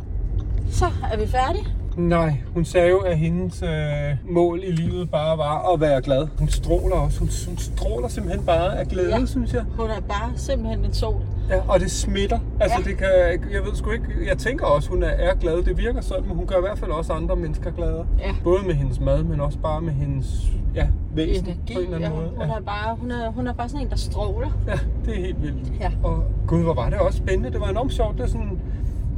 Så 0.72 0.86
er 1.12 1.16
vi 1.16 1.26
færdige. 1.30 1.66
Nej, 1.98 2.32
hun 2.54 2.64
sagde 2.64 2.88
jo, 2.88 2.98
at 2.98 3.18
hendes 3.18 3.62
øh, 3.62 4.16
mål 4.34 4.60
i 4.64 4.70
livet 4.70 5.10
bare 5.10 5.38
var 5.38 5.72
at 5.74 5.80
være 5.80 6.02
glad. 6.02 6.26
Hun 6.38 6.48
stråler 6.48 6.96
også. 6.96 7.18
Hun, 7.18 7.28
hun 7.48 7.56
stråler 7.58 8.08
simpelthen 8.08 8.46
bare 8.46 8.78
af 8.78 8.86
glæde, 8.86 9.08
Ja. 9.08 9.18
ja. 9.18 9.26
synes 9.26 9.52
jeg. 9.52 9.62
Hun 9.78 9.90
er 9.90 10.00
bare 10.00 10.30
simpelthen 10.36 10.84
en 10.84 10.92
sol. 10.92 11.20
Ja, 11.50 11.60
og 11.68 11.80
det 11.80 11.90
smitter. 11.90 12.38
Altså, 12.60 12.78
Ja. 12.84 12.90
det 12.90 12.98
kan, 12.98 13.08
jeg 13.52 13.62
ved 13.64 13.74
sgu 13.74 13.90
ikke, 13.90 14.04
jeg 14.28 14.38
tænker 14.38 14.66
også, 14.66 14.90
hun 14.90 15.02
er, 15.02 15.06
er 15.08 15.34
glad. 15.34 15.62
Det 15.62 15.78
virker 15.78 16.00
sådan, 16.00 16.24
men 16.26 16.36
hun 16.36 16.46
gør 16.46 16.56
i 16.56 16.60
hvert 16.60 16.78
fald 16.78 16.90
også 16.90 17.12
andre 17.12 17.36
mennesker 17.36 17.70
glade. 17.70 18.06
Ja. 18.18 18.34
Både 18.44 18.66
med 18.66 18.74
hendes 18.74 19.00
mad, 19.00 19.22
men 19.22 19.40
også 19.40 19.58
bare 19.58 19.80
med 19.80 19.92
hendes 19.92 20.26
ja, 20.74 20.86
væsen 21.14 21.46
Energi. 21.46 21.74
på 21.74 21.80
en 21.80 21.84
eller 21.84 21.96
anden 21.96 22.10
Ja, 22.10 22.16
måde. 22.16 22.30
hun, 22.36 22.50
er 22.50 22.60
bare, 22.60 22.96
hun, 23.00 23.10
er, 23.10 23.30
hun 23.30 23.46
er 23.46 23.52
bare 23.52 23.68
sådan 23.68 23.84
en, 23.86 23.90
der 23.90 23.96
stråler. 23.96 24.48
Ja, 24.66 24.72
det 25.04 25.18
er 25.18 25.20
helt 25.26 25.42
vildt. 25.42 25.72
Ja. 25.80 25.90
Og 26.02 26.24
gud, 26.46 26.62
hvor 26.62 26.74
var 26.74 26.90
det 26.90 26.98
også 26.98 27.18
spændende. 27.18 27.50
Det 27.52 27.60
var 27.60 27.68
enormt 27.68 27.92
sjovt. 27.92 28.16
Det 28.18 28.24
er 28.24 28.28
sådan 28.28 28.60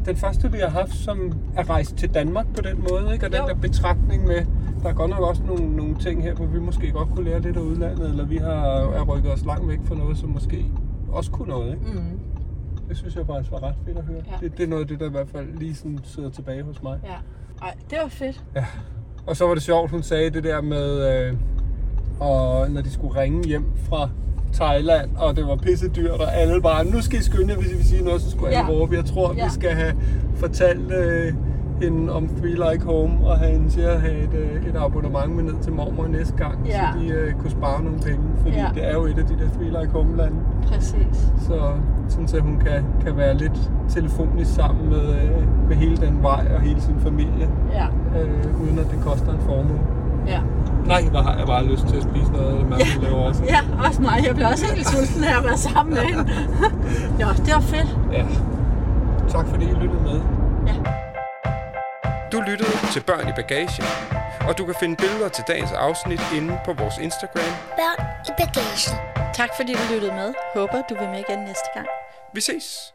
den 0.07 0.17
første, 0.17 0.53
vi 0.53 0.59
har 0.59 0.69
haft, 0.69 0.95
som 0.95 1.33
er 1.57 1.71
rejst 1.71 1.97
til 1.97 2.15
Danmark 2.15 2.47
på 2.55 2.61
den 2.63 2.85
måde. 2.91 3.13
Ikke? 3.13 3.27
Og 3.27 3.33
den 3.33 3.41
Jo. 3.41 3.47
der 3.49 3.55
betragtning 3.55 4.27
med, 4.27 4.47
der 4.83 4.89
er 4.89 4.93
godt 4.93 5.11
nok 5.11 5.21
også 5.21 5.43
nogle, 5.43 5.77
nogle 5.77 5.95
ting 5.95 6.23
her, 6.23 6.35
hvor 6.35 6.47
vi 6.47 6.59
måske 6.61 6.91
godt 6.91 7.09
kunne 7.09 7.25
lære 7.25 7.41
lidt 7.41 7.57
af 7.57 7.61
udlandet, 7.61 8.11
eller 8.11 8.25
vi 8.27 8.37
har 8.37 8.65
er 8.77 9.03
rykket 9.03 9.33
os 9.33 9.45
langt 9.45 9.69
væk 9.69 9.79
fra 9.85 9.95
noget, 9.95 10.19
som 10.19 10.29
måske 10.29 10.65
også 11.13 11.31
kunne 11.31 11.49
noget. 11.49 11.71
Ikke? 11.73 11.85
Mm. 11.93 12.21
Det 12.89 12.97
synes 12.97 13.17
jeg 13.17 13.27
faktisk 13.27 13.51
var 13.53 13.63
ret 13.63 13.75
fedt 13.87 13.99
at 13.99 14.05
høre. 14.05 14.23
Ja. 14.27 14.47
Det, 14.47 14.57
det 14.59 14.65
er 14.65 14.69
noget 14.69 14.83
af 14.83 14.89
det, 14.89 15.01
der 15.01 15.07
i 15.07 15.11
hvert 15.11 15.29
fald 15.29 15.59
lige 15.59 15.75
sådan 15.75 15.99
sidder 16.05 16.31
tilbage 16.31 16.63
hos 16.63 16.83
mig. 16.83 16.99
Ja. 17.05 17.17
Ej, 17.63 17.75
det 17.91 17.99
var 18.03 18.09
fedt. 18.09 18.45
Og 19.27 19.37
så 19.37 19.47
var 19.47 19.55
det 19.55 19.63
sjovt, 19.63 19.91
hun 19.91 20.03
sagde 20.03 20.31
det 20.31 20.45
der 20.45 20.61
med, 20.61 21.15
øh, 21.29 21.35
og 22.21 22.71
når 22.71 22.81
de 22.81 22.91
skulle 22.91 23.21
ringe 23.21 23.49
hjem 23.49 23.65
fra 23.77 24.09
Thailand, 24.53 25.11
og 25.19 25.37
det 25.37 25.47
var 25.47 25.57
pisse 25.57 25.89
dyrt, 25.89 26.11
og 26.21 26.35
alle 26.37 26.63
bare, 26.63 26.85
nu 26.85 27.01
skal 27.01 27.19
I 27.19 27.23
skynde 27.23 27.49
jer, 27.53 27.57
hvis 27.61 27.73
I 27.73 27.77
vil 27.77 27.85
sige 27.85 28.05
noget, 28.05 28.21
så 28.21 28.31
skulle 28.31 28.49
alle 28.49 28.73
Ja. 28.73 28.81
råbe. 28.81 28.95
Jeg 28.95 29.05
tror, 29.05 29.35
Ja. 29.37 29.45
vi 29.45 29.51
skal 29.51 29.71
have 29.71 29.93
fortalt 30.37 30.93
øh, 30.93 31.33
hende 31.83 32.13
om 32.13 32.29
Three 32.29 32.73
Like 32.73 32.85
Home, 32.85 33.27
og 33.27 33.39
have 33.39 33.53
hende 33.53 33.71
til 33.71 33.81
at 33.81 34.01
have 34.01 34.19
et, 34.19 34.35
øh, 34.35 34.67
et 34.69 34.77
abonnement 34.77 35.37
med 35.37 35.43
ned 35.45 35.55
til 35.63 35.73
mormor 35.73 36.07
næste 36.07 36.35
gang, 36.37 36.67
Ja. 36.67 36.73
så 36.73 36.99
de 37.01 37.07
øh, 37.09 37.33
kunne 37.35 37.51
spare 37.51 37.83
nogle 37.83 37.99
penge, 37.99 38.21
fordi 38.43 38.57
Ja. 38.57 38.67
det 38.75 38.89
er 38.89 38.93
jo 38.93 39.05
et 39.05 39.19
af 39.19 39.25
de 39.25 39.35
der 39.39 39.49
Three 39.55 39.69
Like 39.81 39.93
Home-lande. 39.93 40.37
Præcis. 40.67 41.33
Så 41.41 41.59
sådan 42.09 42.29
så 42.29 42.39
hun 42.41 42.59
kan, 42.67 42.85
kan 43.05 43.17
være 43.17 43.35
lidt 43.37 43.71
telefonisk 43.89 44.55
sammen 44.55 44.89
med, 44.89 45.09
øh, 45.23 45.69
med 45.69 45.77
hele 45.77 45.97
den 45.97 46.23
vej 46.23 46.45
og 46.55 46.61
hele 46.61 46.81
sin 46.81 46.95
familie, 47.01 47.49
Ja. 47.73 47.87
øh, 48.21 48.63
uden 48.63 48.79
at 48.79 48.87
det 48.91 48.99
koster 49.05 49.33
en 49.33 49.41
formue. 49.41 49.79
Ja. 50.27 50.41
Nej, 50.87 51.03
hvor 51.03 51.21
har 51.21 51.37
jeg 51.39 51.47
bare 51.47 51.65
lyst 51.65 51.87
til 51.89 51.97
at 51.97 52.03
spise 52.03 52.33
noget 52.33 52.53
af 52.53 52.59
det, 52.59 52.69
man 52.71 52.79
ja. 52.79 52.87
laver 53.03 53.23
også. 53.29 53.45
ja, 53.45 53.61
også 53.87 54.03
mig. 54.03 54.25
Jeg 54.27 54.35
blev 54.35 54.47
også 54.49 54.75
helt 54.75 54.89
sulten 54.89 55.25
af 55.25 55.39
at 55.39 55.45
være 55.45 55.59
sammen 55.59 55.95
med 55.95 56.03
hende. 56.03 56.25
Nå, 57.21 57.27
det 57.47 57.55
var 57.55 57.61
fedt. 57.61 57.91
Ja. 58.13 58.25
Tak 59.29 59.47
fordi 59.49 59.65
I 59.65 59.75
lyttede 59.83 60.03
med. 60.03 60.21
Ja. 60.67 60.75
Du 62.33 62.41
lyttede 62.41 62.71
til 62.93 63.01
Børn 63.01 63.29
i 63.29 63.33
Bagagen, 63.37 63.85
og 64.49 64.59
du 64.59 64.65
kan 64.65 64.75
finde 64.81 64.97
billeder 64.97 65.29
til 65.29 65.45
dagens 65.49 65.73
afsnit 65.73 66.23
inde 66.37 66.59
på 66.65 66.73
vores 66.73 66.99
Instagram. 66.99 67.53
Børn 67.81 68.07
i 68.29 68.33
bagagen. 68.39 68.95
Tak 69.35 69.51
fordi 69.57 69.73
du 69.73 69.95
lyttede 69.95 70.13
med. 70.13 70.35
Håber, 70.57 70.83
du 70.91 70.95
vil 71.01 71.09
med 71.09 71.23
igen 71.29 71.39
næste 71.39 71.69
gang. 71.75 71.87
Vi 72.35 72.41
ses! 72.41 72.95